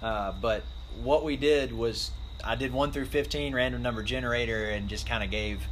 [0.03, 0.63] Uh, but
[1.03, 2.11] what we did was
[2.45, 5.63] I did 1 through 15 random number generator and just kind of gave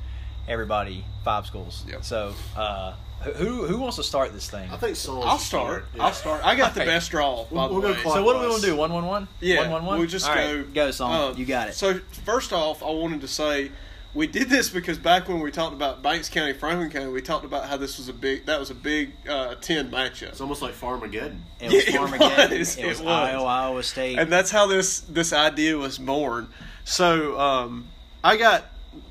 [0.46, 1.84] everybody five schools.
[1.88, 2.04] Yep.
[2.04, 2.92] So uh,
[3.36, 4.70] who who wants to start this thing?
[4.70, 5.24] I think Saul.
[5.24, 5.86] I'll should start.
[5.94, 6.04] Yeah.
[6.04, 6.44] I'll start.
[6.44, 7.44] I got the best draw.
[7.44, 8.00] By We'll- the we'll way.
[8.00, 8.76] clock- So what do we want to do?
[8.76, 9.28] One one one.
[9.40, 9.98] Yeah, One one one.
[9.98, 10.56] we'll just All go.
[10.58, 11.32] right, go, song.
[11.32, 11.74] uh, you got it.
[11.74, 13.72] So first off, I wanted to say
[14.18, 17.44] we did this because back when we talked about Banks County, Franklin County, we talked
[17.44, 20.30] about how this was a big that was a big uh, ten matchup.
[20.30, 21.38] It's almost like Farmageddon.
[21.60, 22.58] It was Yeah, it Farmageddon.
[22.58, 23.12] was, It was, it was.
[23.12, 24.18] Iowa, Iowa State.
[24.18, 26.48] and that's how this this idea was born.
[26.84, 27.86] So um,
[28.24, 28.64] I got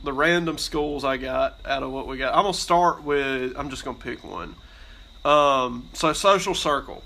[0.04, 2.36] the random schools I got out of what we got.
[2.36, 3.54] I'm gonna start with.
[3.58, 4.56] I'm just gonna pick one.
[5.24, 7.02] Um, so social circle.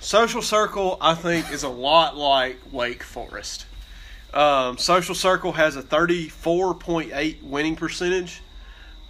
[0.00, 3.66] Social circle, I think, is a lot like Wake Forest.
[4.34, 8.42] Um, social circle has a 34.8 winning percentage.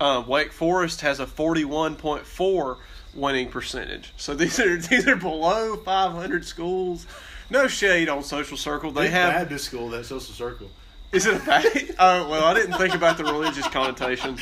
[0.00, 2.76] Uh, Wake Forest has a 41.4
[3.14, 4.12] winning percentage.
[4.16, 7.06] So these are these are below 500 schools.
[7.50, 8.92] No shade on social circle.
[8.92, 10.68] They Big have Baptist school, that social circle.
[11.12, 11.64] is it a bad?
[11.98, 14.36] Oh well, I didn't think about the religious connotation,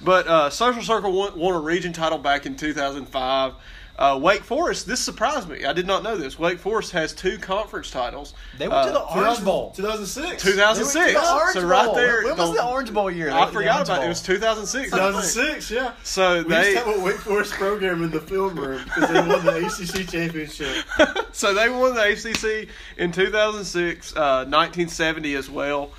[0.00, 3.54] but uh, Social Circle won, won a region title back in 2005.
[3.98, 4.86] Uh, Wake Forest.
[4.86, 5.64] This surprised me.
[5.64, 6.38] I did not know this.
[6.38, 8.32] Wake Forest has two conference titles.
[8.56, 9.72] they went to the Uh, Orange Bowl.
[9.76, 10.40] 2006.
[10.40, 10.94] 2006.
[10.94, 11.94] They went to the Orange So right Bowl.
[11.96, 13.30] there, When was the- the Orange Bowl year?
[13.30, 14.04] I The- the forgot Orange about it.
[14.04, 14.90] It was 2006.
[14.92, 15.90] 2006, yeah.
[16.04, 19.08] So We used they to have a Wake Forest program in the film room because
[19.10, 20.76] they won the ACC championship.
[21.32, 22.68] so they won the ACC
[22.98, 25.90] in 2006, uh, 1970 as well.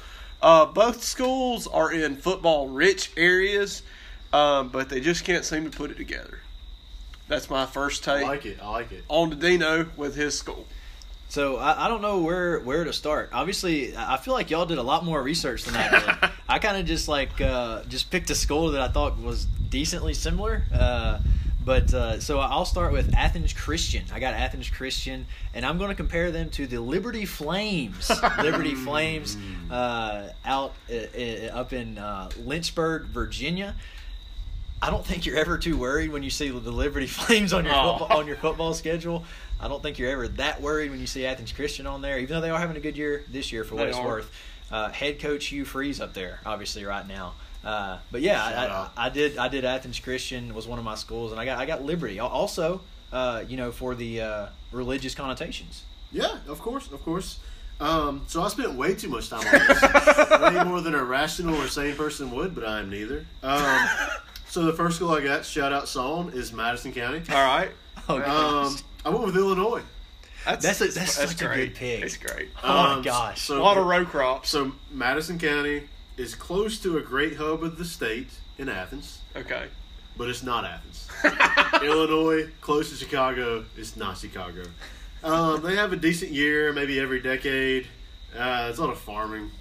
[0.41, 3.81] Uh, both schools are in football-rich areas,
[4.31, 6.39] um, but they just can't seem to put it together.
[7.30, 8.25] That's my first take.
[8.25, 8.57] I like it.
[8.61, 9.05] I like it.
[9.07, 10.65] on to Dino with his school.
[11.30, 13.30] So I, I don't know where where to start.
[13.32, 16.32] Obviously, I I feel like y'all did a lot more research than I did.
[16.49, 20.15] I kind of just like uh, just picked a school that I thought was decently
[20.15, 20.63] similar.
[20.73, 21.19] Uh,
[21.63, 24.03] but uh, so I'll start with Athens Christian.
[24.11, 28.09] I got Athens Christian, and I'm going to compare them to the Liberty Flames.
[28.41, 29.38] Liberty Flames
[29.69, 33.75] uh, out uh, uh, up in uh, Lynchburg, Virginia.
[34.82, 37.73] I don't think you're ever too worried when you see the Liberty Flames on your
[37.75, 37.97] Oh.
[37.97, 39.25] football, on your football schedule.
[39.59, 42.36] I don't think you're ever that worried when you see Athens Christian on there, even
[42.36, 44.05] though they are having a good year this year for what They it's are.
[44.07, 44.32] worth.
[44.71, 47.34] Uh, head coach Hugh Freeze up there, obviously right now.
[47.63, 48.41] Uh, but yeah,
[48.97, 49.03] I.
[49.03, 49.38] I, I did.
[49.38, 52.19] I did Athens Christian was one of my schools, and I got I got Liberty
[52.19, 52.82] also.
[53.11, 55.84] Uh, you know, for the uh, religious connotations.
[56.11, 57.39] Yeah, of course, of course.
[57.82, 59.82] Um, so I spent way too much time on this.
[60.55, 63.25] way more than a rational or sane person would, but I am neither.
[63.41, 63.89] Um,
[64.49, 67.21] so the first school I got, shout out song is Madison County.
[67.29, 67.71] All right.
[68.07, 68.15] Oh,
[68.65, 69.83] Um, I went with Illinois.
[70.45, 72.03] That's a- that's such a good pick.
[72.03, 72.49] It's great.
[72.63, 73.37] Oh my Um, gosh.
[73.37, 74.49] A So lot of row crops.
[74.49, 75.83] So Madison County
[76.17, 79.67] is close to a great hub of the state in Athens, Okay.
[80.17, 81.07] but it's not Athens.
[81.83, 84.63] Illinois, close to Chicago, it's not Chicago.
[85.23, 87.87] Um, they have a decent year, maybe every decade.
[88.37, 89.51] Uh, it's a lot of farming.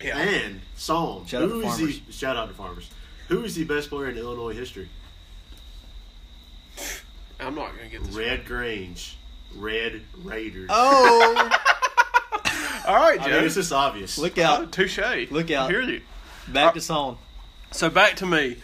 [0.00, 0.18] Yeah.
[0.18, 1.26] And song.
[1.26, 2.00] Shout out to farmers.
[2.10, 2.90] shout out to farmers?
[3.28, 4.88] Who is the best player in Illinois history?
[7.40, 8.14] I'm not gonna get this.
[8.14, 9.16] Red Grange,
[9.54, 10.68] Red Raiders.
[10.72, 11.34] oh,
[12.86, 13.30] All right, I Joe.
[13.36, 14.18] mean, it's just obvious.
[14.18, 14.72] look Oh, out!
[14.72, 14.98] touche.
[15.30, 15.50] Look out.
[15.50, 15.70] I out.
[15.70, 16.02] hear you.
[16.48, 17.18] Back to song.
[17.72, 18.56] So back to me.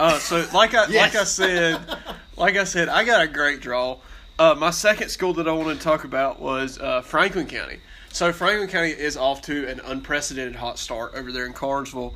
[0.00, 1.14] Uh, so like I Yes.
[1.14, 1.98] like I said,
[2.36, 3.98] like I said, I got a great draw.
[4.38, 7.80] Uh, my second school that I wanted to talk about was uh, Franklin County.
[8.10, 12.14] So Franklin County is off to an unprecedented hot start over there in Carnesville.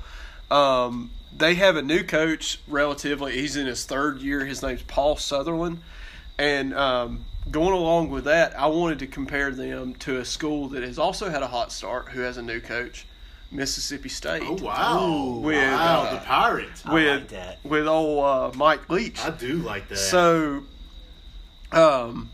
[0.50, 2.60] Um, they have a new coach.
[2.68, 4.44] Relatively, he's in his third year.
[4.44, 5.80] His name's Paul Sutherland,
[6.38, 10.82] and um, going along with that, I wanted to compare them to a school that
[10.82, 13.06] has also had a hot start, who has a new coach,
[13.50, 14.42] Mississippi State.
[14.44, 15.40] Oh wow!
[15.42, 16.82] With, wow, uh, the Pirates.
[16.84, 17.58] I with like that.
[17.64, 19.20] with old uh, Mike Leach.
[19.20, 19.98] I do like that.
[19.98, 20.64] So,
[21.72, 22.30] um,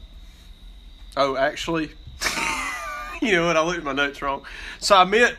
[1.16, 1.90] oh, actually,
[3.22, 3.56] you know what?
[3.56, 4.44] I looked at my notes wrong.
[4.80, 5.36] So I meant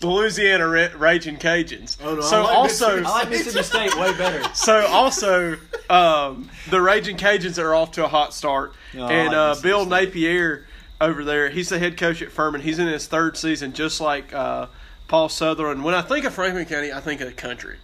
[0.00, 1.96] the Louisiana Ra- Raging Cajuns.
[2.02, 4.42] Oh, no, I so like also, Mississippi I like Mississippi State way better.
[4.54, 5.56] so also,
[5.88, 9.60] um, the Raging Cajuns are off to a hot start, Oh, I and like uh,
[9.60, 10.06] Bill State.
[10.08, 10.66] Napier
[11.00, 12.60] over there, he's the head coach at Furman.
[12.60, 14.66] He's in his third season, just like uh,
[15.08, 15.84] Paul Sutherland.
[15.84, 17.76] When I think of Franklin County, I think of the country.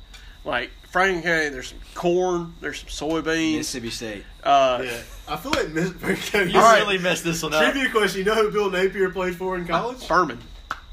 [0.44, 3.56] Like Franklin County, there's some corn, there's some soybeans.
[3.56, 4.24] Mississippi State.
[4.44, 5.90] Uh, yeah, I feel like Miss
[6.30, 6.52] County.
[6.52, 6.78] You All right.
[6.80, 7.62] really messed this one up.
[7.62, 10.06] Trivia question: You know who Bill Napier played for in college?
[10.06, 10.38] Furman,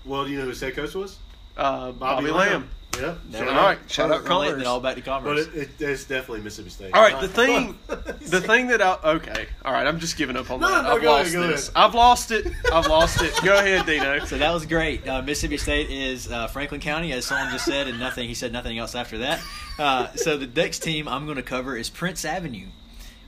[0.06, 1.18] Well, do you know who his head coach was?
[1.58, 2.70] Uh, Bobby, Lamb.
[3.00, 3.18] Yep.
[3.32, 3.66] Never Shout All out.
[3.66, 4.62] right, shout out Relating Commerce.
[4.62, 6.94] it all back to But it, it, it's definitely Mississippi State.
[6.94, 10.52] All right, the thing, the thing that I okay, all right, I'm just giving up
[10.52, 10.84] on No, that.
[10.84, 11.70] no, I've go lost ahead, this.
[11.70, 11.86] ahead.
[11.88, 12.46] I've lost it.
[12.72, 13.34] I've lost it.
[13.44, 14.20] Go ahead, Dino.
[14.28, 15.08] So that was great.
[15.08, 18.28] Uh, Mississippi State is uh, Franklin County, as someone just said, and nothing.
[18.28, 19.42] He said nothing else after that.
[19.80, 22.68] Uh, so the next team I'm going to cover is Prince Avenue,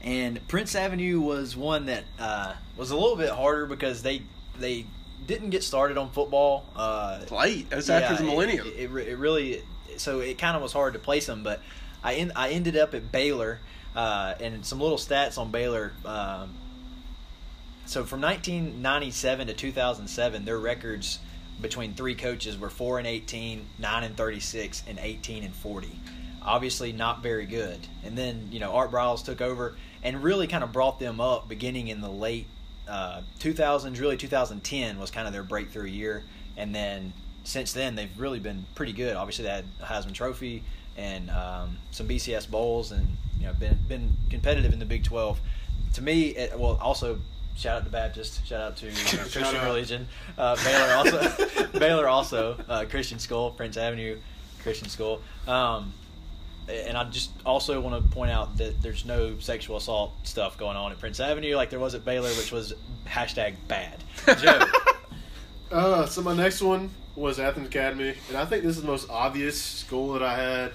[0.03, 4.21] and Prince Avenue was one that uh, was a little bit harder because they
[4.59, 4.85] they
[5.27, 6.65] didn't get started on football.
[6.75, 7.69] Uh, Late.
[7.69, 8.67] That's yeah, after the millennium.
[8.67, 9.63] It, it, it really
[9.97, 11.61] so it kind of was hard to place them, but
[12.03, 13.59] I en- I ended up at Baylor,
[13.95, 15.93] uh, and some little stats on Baylor.
[16.05, 16.53] Um,
[17.85, 21.19] so from 1997 to 2007, their records
[21.61, 25.99] between three coaches were four and 18, nine and 36, and 18 and 40.
[26.41, 27.79] Obviously, not very good.
[28.03, 31.47] And then you know Art Briles took over and really kind of brought them up
[31.47, 32.47] beginning in the late
[32.87, 33.99] uh, 2000s.
[33.99, 36.23] Really, 2010 was kind of their breakthrough year,
[36.57, 37.13] and then
[37.43, 39.15] since then they've really been pretty good.
[39.15, 40.63] Obviously, they had a Heisman Trophy
[40.97, 43.07] and um, some BCS bowls, and
[43.39, 45.39] you know been been competitive in the Big 12.
[45.93, 47.19] To me, it, well, also
[47.55, 49.65] shout out to Baptist, shout out to uh, Christian out.
[49.65, 50.07] religion.
[50.37, 54.17] Uh, Baylor also, Baylor also, uh, Christian School, Prince Avenue
[54.65, 55.21] Christian School.
[55.47, 55.93] Um,
[56.67, 60.77] and I just also want to point out that there's no sexual assault stuff going
[60.77, 62.73] on at Prince Avenue like there was at Baylor, which was
[63.05, 64.03] hashtag bad.
[64.39, 64.65] Joe,
[65.71, 69.09] Uh, so my next one was Athens Academy, and I think this is the most
[69.09, 70.71] obvious school that I had.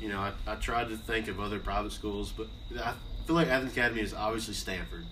[0.00, 2.48] You know, I, I tried to think of other private schools, but
[2.78, 2.92] I
[3.26, 5.06] feel like Athens Academy is obviously Stanford.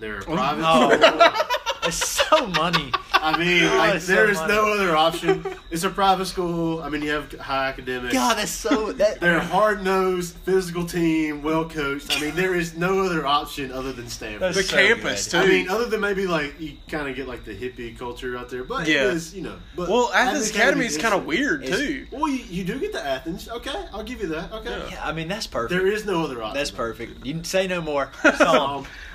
[0.00, 0.90] They're a private Oh.
[0.92, 0.96] oh.
[0.96, 1.48] school.
[1.88, 1.96] it's
[2.28, 2.92] so money.
[3.12, 4.52] I mean, Oh, like, it's so there is money.
[4.52, 5.46] no other option.
[5.70, 6.82] It's a private school.
[6.82, 8.12] I mean, you have high academics.
[8.12, 9.18] God, that's so that.
[9.20, 12.14] They're a hard nosed, physical team, well coached.
[12.14, 14.40] I mean, there is no other option other than Stanford.
[14.42, 15.38] That's The so campus good.
[15.40, 15.46] too.
[15.46, 18.50] I mean, other than maybe like you kind of get like the hippie culture out
[18.50, 19.04] there, but Yeah.
[19.06, 19.56] it is, you know.
[19.74, 22.06] But well, Athens Academy is is- kind of weird too.
[22.10, 23.48] Well, you, you do get the Athens.
[23.48, 24.52] Okay, I'll give you that.
[24.52, 24.88] Okay, Yeah.
[24.90, 25.70] yeah, I mean that's perfect.
[25.70, 26.56] there is no other option.
[26.58, 27.24] That's perfect.
[27.24, 28.10] You can say no more.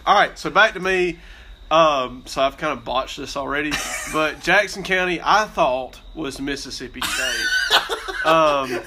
[0.10, 0.16] Song.
[0.16, 1.20] All right, so back to me.
[1.72, 3.72] Um, so I've kind of botched this already,
[4.14, 8.26] but Jackson County I thought was Mississippi State.
[8.26, 8.82] Um,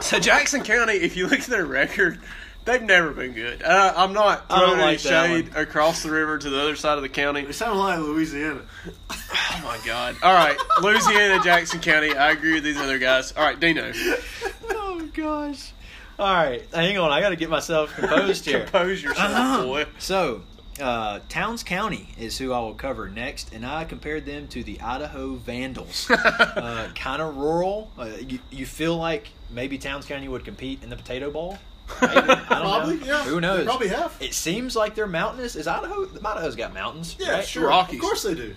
[0.00, 2.20] so Jackson County, if you look at their record,
[2.64, 3.62] they've never been good.
[3.62, 6.60] Uh, I'm not I don't throwing any like that shade across the river to the
[6.60, 7.42] other side of the county.
[7.42, 8.62] it sounded like Louisiana.
[9.10, 10.16] Oh my God!
[10.22, 12.12] All right, Louisiana, Jackson County.
[12.12, 13.32] I agree with these other guys.
[13.32, 13.92] All right, Dino,
[14.70, 15.72] oh gosh.
[16.18, 17.10] All right, hang on.
[17.10, 18.60] I got to get myself composed here.
[18.64, 19.64] compose yourself, Uh-huh.
[19.64, 19.86] boy.
[19.98, 20.42] So,
[20.80, 24.80] uh, Towns County is who I will cover next, and I compared them to the
[24.80, 26.08] Idaho Vandals.
[26.10, 27.90] uh, kind of rural.
[27.98, 31.58] Uh, you, you feel like maybe Towns County would compete in the Potato Bowl?
[32.00, 32.14] Maybe.
[32.14, 33.06] I don't Probably, know.
[33.06, 33.24] yeah.
[33.24, 33.58] Who knows?
[33.58, 34.16] They probably have.
[34.20, 35.54] It seems like they're mountainous.
[35.56, 36.08] Is Idaho?
[36.24, 37.16] Idaho's got mountains.
[37.18, 37.44] Yeah, right?
[37.44, 37.68] sure.
[37.68, 37.96] Rockies.
[37.96, 38.54] Of course they do.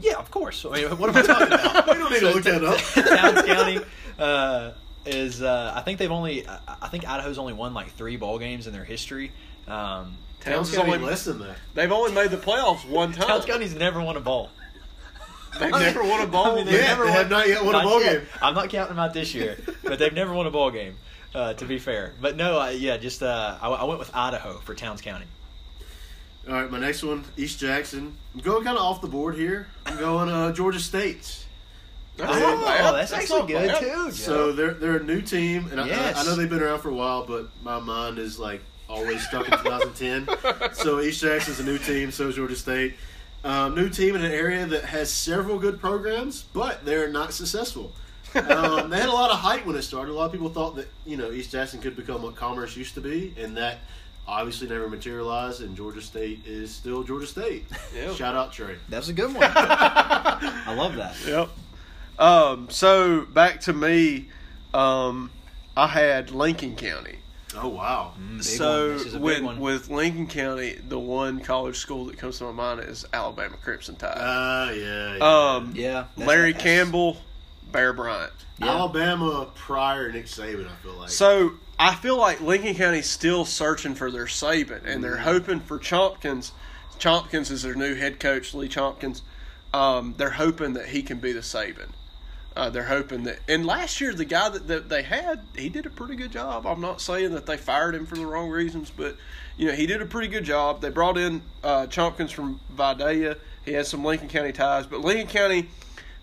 [0.00, 0.64] Yeah, of course.
[0.64, 1.86] I mean, what am I talking about?
[1.86, 2.78] We don't need to look that up.
[2.78, 3.78] Towns County
[4.18, 4.72] uh,
[5.06, 5.42] is.
[5.42, 6.46] Uh, I think they've only.
[6.48, 9.32] I I think Idaho's only won like three ball games in their history.
[9.68, 11.56] Um, Towns Towns County only- less than that.
[11.74, 13.28] They've only made the playoffs one time.
[13.28, 14.50] Towns County's never won a ball.
[15.60, 16.46] They've never won a bowl.
[16.46, 18.20] I mean, they've Yeah, never they won- have not yet won a not bowl yet.
[18.20, 18.26] game.
[18.40, 20.96] I'm not counting them out this year, but they've never won a ball game.
[21.34, 24.58] Uh, to be fair, but no, I, yeah, just uh, I, I went with Idaho
[24.58, 25.24] for Towns County.
[26.46, 28.16] All right, my next one, East Jackson.
[28.34, 29.66] I'm going kind of off the board here.
[29.86, 31.46] I'm going uh, Georgia State.
[32.16, 32.94] That's Oh, not bad.
[32.94, 33.80] that's actually good bad.
[33.80, 33.86] too.
[33.86, 34.10] Joe.
[34.10, 36.16] So they're they're a new team, and I- Yes.
[36.16, 39.26] I, I know they've been around for a while, but my mind is like always
[39.26, 40.28] stuck in 2010.
[40.74, 42.94] so East Jackson's a new team, so is Georgia State.
[43.44, 47.92] Um, new team in an area that has several good programs, but they're not successful.
[48.34, 50.12] um, they had a lot of hype when it started.
[50.12, 52.94] A lot of people thought that you know East Jackson could become what Commerce used
[52.94, 53.78] to be, and that
[54.28, 55.60] obviously never materialized.
[55.62, 57.64] And Georgia State is still Georgia State.
[57.96, 58.14] Yeah.
[58.14, 58.76] Shout out Trey.
[58.90, 59.42] that was a good one.
[59.46, 61.16] I love that.
[61.26, 61.48] Yep.
[62.18, 64.28] Um, so back to me,
[64.74, 65.30] um,
[65.76, 67.18] I had Lincoln County.
[67.54, 68.12] Oh wow.
[68.18, 68.96] Mm, big so one.
[68.96, 69.60] This is a big with one.
[69.60, 73.96] with Lincoln County, the one college school that comes to my mind is Alabama Crimson
[73.96, 74.16] Tide.
[74.16, 75.16] Ah, yeah.
[75.16, 75.54] yeah.
[75.54, 77.18] um, yeah, Larry that's- Campbell,
[77.70, 78.32] Bear Bryant.
[78.58, 78.70] Yeah.
[78.70, 81.10] Alabama prior Nick Saban, I feel like.
[81.10, 85.78] So I feel like Lincoln County's still searching for their Saban, and they're hoping for
[85.78, 86.52] Chompkins.
[86.98, 89.22] Chompkins is their new head coach, Lee Chompkins.
[89.74, 91.88] Um, they're hoping that he can be the Saban.
[92.54, 93.38] Uh, they're hoping that.
[93.48, 96.66] And last year, the guy that, that they had, he did a pretty good job.
[96.66, 99.16] I'm not saying that they fired him for the wrong reasons, but
[99.56, 100.80] you know he did a pretty good job.
[100.80, 103.38] They brought in uh, Chompkins from Vidalia.
[103.64, 105.68] He has some Lincoln County ties, but Lincoln County,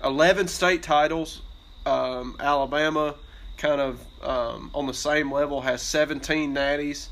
[0.04, 1.42] 11 state titles.
[1.86, 3.16] Um, Alabama,
[3.58, 7.08] kind of um, on the same level, has 17 natties.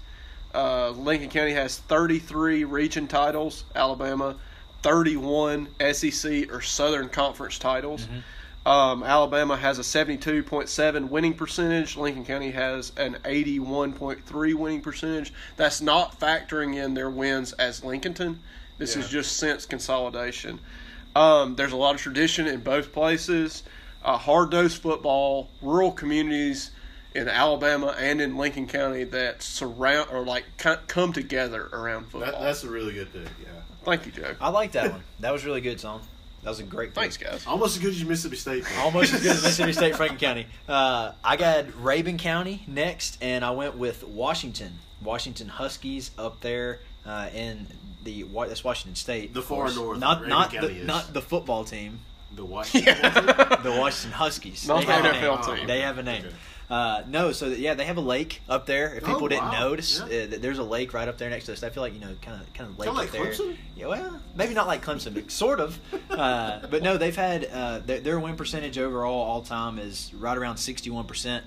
[0.53, 3.64] Uh, Lincoln County has 33 region titles.
[3.76, 4.35] Alabama,
[4.84, 8.07] 31 SEC or Southern Conference titles.
[8.68, 11.95] Um, Alabama has a 72.7 winning percentage.
[11.95, 15.31] Lincoln County has an 81.3 winning percentage.
[15.56, 18.39] That's not factoring in their wins as Lincolnton.
[18.77, 20.60] This is just since consolidation.
[21.15, 23.64] Um, there's a lot of tradition in both places.
[24.03, 26.72] Uh, hard dose football, rural communities
[27.15, 30.44] in Alabama and in Lincoln County that surround or like
[30.88, 32.34] come together around football.
[32.34, 33.30] that, that's a really good thing.
[33.41, 33.48] Yeah.
[33.85, 34.35] Thank you, Joe.
[34.41, 35.03] I like that one.
[35.22, 36.02] That was really good, son.
[36.48, 36.94] That was a great.
[36.94, 37.02] pick.
[37.02, 37.45] Thanks, guys.
[37.45, 38.64] Almost as good as Mississippi State.
[38.80, 40.48] Almost as good as Mississippi State, Franklin County.
[40.65, 44.76] Uh, I got Rabun County next, and I went with Washington.
[45.03, 47.68] Washington Huskies up there uh, in
[48.06, 49.34] the Wa- that's Washington State.
[49.34, 50.88] The far north, Not Rabun not County the is.
[50.88, 51.99] not the football team.
[52.34, 52.95] The Washington.
[52.95, 53.64] football team?
[53.64, 54.65] the Washington Huskies.
[54.69, 55.57] Not they the have a NFL name.
[55.57, 55.68] team.
[55.68, 56.26] They have a name.
[56.28, 56.36] Okay.
[56.69, 58.94] Uh, no, so yeah, they have a lake up there.
[58.95, 59.60] If Oh, people didn't wow.
[59.69, 60.23] notice, Yeah.
[60.23, 61.64] uh, there's a lake right up there next to us.
[61.64, 63.26] I feel like you know, kind of, kind of lake Kinda up there.
[63.31, 63.57] Clemson?
[63.77, 65.80] Yeah, well, maybe not like Clemson, but sort of.
[66.18, 70.35] Uh, but no, they've had uh, their, their win percentage overall all time is right
[70.35, 71.45] around 61 percent.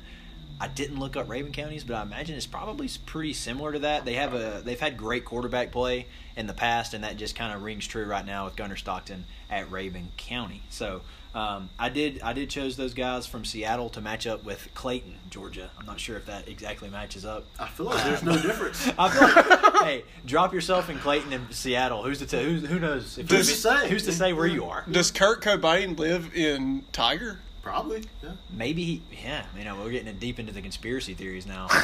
[0.60, 4.04] I didn't look up Rabun counties, but I imagine it's probably pretty similar to that.
[4.04, 6.06] They have a they've had great quarterback play
[6.36, 9.24] in the past, and that just kind of rings true right now with Gunner Stockton
[9.50, 10.62] at Rabun County.
[10.70, 11.00] So
[11.34, 15.14] um, I did I did chose those guys from Seattle to match up with Clayton,
[15.30, 15.70] Georgia.
[15.78, 17.44] I'm not sure if that exactly matches up.
[17.58, 18.88] I feel like there's no difference.
[18.98, 22.02] I feel like, hey, drop yourself in Clayton and Seattle.
[22.02, 22.42] Who's to tell?
[22.42, 23.16] Who's, who knows?
[23.18, 23.88] If Who's to say?
[23.88, 24.84] Who's to say where you are?
[24.90, 27.38] Does Kurt Cobain live in Tiger?
[27.62, 28.04] Probably.
[28.22, 28.30] Yeah.
[28.50, 29.44] Maybe, he, yeah.
[29.56, 31.68] You know, we're getting deep into the conspiracy theories now.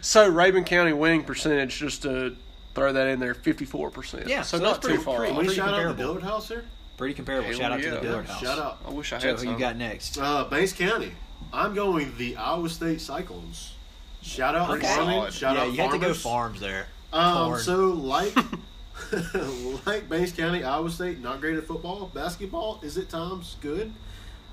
[0.00, 2.36] So Rabun County winning percentage, just to
[2.74, 4.28] throw that in there, fifty four percent.
[4.28, 6.14] Yeah, so, so not too pretty- far pretty- Can we pretty shout out the comparable.
[6.14, 6.64] Dillard House here?
[6.98, 7.48] Pretty comparable.
[7.48, 8.40] Hell Shout out to the Dillard House.
[8.40, 8.78] shout out.
[8.86, 9.52] I wish I Joe, had who some.
[9.54, 10.18] you got next?
[10.18, 11.12] Uh, Banks County.
[11.52, 13.72] I'm going the Iowa State Cyclones.
[14.20, 14.86] Shout out Okay.
[14.86, 15.14] farming.
[15.16, 15.32] Solid.
[15.32, 16.88] Shout yeah, out you have to go farms there.
[17.12, 17.60] Um, Corn.
[17.60, 18.36] so like
[19.86, 22.10] like Banks County, Iowa State, not great at football.
[22.12, 23.92] Basketball is at times good.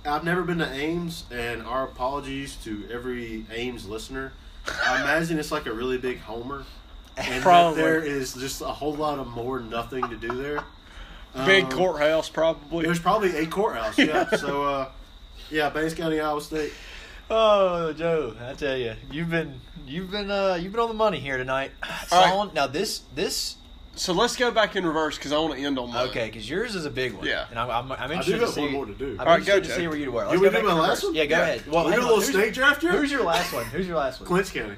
[0.05, 4.33] I've never been to Ames, and our apologies to every Ames listener.
[4.85, 6.63] I imagine it's like a really big homer,
[7.17, 7.81] and Probably.
[7.81, 10.63] that there is just a whole lot of more nothing to do there.
[11.45, 12.85] Big Um, courthouse, probably.
[12.85, 14.29] There's probably a courthouse, yeah.
[14.37, 14.89] so, uh,
[15.49, 16.71] yeah, Banks County, Iowa State.
[17.29, 21.19] Oh, Joe, I tell you, you've been you've been uh you've been on the money
[21.19, 21.71] here tonight.
[21.83, 21.89] All
[22.21, 22.29] right.
[22.29, 23.55] Solon, now this this
[23.95, 26.07] So let's go back in reverse because I want to end on mine.
[26.09, 27.25] okay because yours is a big one.
[27.25, 27.47] Yeah.
[27.49, 28.61] and I'm I'm, I'm I do interested to see.
[28.61, 29.13] one more to do.
[29.19, 29.89] I'm All right, go, to see Joe.
[29.89, 30.21] where you were.
[30.25, 31.15] Did Let's we go do my last one?
[31.15, 31.41] Yeah, go Yeah.
[31.43, 31.67] ahead.
[31.71, 32.91] Well, we do a little who's- snake draft here?
[32.91, 33.65] Who's your last one?
[33.65, 34.27] Who's your last one?
[34.27, 34.75] Clinch County.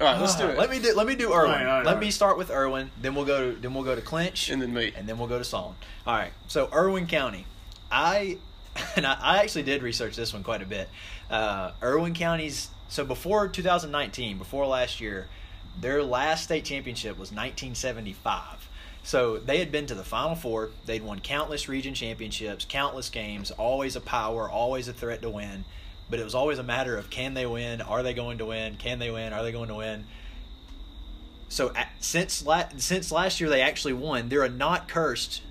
[0.00, 0.56] All right, let's do it.
[0.56, 1.50] Let me do let me do Irwin.
[1.50, 2.90] All right, all right, let all me start with Irwin.
[3.00, 4.92] Then we'll go to then we'll go to Clinch, and then me.
[4.96, 5.74] and then we'll go to Solon.
[6.06, 6.32] All right.
[6.48, 7.44] So Irwin County,
[7.92, 8.38] I
[8.96, 10.88] and I, I actually did research this one quite a bit.
[11.30, 15.28] Uh, Irwin County's so before 2019, before last year,
[15.78, 18.68] their last state championship was 1975.
[19.02, 20.70] So they had been to the Final Four.
[20.86, 25.64] They'd won countless region championships, countless games, always a power, always a threat to win.
[26.10, 27.80] But it was always a matter of can they win?
[27.80, 28.76] Are they going to win?
[28.76, 29.32] Can they win?
[29.32, 30.04] Are they going to win?
[31.48, 34.28] So a since la- since last year they actually won.
[34.28, 35.42] They're a not cursed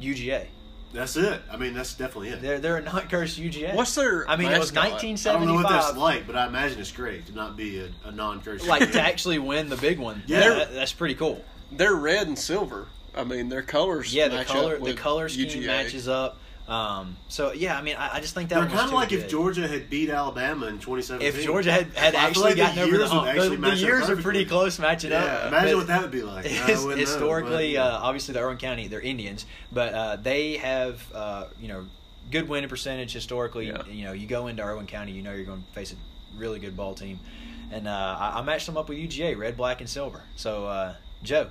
[0.00, 0.46] UGA.
[0.92, 1.40] That's it.
[1.50, 2.42] I mean, that's definitely it.
[2.42, 3.74] They're they're a not cursed UGA.
[3.74, 4.28] What's their?
[4.28, 5.02] I mean, it was mascot?
[5.02, 5.34] 1975.
[5.34, 7.88] I don't know what that's like, but I imagine it's great to not be a,
[8.04, 8.66] a non-cursed.
[8.66, 10.22] like to actually win the big one.
[10.26, 10.40] Yeah.
[10.40, 11.42] that- that's pretty cool.
[11.70, 12.88] They're red and silver.
[13.14, 14.14] I mean, their colors.
[14.14, 15.66] Yeah, the match color up the color scheme UGA.
[15.66, 16.38] matches up.
[16.68, 19.20] Um, so yeah, I mean, I, I just think that They're kind of like good.
[19.20, 21.26] if Georgia had beat Alabama in 2017.
[21.26, 23.76] If Georgia had, had I actually like gotten over the years hump, actually the, the
[23.76, 25.48] years are pretty close matching yeah, up.
[25.48, 26.46] imagine but- what that would be like.
[26.46, 27.84] I His- wouldn't know, historically, but, yeah.
[27.84, 31.86] uh, obviously the Irwin County, they're Indians, but uh, they have uh, you know
[32.30, 33.66] good winning percentage historically.
[33.66, 33.84] Yeah.
[33.86, 35.96] You know, you go into Irwin County, you know you're going to face a
[36.38, 37.18] really good ball team,
[37.72, 40.22] and uh, I, I matched them up with UGA, red, black, and silver.
[40.36, 40.94] So uh,
[41.24, 41.48] Joe,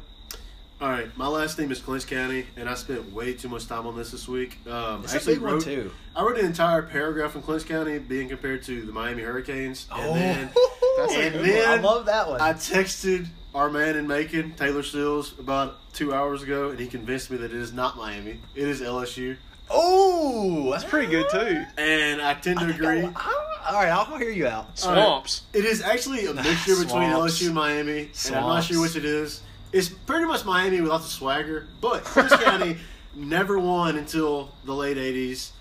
[0.82, 3.86] All right, my last name is Clinch County, and I spent way too much time
[3.86, 4.58] on this this week.
[4.68, 5.92] Um, it's I a actually big one wrote, too.
[6.16, 10.10] I wrote an entire paragraph in Clinch County being compared to the Miami Hurricanes, and
[10.10, 10.14] Oh.
[10.16, 10.50] then
[10.98, 12.42] That's and good then I love that one.
[12.42, 17.30] I texted our man in Macon, Taylor Stills, about two hours ago, and he convinced
[17.30, 18.40] me that it is not Miami.
[18.56, 19.38] It is LSU,
[19.70, 21.64] oh, That's pretty good too.
[21.78, 23.04] and I tend to agree.
[23.04, 24.80] all right, I'll hear you out.
[24.80, 25.44] Swamps.
[25.54, 29.06] It is actually a mixture between LSU and Miami, and I'm not sure which it
[29.06, 29.42] is.
[29.72, 32.78] It's pretty much Miami without the swagger, but Clinch County
[33.16, 35.52] never won until the late '80s.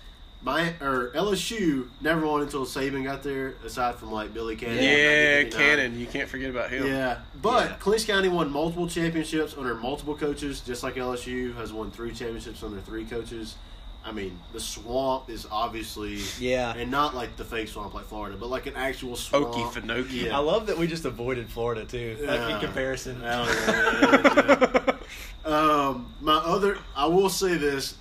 [0.43, 4.83] My or LSU never won until Saban got there, aside from like Billy Cannon.
[4.83, 5.99] Yeah, Cannon.
[5.99, 6.87] You can't forget about him.
[6.87, 7.75] Yeah, but Yeah.
[7.75, 12.63] Clinch County won multiple championships under multiple coaches, just like LSU has won three championships
[12.63, 13.55] under three coaches.
[14.03, 16.73] I mean, the swamp is obviously Yeah.
[16.75, 19.47] and not like the fake swamp like Florida, but like an actual swamp.
[19.49, 20.23] Okefenokee.
[20.23, 20.35] Yeah.
[20.37, 23.23] I love that we just avoided Florida too, like in comparison.
[23.23, 24.95] I don't
[25.45, 25.89] know.
[25.91, 27.95] um, my other, I will say this: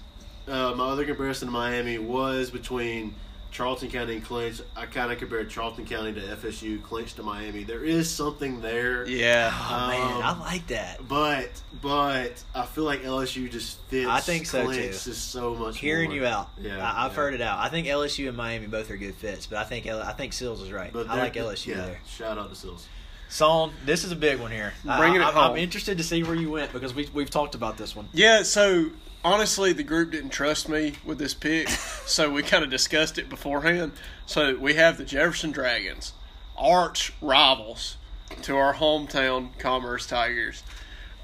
[0.48, 3.14] uh, my other comparison to Miami was between
[3.51, 4.60] Charlton County and Clinch.
[4.77, 7.64] I kind of compared Charlton County to FSU, Clinch to Miami.
[7.64, 9.06] There is something there.
[9.09, 9.51] Yeah.
[9.52, 11.06] Oh man, Um, I like that.
[11.09, 11.51] But
[11.82, 14.09] but I feel like LSU just fits.
[14.09, 15.10] I think so, Clinch too.
[15.10, 15.78] Just so much.
[15.78, 16.18] Hearing more.
[16.18, 17.16] you out, Yeah, I, I've yeah.
[17.16, 17.59] heard it out.
[17.59, 20.62] I think LSU and Miami both are good fits, but I think I think Sills
[20.62, 20.93] is right.
[20.93, 22.01] But I like LSU yeah, there.
[22.06, 22.86] Shout out to Sills.
[23.28, 24.72] Son, this is a big one here.
[24.89, 25.51] I- Bringing it I, I'm, home.
[25.52, 28.09] I'm interested to see where you went because we we've talked about this one.
[28.12, 28.90] Yeah, so
[29.24, 31.68] honestly, the group didn't trust me with this pick,
[32.06, 33.92] so we kind of discussed it beforehand.
[34.26, 36.12] So we have the Jefferson Dragons,
[36.56, 37.97] arch rivals
[38.42, 40.62] to our hometown Commerce Tigers.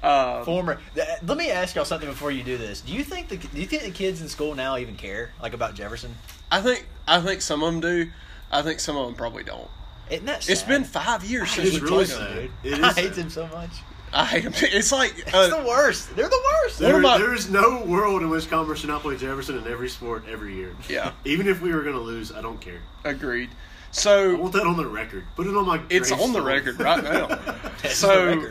[0.03, 0.79] Um, Former.
[0.93, 2.81] th- Let me ask y'all something before you do this.
[2.81, 5.53] Do you think the Do you think the kids in school now even care like
[5.53, 6.13] about Jefferson?
[6.51, 8.11] I think I think some of them do.
[8.51, 9.67] I think some of them probably don't.
[10.11, 10.69] Isn't that It's sad?
[10.69, 12.27] been five years since It's we really played them.
[12.27, 12.35] sad.
[12.63, 12.73] dude.
[12.73, 13.03] It is I sad.
[13.03, 13.71] hate them so much.
[14.13, 14.53] I hate them.
[14.55, 16.15] It's like It's uh, the worst.
[16.15, 16.79] They're the worst.
[16.79, 19.89] There, about- there is no world in which Commerce should not play Jefferson in every
[19.89, 20.75] sport every year.
[20.89, 21.11] Yeah.
[21.25, 22.81] Even if we were going to lose, I don't care.
[23.03, 23.49] agreed.
[23.49, 23.53] I
[23.91, 25.25] So want that on the record.
[25.35, 25.81] Put it on my.
[25.89, 27.39] it's on the record right now.
[27.89, 28.43] So-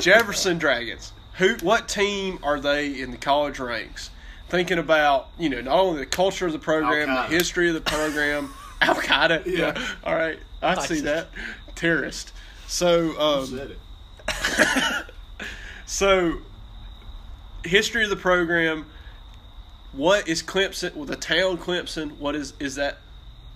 [0.00, 1.12] Jefferson Dragons.
[1.34, 1.54] Who?
[1.62, 4.10] What team are they in the college ranks?
[4.48, 7.28] Thinking about you know not only the culture of the program, Al-Qaeda.
[7.28, 8.52] the history of the program.
[8.80, 9.44] Al Qaeda.
[9.46, 9.72] Yeah.
[9.76, 9.86] Yeah.
[10.04, 10.38] All right.
[10.62, 11.28] I see that.
[11.74, 12.32] Terrorist.
[12.68, 13.78] So You um, said it.
[15.86, 16.38] so
[17.64, 18.86] history of the program.
[19.92, 20.94] What is Clemson?
[20.94, 22.16] Well, the town Clemson.
[22.18, 22.98] What is is that?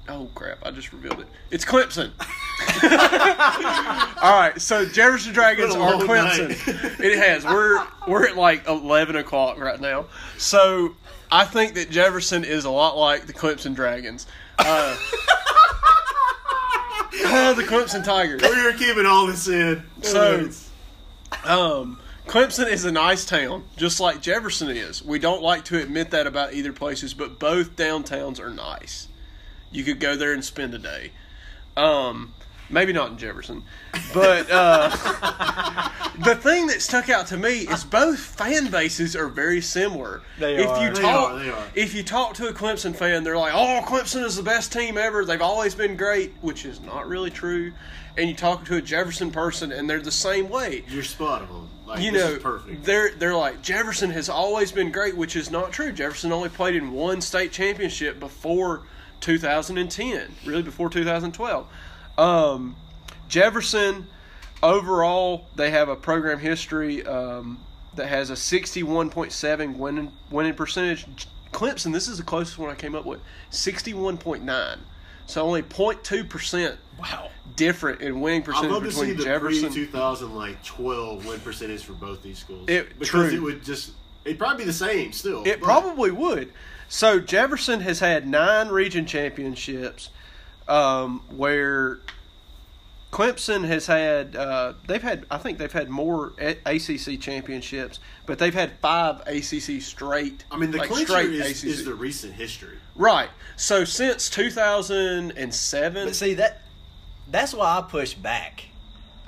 [0.09, 0.59] Oh crap!
[0.65, 1.27] I just revealed it.
[1.51, 2.13] It's Clemson.
[4.23, 6.49] All right, so Jefferson Dragons It's been a are Clemson.
[6.49, 7.01] night.
[7.01, 7.45] it has.
[7.45, 10.07] We're we're at like eleven o'clock right now.
[10.39, 10.95] So
[11.31, 14.27] I think that Jefferson is a lot like the Clemson Dragons.
[14.59, 14.97] Uh,
[17.25, 18.43] uh, the Clemson Tigers.
[18.43, 19.83] We are keeping all this in.
[20.03, 20.49] So-
[21.45, 25.03] Um, Clemson is a nice town, just like Jefferson is.
[25.03, 29.09] We don't like to admit that about either places, but both downtowns are nice.
[29.71, 31.13] You could go there and spend a day.
[31.77, 32.35] Um,
[32.71, 33.63] maybe not in Jefferson,
[34.15, 34.89] but uh,
[36.25, 40.23] the thing that stuck out to me is both fan bases are very similar.
[40.39, 40.83] They if are.
[40.89, 41.65] you They talk, are, they are.
[41.75, 44.97] if you talk to a Clemson fan, they're like, "Oh, Clemson is the best team
[44.99, 45.25] ever.
[45.25, 47.73] They've always been great," which is not really true.
[48.17, 51.69] And you talk to a Jefferson person, and they're the same way You're spot on.
[51.87, 52.85] Like, you know, perfect.
[52.85, 55.93] they're they're like Jefferson has always been great, which is not true.
[55.93, 58.83] Jefferson only played in one state championship before
[59.21, 61.67] 2010, really before 2012.
[62.19, 62.77] Um,
[63.29, 64.07] Jefferson
[64.63, 67.61] overall, they have a program history um,
[67.95, 71.07] that has a 61.7 winning winning percentage.
[71.53, 73.21] Clemson, this is the closest one I came up with,
[73.51, 74.79] 61.9.
[75.27, 77.31] So only 0.2 percent Wow.
[77.55, 79.73] different in winning I'd percentage love to see between the Jefferson.
[79.73, 82.69] pre 2000 like 12 win percentage for both these schools.
[82.69, 83.37] It- because true.
[83.39, 83.93] it would just
[84.25, 85.43] it'd probably be the same still.
[85.47, 86.53] It but- probably would.
[86.89, 90.09] So Jefferson has had nine region championships,
[90.69, 91.99] um, where
[93.11, 94.37] Clemson has had.
[94.37, 95.25] Uh, they've had.
[95.31, 100.45] I think they've had more ACC championships, but they've had five ACC straight.
[100.51, 101.69] I mean, the like, straight is, ACC.
[101.71, 102.77] is the recent history.
[102.95, 103.31] right.
[103.57, 106.63] So since two thousand and seven, But see that
[107.31, 108.65] that's why I push back.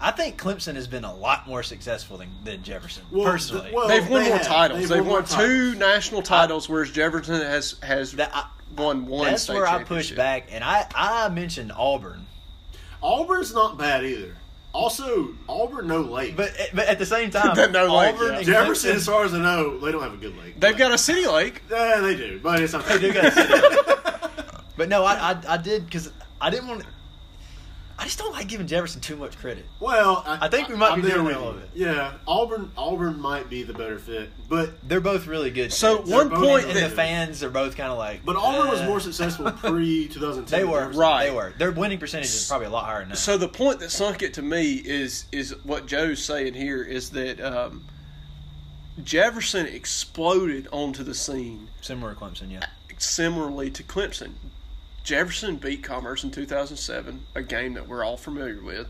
[0.02, 3.02] I think Clemson has been a lot more successful than, than Jefferson.
[3.10, 4.46] Well, personally, the- well, they've won they more have.
[4.46, 4.80] titles.
[4.80, 9.06] They've They've, won won, more two national titles, whereas Jefferson has has that, I, won
[9.06, 9.26] one.
[9.26, 10.48] that's state where I push back.
[10.52, 12.26] And I I mentioned Auburn,
[13.02, 14.36] Auburn's not bad either.
[14.72, 16.36] Also, Auburn no lake.
[16.36, 18.42] but but at the same time, That no lake, Auburn yeah.
[18.42, 20.60] Jefferson, as far as I know, they don't have a good lake.
[20.60, 21.62] They've But- got a city lake.
[21.70, 22.84] Yeah, they do, but it's not.
[22.86, 23.54] They do got a city.
[24.76, 26.10] But no, I I, I did because
[26.40, 26.84] I didn't want.
[28.00, 28.04] To...
[28.04, 29.64] I just don't like giving Jefferson too much credit.
[29.78, 31.48] Well, I, I think we might I'm be there doing with all you.
[31.50, 31.70] of it.
[31.74, 32.72] Yeah, Auburn.
[32.76, 35.72] Auburn might be the better fit, but They're both really good.
[35.72, 36.10] So kids.
[36.10, 38.24] one both point and the fans are both kind of like.
[38.24, 40.58] but Auburn was uh, more successful pre 2010.
[40.58, 41.26] They were Right.
[41.28, 41.52] They were.
[41.58, 43.18] Their winning percentage is probably a lot higher than that.
[43.18, 47.10] So the point that sunk it to me is is what Joe's saying here is
[47.10, 47.84] that um,
[49.04, 52.66] Jefferson exploded onto the scene Similar to Clemson, yeah.
[52.98, 54.32] similarly to Clemson.
[55.02, 58.88] Jefferson beat Commerce in 2007, a game that we're all familiar with,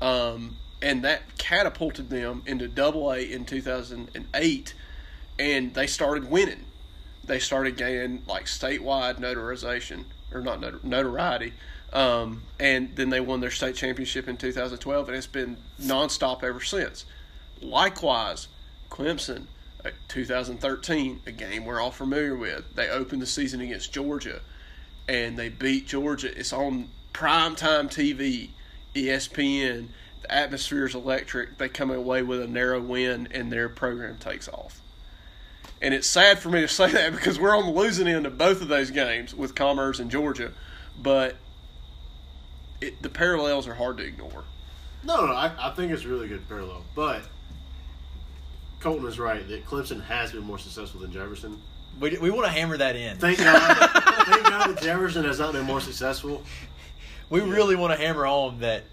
[0.00, 4.74] um, and that catapulted them into Double A in 2008,
[5.38, 6.64] and they started winning.
[7.24, 11.52] They started gaining like statewide notarization or not notor- notoriety,
[11.92, 16.60] um, and then they won their state championship in 2012, and it's been nonstop ever
[16.60, 17.04] since.
[17.60, 18.48] Likewise,
[18.90, 19.46] Clemson,
[19.84, 22.74] uh, 2013, a game we're all familiar with.
[22.74, 24.40] They opened the season against Georgia,
[25.08, 26.36] and they beat Georgia.
[26.36, 28.50] It's on primetime TV,
[28.94, 29.88] ESPN.
[30.22, 31.58] The atmosphere is electric.
[31.58, 34.80] They come away with a narrow win, and their program takes off.
[35.80, 38.38] And it's sad for me to say that because we're on the losing end of
[38.38, 40.52] both of those games with Commerce and Georgia,
[41.00, 41.36] but
[42.80, 44.44] it, the parallels are hard to ignore.
[45.04, 46.84] No, no, I, I think it's a really good parallel.
[46.94, 47.22] But
[48.80, 51.60] Colton is right that Clemson has been more successful than Jefferson.
[52.00, 53.16] We, we want to hammer that in.
[53.18, 53.76] Thank God,
[54.26, 56.42] thank God that Jefferson has not been more successful.
[57.30, 58.84] we really want to hammer home that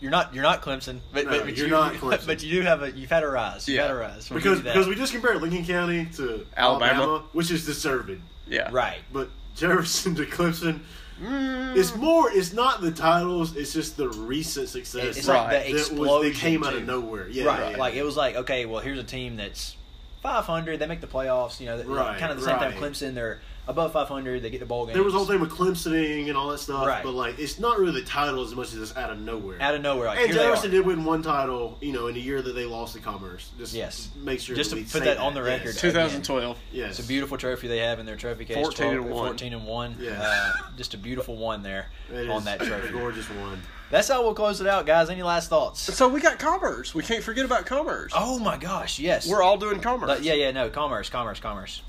[0.00, 2.26] you're not you're not Clemson, but, No, but, but you're you, not Clemson.
[2.26, 3.68] But you do have a you've had a rise.
[3.68, 3.82] You've Yeah.
[3.82, 4.28] had a rise.
[4.30, 4.72] We'll Because give you that.
[4.74, 6.92] because we just compared Lincoln County to Alabama.
[6.92, 8.10] Alabama, which is deserved.
[8.48, 8.68] Yeah.
[8.72, 8.98] right.
[9.12, 10.80] But Jefferson to Clemson.
[11.22, 12.30] Mm, It's more.
[12.30, 13.56] It's not the titles.
[13.56, 15.16] It's just the recent success.
[15.16, 15.64] It's like Right.
[15.66, 16.32] the that was, explosion.
[16.34, 17.26] came out of nowhere.
[17.28, 17.70] Yeah, right.
[17.72, 19.76] yeah, Like it was like okay, well here's a team that's
[20.22, 20.78] 500.
[20.78, 21.60] They make the playoffs.
[21.60, 22.80] You know, Right, kind of the same time right.
[22.92, 23.14] Clemson.
[23.14, 24.42] They're above 500.
[24.42, 24.94] They get the bowl game.
[24.94, 27.02] There was all the whole thing with Clemsoning and all that stuff, Right.
[27.02, 29.60] but like it's not really the title as much as it's out of nowhere.
[29.60, 30.06] out of nowhere.
[30.06, 32.64] Like, and here Jefferson did win one title, you know, in the year that they
[32.64, 33.50] lost to Commerce.
[33.58, 34.08] Just Yes.
[34.16, 35.64] make sure Just to put say that on the Yes.
[35.66, 35.78] record.
[35.78, 36.58] 2012.
[36.72, 38.56] Yes, It's a beautiful trophy they have in their trophy case.
[38.56, 39.26] 14 and one.
[39.28, 39.96] 14 and one.
[40.00, 40.20] Yeah.
[40.22, 42.92] Uh, just a beautiful one there It on is that a trophy.
[42.92, 43.62] gorgeous one.
[43.90, 45.10] That's how we'll close it out, guys.
[45.10, 45.80] Any last thoughts?
[45.80, 46.94] So we got commerce.
[46.94, 48.12] We can't forget about commerce.
[48.16, 49.28] Oh my gosh, yes.
[49.28, 50.08] We're all doing commerce.
[50.08, 51.82] But yeah, yeah, no, commerce, commerce, commerce.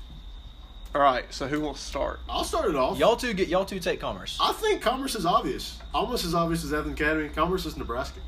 [0.94, 1.24] All right.
[1.30, 2.20] So who wants to start?
[2.28, 2.98] I'll start it off.
[2.98, 4.38] Y'all two get y'all two take commerce.
[4.40, 7.28] I think Commerce is obvious, almost as obvious as Athens Academy.
[7.30, 8.20] Commerce is Nebraska.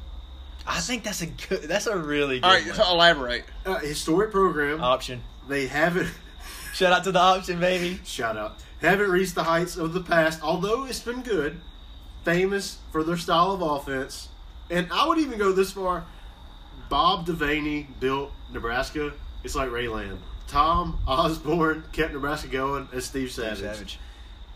[0.66, 1.62] I think that's a good.
[1.62, 2.66] That's a really good All right.
[2.66, 2.74] one.
[2.74, 3.44] So elaborate.
[3.64, 4.80] Uh, historic program.
[4.82, 5.22] option.
[5.48, 6.10] they haven't.
[6.74, 7.98] Shout out to the option, baby.
[8.04, 8.56] shout out.
[8.80, 11.60] Haven't reached the heights of the past, although it's been good.
[12.24, 14.28] Famous for their style of offense,
[14.70, 16.04] and I would even go this far.
[16.88, 19.12] Bob Devaney built Nebraska.
[19.44, 20.18] It's like Ray Lamb.
[20.48, 23.60] Tom Osborne kept Nebraska going as Steve Savage.
[23.60, 23.98] Savage.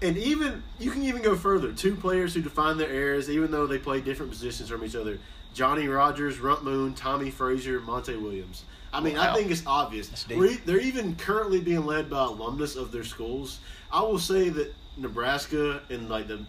[0.02, 1.72] And even you can even go further.
[1.72, 5.18] Two players who define their eras, even though they play different positions from each other.
[5.54, 8.64] Johnny Rodgers, Runt Moon, Tommie Frazier, Monte Williams.
[8.92, 9.32] I mean, Wow.
[9.32, 10.08] I think it's obvious.
[10.28, 13.60] They're even currently being led by alumnus of their schools.
[13.90, 16.44] I will say that Nebraska and like the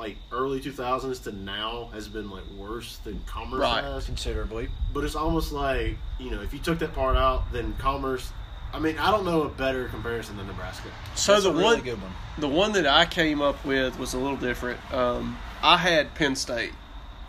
[0.00, 3.84] like early 2000s to now has been like worse than Commerce Right.
[3.84, 4.06] has.
[4.06, 4.68] Considerably.
[4.94, 8.32] But it's almost like you know if you took that part out, then Commerce.
[8.72, 10.88] I mean, I don't know a better comparison than Nebraska.
[11.16, 12.12] So That's the really one, good one.
[12.38, 14.78] the one that I came up with was a little different.
[14.94, 16.72] Um, I had Penn State.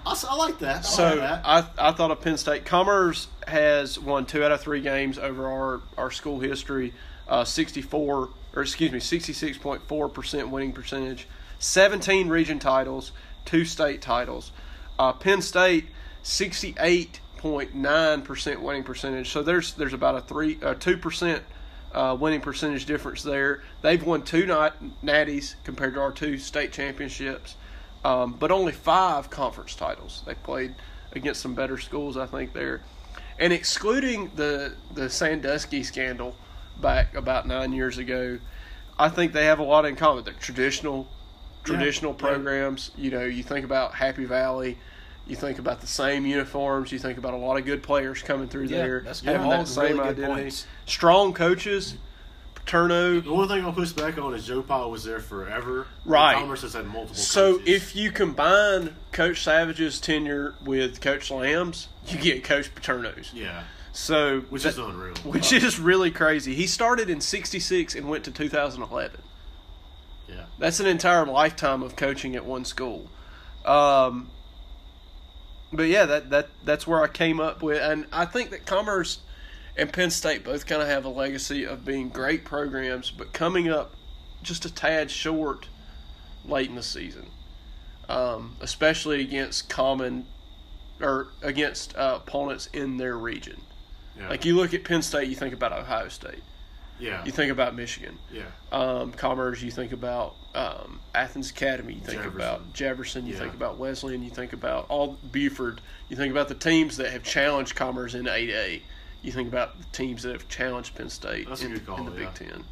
[0.05, 0.69] I like that.
[0.69, 1.41] I like So that.
[1.45, 2.65] I I thought of Penn State.
[2.65, 6.93] Commerce has won two out of three games over our, our school history.
[7.27, 11.27] Uh, 64 or excuse me, 66.4 percent winning percentage.
[11.61, 13.13] 17 region titles,
[13.45, 14.51] two state titles.
[14.99, 15.87] Uh, Penn State
[16.23, 19.29] 68.9 percent winning percentage.
[19.29, 21.43] So there's there's about a three two percent.
[21.93, 23.61] Uh, winning percentage difference there.
[23.81, 27.55] They've won two nat- natties compared to our two state championships
[28.03, 30.23] um, but only five conference titles.
[30.25, 30.75] They played
[31.13, 32.81] against some better schools, I think, there.
[33.39, 36.35] And excluding the the Sandusky scandal
[36.79, 38.39] back about nine years ago,
[38.97, 40.23] I think they have a lot in common.
[40.23, 41.07] They're traditional,
[41.63, 42.17] traditional yeah.
[42.27, 42.91] programs.
[42.97, 44.77] You know, you think about Happy Valley.
[45.27, 46.91] You think about the same uniforms.
[46.91, 49.51] You think about a lot of good players coming through Yeah, there, that's having all
[49.51, 50.41] that same really good identity.
[50.43, 50.67] points.
[50.87, 51.95] Strong coaches,
[52.55, 55.87] Paterno, The one thing I'll push back on is Joe Powell was there forever.
[56.05, 56.35] Right.
[56.35, 57.15] Commerce has had multiple.
[57.15, 57.67] So coaches.
[57.69, 63.31] if you combine Coach Savage's tenure with Coach Lamb's, you get Coach Paterno's.
[63.33, 63.63] yeah,
[63.93, 65.15] So which that- is unreal.
[65.23, 66.55] which is really crazy.
[66.55, 69.21] He started in '66 and went to 2011.
[70.31, 73.09] Yeah, That's an entire lifetime of coaching at one school.
[73.65, 74.29] Um,
[75.73, 79.19] but yeah, that that that's where I came up with, and I think that Commerce
[79.77, 83.69] and Penn State both kind of have a legacy of being great programs, but coming
[83.69, 83.95] up
[84.43, 85.67] just a tad short
[86.45, 87.27] late in the season,
[88.09, 90.25] um, especially against common
[90.99, 93.61] or against uh, opponents in their region.
[94.17, 96.43] yeah, Like you look at Penn State, you think about Ohio State,
[97.01, 98.43] yeah, you think about Michigan yeah.
[98.71, 102.35] um, Commerce, you think about um, Athens Academy, you think Jefferson.
[102.41, 103.39] about Jefferson, you Yeah.
[103.39, 107.23] think about Wesleyan, you think about all Buford, you think about the teams that have
[107.23, 108.81] challenged Commerce in 8A,
[109.23, 112.11] you think about the teams that have challenged Penn State That's in, call, in the
[112.21, 112.29] yeah.
[112.37, 112.63] Big Ten.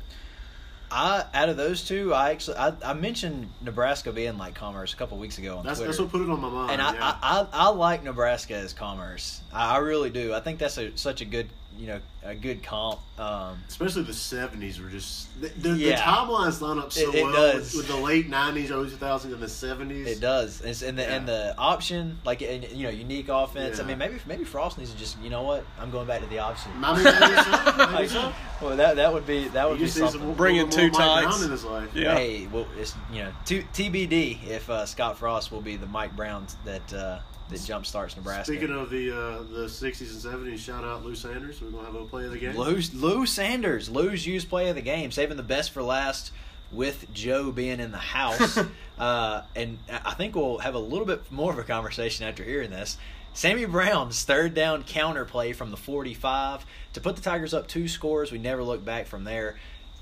[0.91, 4.97] I out of those two, I actually I, I mentioned Nebraska being like commerce a
[4.97, 5.91] couple weeks ago on That's Twitter.
[5.91, 6.72] that's what put it on my mind.
[6.72, 7.15] and I, yeah.
[7.22, 9.41] I, I, I like Nebraska as commerce.
[9.53, 10.34] I, I really do.
[10.34, 13.00] I think that's a, such a good you know a good comp.
[13.18, 15.96] Um, Especially the seventies were just the, the, Yeah.
[15.96, 17.74] the timelines line up so It- it well does.
[17.74, 20.08] with, with the late nineties, early two thousands, and the seventies.
[20.08, 20.62] it does.
[20.62, 23.80] It's, and the and the option like and, you know unique offense.
[23.80, 26.28] I mean maybe maybe Frost needs to just you know what I'm going back to
[26.28, 26.72] the option.
[26.84, 27.78] I mean, maybe so.
[27.78, 28.34] Maybe Like, so.
[28.62, 30.30] well, that that would be that He would be just needs something.
[30.32, 31.44] to Bring in two Mike tights.
[31.44, 31.90] in his life.
[31.96, 32.14] Yeah.
[32.16, 36.16] Hey, well, it's you know t- TBD if uh, Scott Frost will be the Mike
[36.16, 37.20] Brown that uh,
[37.50, 38.54] that jump starts Nebraska.
[38.54, 41.62] Speaking of the uh, the sixties and seventies, shout out Lou Sanders.
[41.62, 42.56] We're gonna have a play of the game.
[42.56, 46.32] Lou, Lou Sanders, Lou's used play of the game, saving the best for last
[46.72, 48.60] with Joe being in the house.
[49.00, 52.70] uh, and I think we'll have a little bit more of a conversation after hearing
[52.70, 52.98] this.
[53.34, 57.88] Sammy Brown's third down counter play from the 45 to put the Tigers up two
[57.88, 58.32] scores.
[58.32, 59.58] We never looked back from there.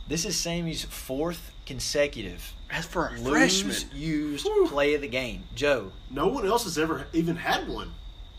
[0.08, 4.68] This is Sammy's fourth consecutive As for a Lou's freshman, used Whew.
[4.68, 5.44] play of the game.
[5.54, 7.92] Joe, No one else has ever even had one.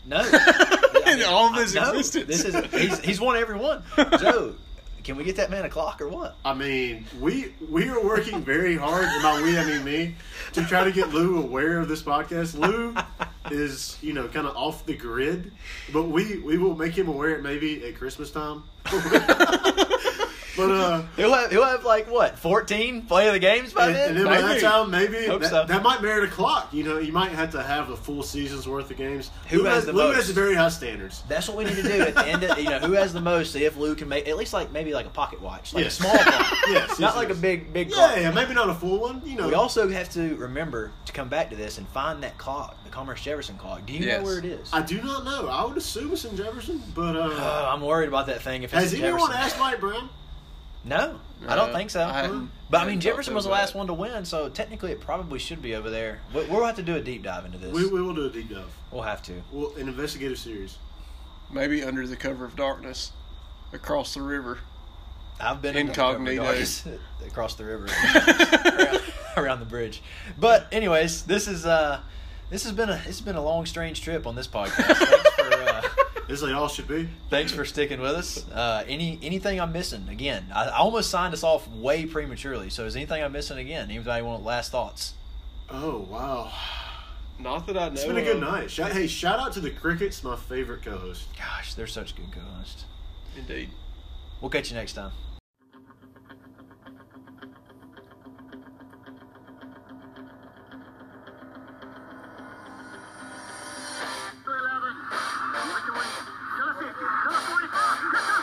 [0.05, 0.19] no.
[1.07, 2.25] in all of his No, existence.
[2.27, 3.83] This is he's, he's won every one.
[4.19, 4.55] Joe,
[5.03, 6.35] Can we get that man a clock or what?
[6.43, 10.15] I mean, we we are working very hard, and by we I mean me,
[10.53, 12.57] to try to get Lou aware of this podcast.
[12.57, 12.95] Lou
[13.49, 15.51] is, you know, kind of off the grid,
[15.93, 18.63] but we we will make him aware maybe at Christmas time.
[20.67, 23.95] but uh, He'll have, he'll have like what, 14 play of the games by and,
[23.95, 24.09] then?
[24.09, 24.61] and then by that Maybe.
[24.61, 25.65] time, maybe Hope that, so.
[25.65, 26.73] that might merit a clock.
[26.73, 29.31] You know, you might have to have a full season's worth of games.
[29.49, 30.15] Who Lou has the Lou most?
[30.17, 31.23] has very high standards.
[31.27, 32.43] That's what we need to do at the end.
[32.43, 33.53] Of, you know, who has the most?
[33.53, 35.99] See if Lou can make at least like maybe like a pocket watch, like Yes.
[35.99, 37.37] a small clock, Yes, not yes, like yes.
[37.37, 38.15] a big big Yeah, clock.
[38.17, 39.21] yeah, maybe not a full one.
[39.25, 42.37] You know, We also have to remember to come back to this and find that
[42.37, 43.85] clock, the Commerce Jefferson clock.
[43.85, 44.19] Do you Yes.
[44.19, 44.69] know where it is?
[44.73, 45.47] I do not know.
[45.47, 48.63] I would assume it's in Jefferson, but uh, Oh, I'm worried about that thing.
[48.63, 49.41] If it's has in anyone Jefferson.
[49.41, 50.09] asked Mike Brown?
[50.85, 52.01] No, I don't think so.
[52.03, 52.27] I
[52.69, 55.61] but I mean, Jefferson was the last one to win, so technically it probably should
[55.61, 56.19] be over there.
[56.33, 57.73] We- We'll have to do a deep dive into this.
[57.73, 58.71] We, we will do a deep dive.
[58.91, 59.41] we'll have to.
[59.51, 60.77] Well, an investigative series.
[61.51, 63.11] Maybe under the cover of darkness,
[63.73, 64.59] across the river.
[65.41, 66.43] I've been Incognito.
[66.53, 67.87] the across the river,
[68.77, 69.01] around,
[69.37, 70.01] around the bridge.
[70.37, 72.01] But anyways, this is uh,
[72.49, 74.95] this has been a this has been a long, strange trip on this podcast.
[74.95, 75.81] Thanks for uh,
[76.29, 77.09] As they all should be.
[77.31, 78.47] thanks for sticking with us.
[78.51, 80.07] Uh, any anything I'm missing?
[80.09, 82.69] Again, I, I almost signed us off way prematurely.
[82.69, 83.89] So is anything I'm missing again?
[83.89, 85.13] Anybody want last thoughts?
[85.71, 86.51] Oh wow,
[87.39, 87.93] Not that I know.
[87.93, 88.69] it's been a good night.
[88.71, 91.27] Shout, hey, shout out to the Crickets, my favorite co-host.
[91.37, 92.85] Gosh, they're such good co-hosts.
[93.37, 93.69] Indeed.
[94.41, 95.11] We'll catch you next time.
[105.09, 106.89] Shut up, boys!
[107.23, 108.38] Shut up, boys!